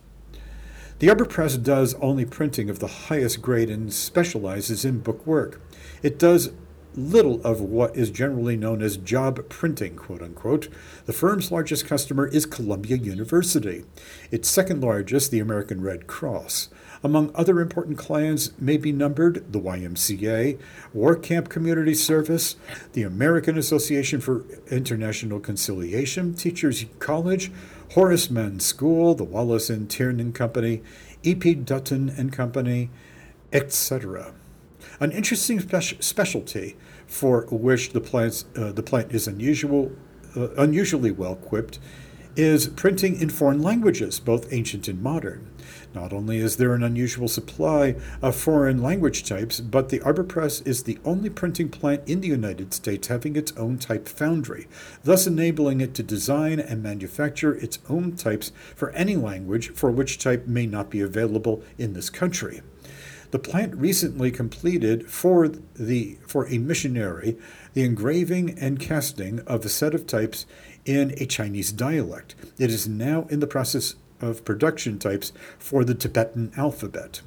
[1.00, 5.60] The Arbor Press does only printing of the highest grade and specializes in book work.
[6.04, 6.52] It does
[6.96, 10.68] little of what is generally known as job printing, quote unquote.
[11.06, 13.86] The firm's largest customer is Columbia University.
[14.30, 16.70] Its second largest, the American Red Cross.
[17.04, 20.60] Among other important clients may be numbered the YMCA,
[20.94, 22.58] War Camp Community Service,
[22.94, 27.52] the American Association for International Conciliation, Teachers College,
[27.94, 30.84] Horace Mann School, the Wallace and Tiernan Company,
[31.24, 31.56] E.P.
[31.56, 32.90] Dutton and Company,
[33.52, 34.34] etc.
[35.02, 39.92] An interesting spe- specialty for which the, plants, uh, the plant is unusual,
[40.38, 41.80] uh, unusually well equipped
[42.36, 45.52] is printing in foreign languages, both ancient and modern.
[45.96, 50.62] Not only is there an unusual supply of foreign language types, but the Arbor Press
[50.62, 54.68] is the only printing plant in the United States having its own type foundry,
[55.04, 60.20] thus enabling it to design and manufacture its own types for any language for which
[60.20, 62.62] type may not be available in this country.
[63.32, 67.38] The plant recently completed for the for a missionary
[67.74, 70.46] the engraving and casting of a set of types
[70.86, 72.36] in a Chinese dialect.
[72.58, 77.22] It is now in the process of production types for the Tibetan alphabet.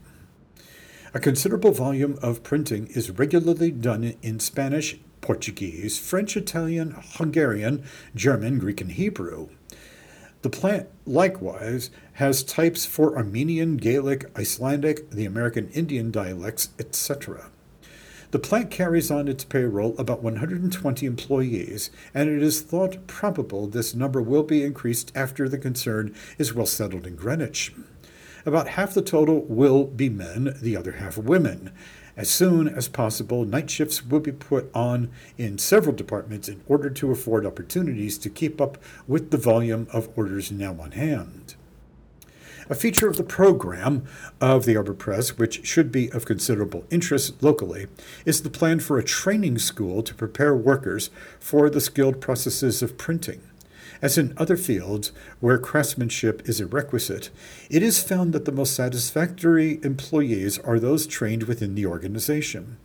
[1.15, 8.59] A considerable volume of printing is regularly done in Spanish, Portuguese, French, Italian, Hungarian, German,
[8.59, 9.49] Greek, and Hebrew.
[10.45, 11.89] The plant likewise
[12.21, 17.47] has types for Armenian, Gaelic, Icelandic, the American Indian dialects, etc.
[18.31, 23.95] The plant carries on its payroll about 120 employees, and it is thought probable this
[23.95, 27.73] number will be increased after the concern is well settled in Greenwich.
[28.45, 31.73] About half the total will be men, the other half women.
[32.17, 36.89] As soon as possible, night shifts will be put on in several departments in order
[36.89, 38.79] to afford opportunities to keep up
[39.09, 41.57] with the volume of orders now on hand.
[42.71, 44.07] A feature of the program
[44.41, 47.89] of the Arbor Press, which should be of considerable interest locally,
[48.25, 52.97] is the plan for a training school to prepare workers for the skilled processes of
[52.97, 53.43] printing.
[54.05, 57.31] As in other fields where craftsmanship is a requisite,
[57.71, 62.77] it is found that the most satisfactory employees are those trained within the organization.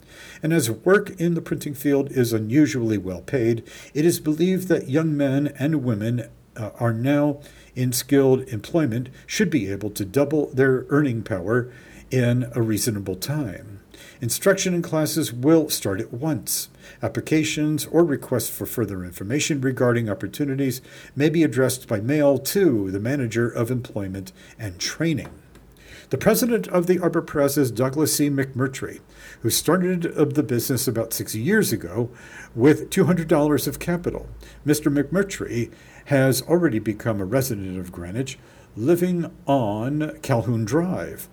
[0.41, 4.87] And as work in the printing field is unusually well paid, it is believed that
[4.87, 7.41] young men and women uh, are now
[7.75, 11.69] in skilled employment should be able to double their earning power
[12.09, 13.81] in a reasonable time.
[14.21, 16.69] Instruction in classes will start at once.
[17.01, 20.81] Applications or requests for further information regarding opportunities
[21.15, 25.29] may be addressed by mail to the Manager of Employment and Training.
[26.09, 28.31] The president of the Arbor Press is Douglas C.
[28.31, 28.99] McMurtrie,
[29.41, 32.09] who started the business about six years ago
[32.55, 34.27] with $200 of capital.
[34.65, 34.91] Mr.
[34.91, 35.71] McMurtrie
[36.05, 38.39] has already become a resident of Greenwich,
[38.75, 41.29] living on Calhoun Drive.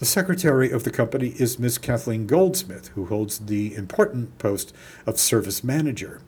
[0.00, 4.72] The secretary of the company is Miss Kathleen Goldsmith, who holds the important post
[5.04, 6.22] of service manager.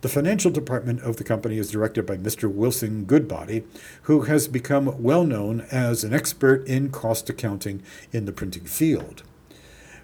[0.00, 2.50] The financial department of the company is directed by Mr.
[2.50, 3.64] Wilson Goodbody,
[4.04, 7.82] who has become well known as an expert in cost accounting
[8.12, 9.24] in the printing field.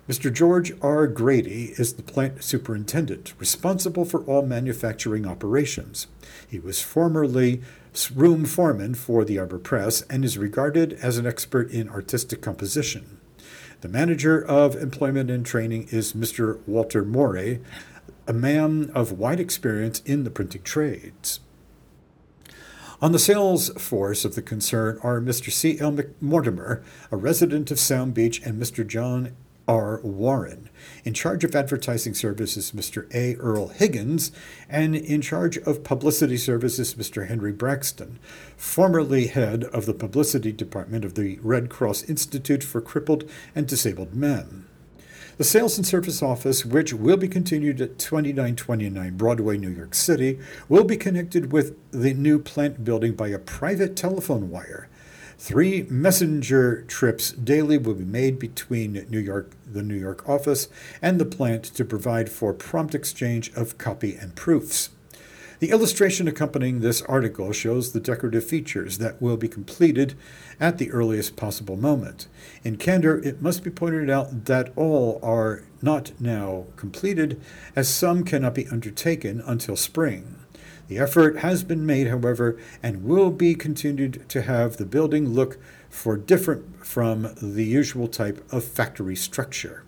[0.07, 0.31] Mr.
[0.31, 1.07] George R.
[1.07, 6.09] Grady is the plant superintendent, responsible for all manufacturing operations.
[6.47, 7.63] He was formerly
[8.11, 13.19] room foreman for the Arbor Press and is regarded as an expert in artistic composition.
[13.81, 16.61] The manager of employment and training is Mr.
[16.67, 17.61] Walter Morey,
[18.27, 21.41] a man of wide experience in the printing trades.
[23.01, 25.53] On the sales force of the concern are Mr.
[25.53, 25.79] C.
[25.79, 25.97] L.
[26.21, 28.87] Mortimer, a resident of Sound Beach, and Mr.
[28.87, 30.01] John R.
[30.03, 30.68] Warren.
[31.05, 33.13] In charge of advertising services, Mr.
[33.15, 33.37] A.
[33.37, 34.33] Earl Higgins,
[34.69, 37.29] and in charge of publicity services, Mr.
[37.29, 38.19] Henry Braxton,
[38.57, 44.15] formerly head of the publicity department of the Red Cross Institute for Crippled and Disabled
[44.15, 44.67] Men.
[45.39, 50.41] The sales and service office, which will be continued at 2929 Broadway, New York City,
[50.69, 54.88] will be connected with the new plant building by a private telephone wire.
[55.41, 60.69] Three messenger trips daily will be made between New York, the New York office,
[61.01, 64.91] and the plant to provide for prompt exchange of copy and proofs.
[65.61, 70.15] The illustration accompanying this article shows the decorative features that will be completed
[70.59, 72.27] at the earliest possible moment.
[72.65, 77.41] In candor, it must be pointed out that all are not now completed,
[77.77, 80.38] as some cannot be undertaken until spring.
[80.89, 85.59] The effort has been made, however, and will be continued to have the building look
[85.91, 89.85] for different from the usual type of factory structure.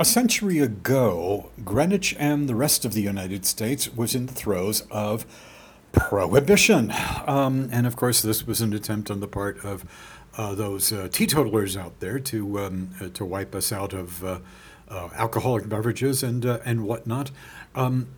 [0.00, 4.84] A century ago, Greenwich and the rest of the United States was in the throes
[4.92, 5.26] of
[5.90, 6.92] prohibition.
[7.26, 9.84] Um, and of course, this was an attempt on the part of
[10.36, 14.22] uh, those uh, teetotalers out there to, um, uh, to wipe us out of
[14.90, 17.30] uh, alcoholic beverages and uh, and whatnot.
[17.74, 18.08] Um,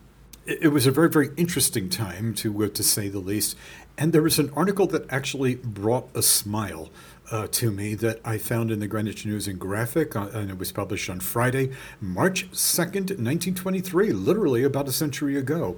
[0.46, 3.56] it, it, was a very very interesting time to uh, to say the least.
[3.98, 6.90] And there was an article that actually brought a smile.
[7.30, 10.58] Uh, to me, that I found in the Greenwich News and Graphic, uh, and it
[10.58, 11.70] was published on Friday,
[12.00, 15.76] March 2nd, 1923, literally about a century ago.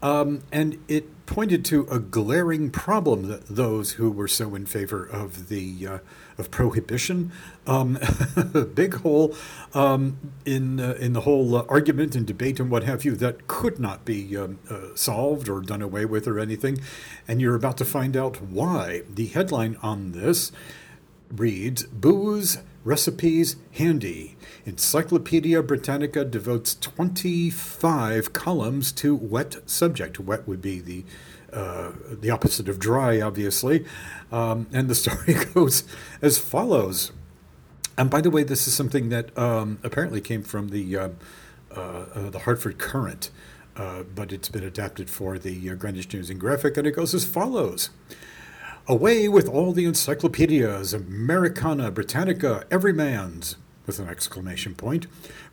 [0.00, 5.04] Um, and it pointed to a glaring problem that those who were so in favor
[5.04, 5.98] of the uh,
[6.38, 7.32] of prohibition,
[7.66, 7.98] um,
[8.74, 9.34] big hole
[9.74, 13.46] um, in uh, in the whole uh, argument and debate and what have you that
[13.46, 16.78] could not be um, uh, solved or done away with or anything,
[17.26, 19.02] and you're about to find out why.
[19.08, 20.52] The headline on this
[21.30, 30.18] reads: "Booze Recipes Handy." Encyclopedia Britannica devotes 25 columns to wet subject.
[30.18, 31.04] Wet would be the
[31.52, 33.84] uh, the opposite of dry, obviously.
[34.32, 35.84] Um, and the story goes
[36.22, 37.12] as follows.
[37.98, 41.08] And by the way, this is something that um, apparently came from the uh,
[41.74, 43.30] uh, uh the Hartford Courant,
[43.76, 47.24] uh, but it's been adapted for the Greenwich News and Graphic, and it goes as
[47.24, 47.90] follows.
[48.88, 55.06] Away with all the encyclopedias, Americana, Britannica, Everyman's, with an exclamation point.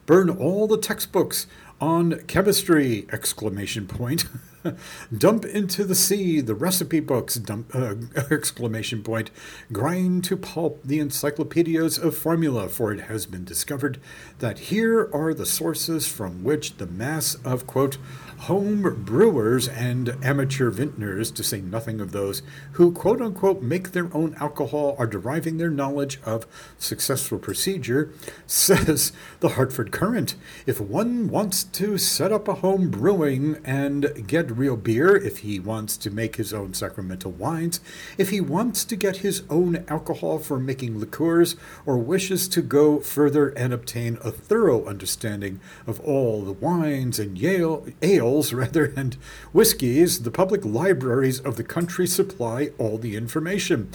[0.06, 1.46] Burn all the textbooks
[1.80, 4.24] on chemistry, exclamation point.
[5.18, 7.94] dump into the sea the recipe books, dump, uh,
[8.30, 9.30] exclamation point.
[9.72, 14.00] Grind to pulp the encyclopedias of formula, for it has been discovered
[14.38, 17.98] that here are the sources from which the mass of, quote,
[18.44, 22.42] home brewers and amateur vintners, to say nothing of those
[22.72, 26.46] who quote unquote make their own alcohol, are deriving their knowledge of
[26.76, 28.12] successful procedure,
[28.46, 30.34] says the Hartford Courant.
[30.66, 35.58] If one wants to set up a home brewing and get real beer, if he
[35.58, 37.80] wants to make his own sacramental wines,
[38.18, 41.56] if he wants to get his own alcohol for making liqueurs,
[41.86, 47.38] or wishes to go further and obtain a thorough understanding of all the wines and
[47.38, 49.16] Yale, ale, rather and
[49.52, 53.90] whiskeys, the public libraries of the country supply all the information.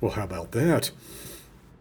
[0.00, 0.90] Well, how about that?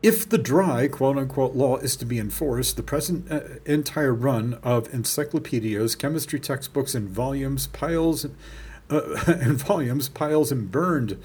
[0.01, 4.57] If the dry quote unquote law is to be enforced, the present uh, entire run
[4.63, 8.26] of encyclopedias, chemistry textbooks, and volumes piles
[8.89, 11.21] uh, and volumes piles and burned.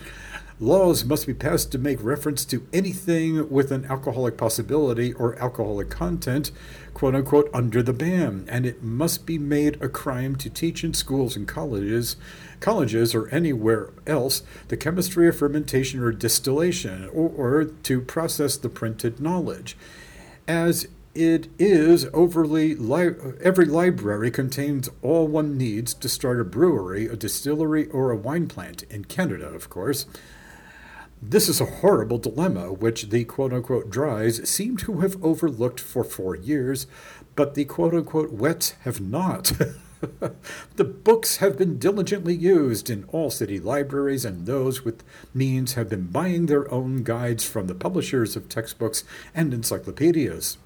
[0.60, 5.90] Laws must be passed to make reference to anything with an alcoholic possibility or alcoholic
[5.90, 6.52] content,
[6.94, 10.94] quote unquote, under the ban, and it must be made a crime to teach in
[10.94, 12.16] schools and colleges,
[12.60, 18.68] colleges or anywhere else the chemistry of fermentation or distillation, or, or to process the
[18.68, 19.76] printed knowledge.
[20.46, 27.06] As it is overly li- every library contains all one needs to start a brewery,
[27.06, 30.06] a distillery, or a wine plant in Canada, of course.
[31.22, 36.04] This is a horrible dilemma which the quote unquote dries seem to have overlooked for
[36.04, 36.86] four years,
[37.34, 39.52] but the quote unquote wets have not.
[40.76, 45.88] the books have been diligently used in all city libraries, and those with means have
[45.88, 49.04] been buying their own guides from the publishers of textbooks
[49.34, 50.58] and encyclopedias.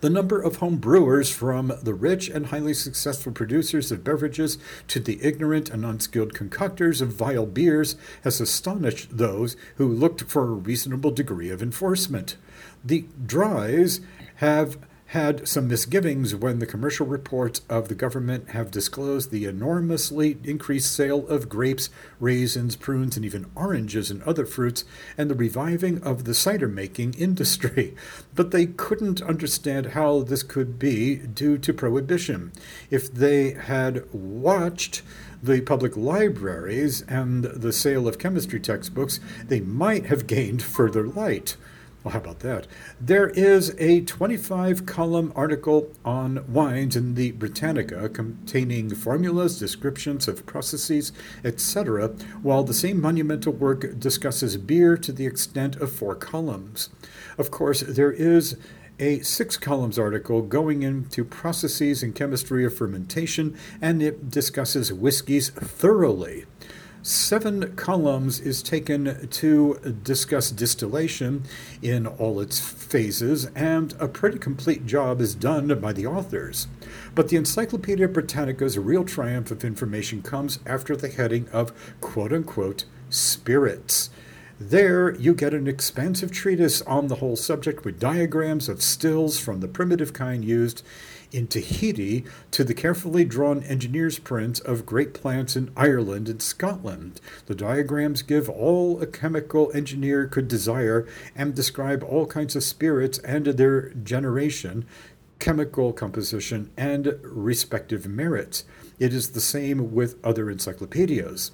[0.00, 5.00] The number of home brewers, from the rich and highly successful producers of beverages to
[5.00, 10.46] the ignorant and unskilled concoctors of vile beers, has astonished those who looked for a
[10.46, 12.36] reasonable degree of enforcement.
[12.84, 14.00] The dries
[14.36, 14.78] have
[15.12, 20.90] had some misgivings when the commercial reports of the government have disclosed the enormously increased
[20.90, 24.84] sale of grapes, raisins, prunes, and even oranges and other fruits,
[25.18, 27.94] and the reviving of the cider making industry.
[28.34, 32.50] But they couldn't understand how this could be due to prohibition.
[32.88, 35.02] If they had watched
[35.42, 41.58] the public libraries and the sale of chemistry textbooks, they might have gained further light.
[42.02, 42.66] Well, how about that?
[43.00, 50.44] There is a 25 column article on wines in the Britannica containing formulas, descriptions of
[50.44, 51.12] processes,
[51.44, 52.08] etc.,
[52.42, 56.88] while the same monumental work discusses beer to the extent of four columns.
[57.38, 58.56] Of course, there is
[58.98, 65.50] a six columns article going into processes and chemistry of fermentation, and it discusses whiskeys
[65.50, 66.46] thoroughly
[67.02, 71.42] seven columns is taken to discuss distillation
[71.82, 76.68] in all its phases, and a pretty complete job is done by the authors.
[77.14, 82.84] But the Encyclopedia Britannica's real triumph of information comes after the heading of quote unquote
[83.10, 84.10] spirits.
[84.60, 89.58] There, you get an expansive treatise on the whole subject with diagrams of stills from
[89.58, 90.84] the primitive kind used
[91.32, 97.20] in Tahiti to the carefully drawn engineer's prints of great plants in Ireland and Scotland.
[97.46, 103.18] The diagrams give all a chemical engineer could desire and describe all kinds of spirits
[103.18, 104.84] and their generation,
[105.38, 108.64] chemical composition, and respective merits.
[108.98, 111.50] It is the same with other encyclopedias.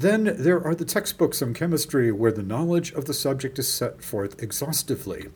[0.00, 4.00] Then there are the textbooks on chemistry where the knowledge of the subject is set
[4.00, 5.26] forth exhaustively.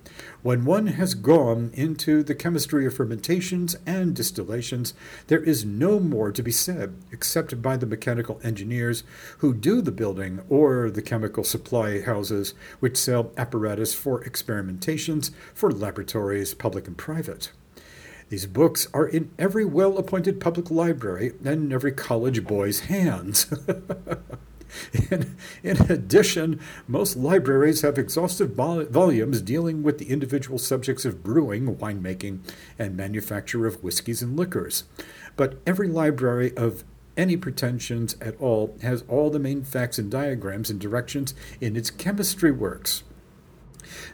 [0.43, 4.95] When one has gone into the chemistry of fermentations and distillations,
[5.27, 9.03] there is no more to be said except by the mechanical engineers
[9.39, 15.73] who do the building or the chemical supply houses which sell apparatus for experimentations for
[15.73, 17.51] laboratories, public and private.
[18.29, 23.53] These books are in every well appointed public library and in every college boy's hands.
[25.11, 31.23] In, in addition, most libraries have exhaustive vol- volumes dealing with the individual subjects of
[31.23, 32.41] brewing, winemaking,
[32.79, 34.85] and manufacture of whiskeys and liquors.
[35.37, 36.85] But every library of
[37.17, 41.91] any pretensions at all has all the main facts and diagrams and directions in its
[41.91, 43.03] chemistry works.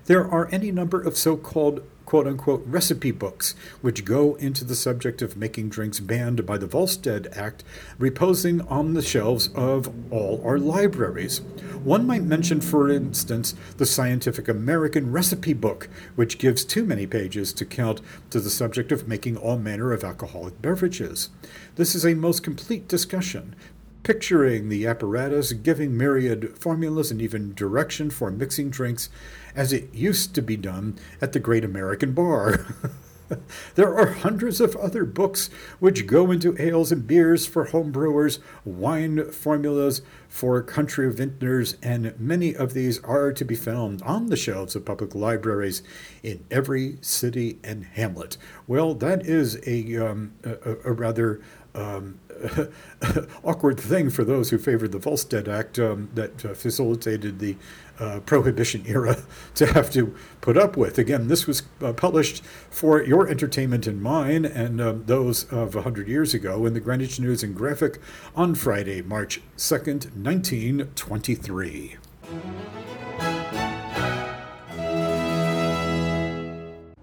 [0.07, 4.75] There are any number of so called quote unquote recipe books, which go into the
[4.75, 7.63] subject of making drinks banned by the Volstead Act,
[7.99, 11.43] reposing on the shelves of all our libraries.
[11.85, 17.53] One might mention, for instance, the Scientific American Recipe Book, which gives too many pages
[17.53, 21.29] to count to the subject of making all manner of alcoholic beverages.
[21.77, 23.55] This is a most complete discussion,
[24.03, 29.09] picturing the apparatus giving myriad formulas and even direction for mixing drinks
[29.55, 32.67] as it used to be done at the Great American Bar.
[33.75, 38.39] there are hundreds of other books which go into ales and beers for home brewers,
[38.65, 44.37] wine formulas for country vintners, and many of these are to be found on the
[44.37, 45.83] shelves of public libraries
[46.23, 48.37] in every city and hamlet.
[48.67, 51.41] Well, that is a, um, a, a rather
[51.75, 52.19] um,
[53.45, 57.57] awkward thing for those who favored the Volstead Act um, that uh, facilitated the
[57.99, 59.17] uh, Prohibition era
[59.55, 60.99] to have to put up with.
[60.99, 66.09] Again, this was uh, published for your entertainment and mine and um, those of 100
[66.09, 67.99] years ago in the Greenwich News and Graphic
[68.37, 71.97] on Friday, March 2nd, 1923.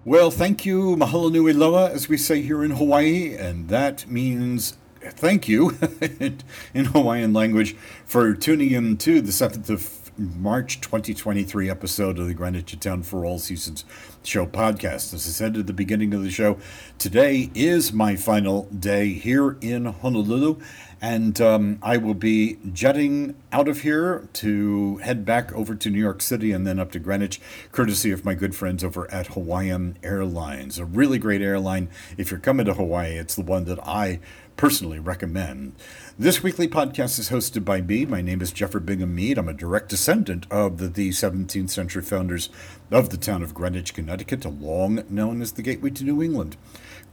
[0.06, 4.78] Well, thank you, mahalo nui loa, as we say here in Hawaii, and that means
[5.10, 5.76] thank you
[6.74, 12.32] in Hawaiian language for tuning in to the 7th of March 2023 episode of the
[12.32, 13.84] Greenwich Town for All Seasons
[14.22, 15.12] show podcast.
[15.12, 16.58] As I said at the beginning of the show,
[16.98, 20.58] today is my final day here in Honolulu,
[21.02, 26.00] and um, I will be jetting out of here to head back over to New
[26.00, 27.38] York City and then up to Greenwich,
[27.70, 30.78] courtesy of my good friends over at Hawaiian Airlines.
[30.78, 31.90] A really great airline.
[32.16, 34.20] If you're coming to Hawaii, it's the one that I
[34.56, 35.74] personally recommend.
[36.18, 38.06] This weekly podcast is hosted by me.
[38.06, 39.36] My name is Jeffrey Bingham Mead.
[39.36, 42.48] I'm a direct descendant of the, the 17th century founders
[42.90, 46.56] of the town of Greenwich, Connecticut, long known as the Gateway to New England.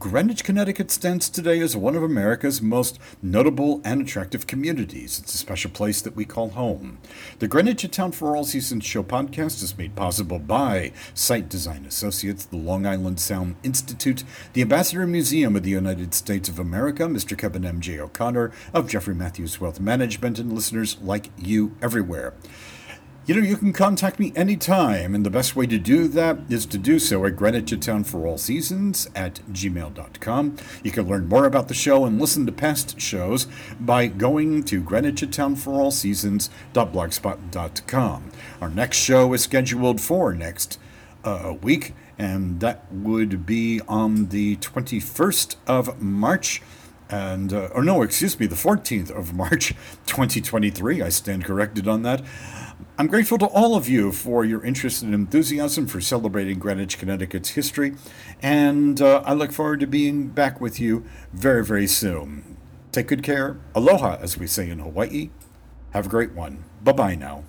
[0.03, 5.17] Greenwich, Connecticut stands today as one of America's most notable and attractive communities.
[5.17, 6.97] It's a special place that we call home.
[7.39, 12.43] The Greenwich Town for All Seasons show podcast is made possible by Site Design Associates,
[12.43, 17.37] the Long Island Sound Institute, the Ambassador Museum of the United States of America, Mr.
[17.37, 17.97] Kevin M.J.
[17.97, 22.33] O'Connor of Jeffrey Matthews Wealth Management, and listeners like you everywhere.
[23.25, 26.65] You know, you can contact me anytime, and the best way to do that is
[26.65, 30.57] to do so at Greenwich Town for All Seasons at gmail.com.
[30.83, 33.47] You can learn more about the show and listen to past shows
[33.79, 38.31] by going to Greenwich Town for All Seasons.blogspot.com.
[38.59, 40.77] Our next show is scheduled for next
[41.23, 46.61] uh, week, and that would be on the 21st of March
[47.13, 49.69] and uh, or no, excuse me, the 14th of March
[50.07, 51.01] 2023.
[51.01, 52.23] I stand corrected on that.
[52.95, 57.49] I'm grateful to all of you for your interest and enthusiasm for celebrating Greenwich, Connecticut's
[57.49, 57.95] history,
[58.39, 61.03] and uh, I look forward to being back with you
[61.33, 62.55] very, very soon.
[62.91, 63.57] Take good care.
[63.73, 65.31] Aloha, as we say in Hawaii.
[65.91, 66.65] Have a great one.
[66.83, 67.43] Bye bye now.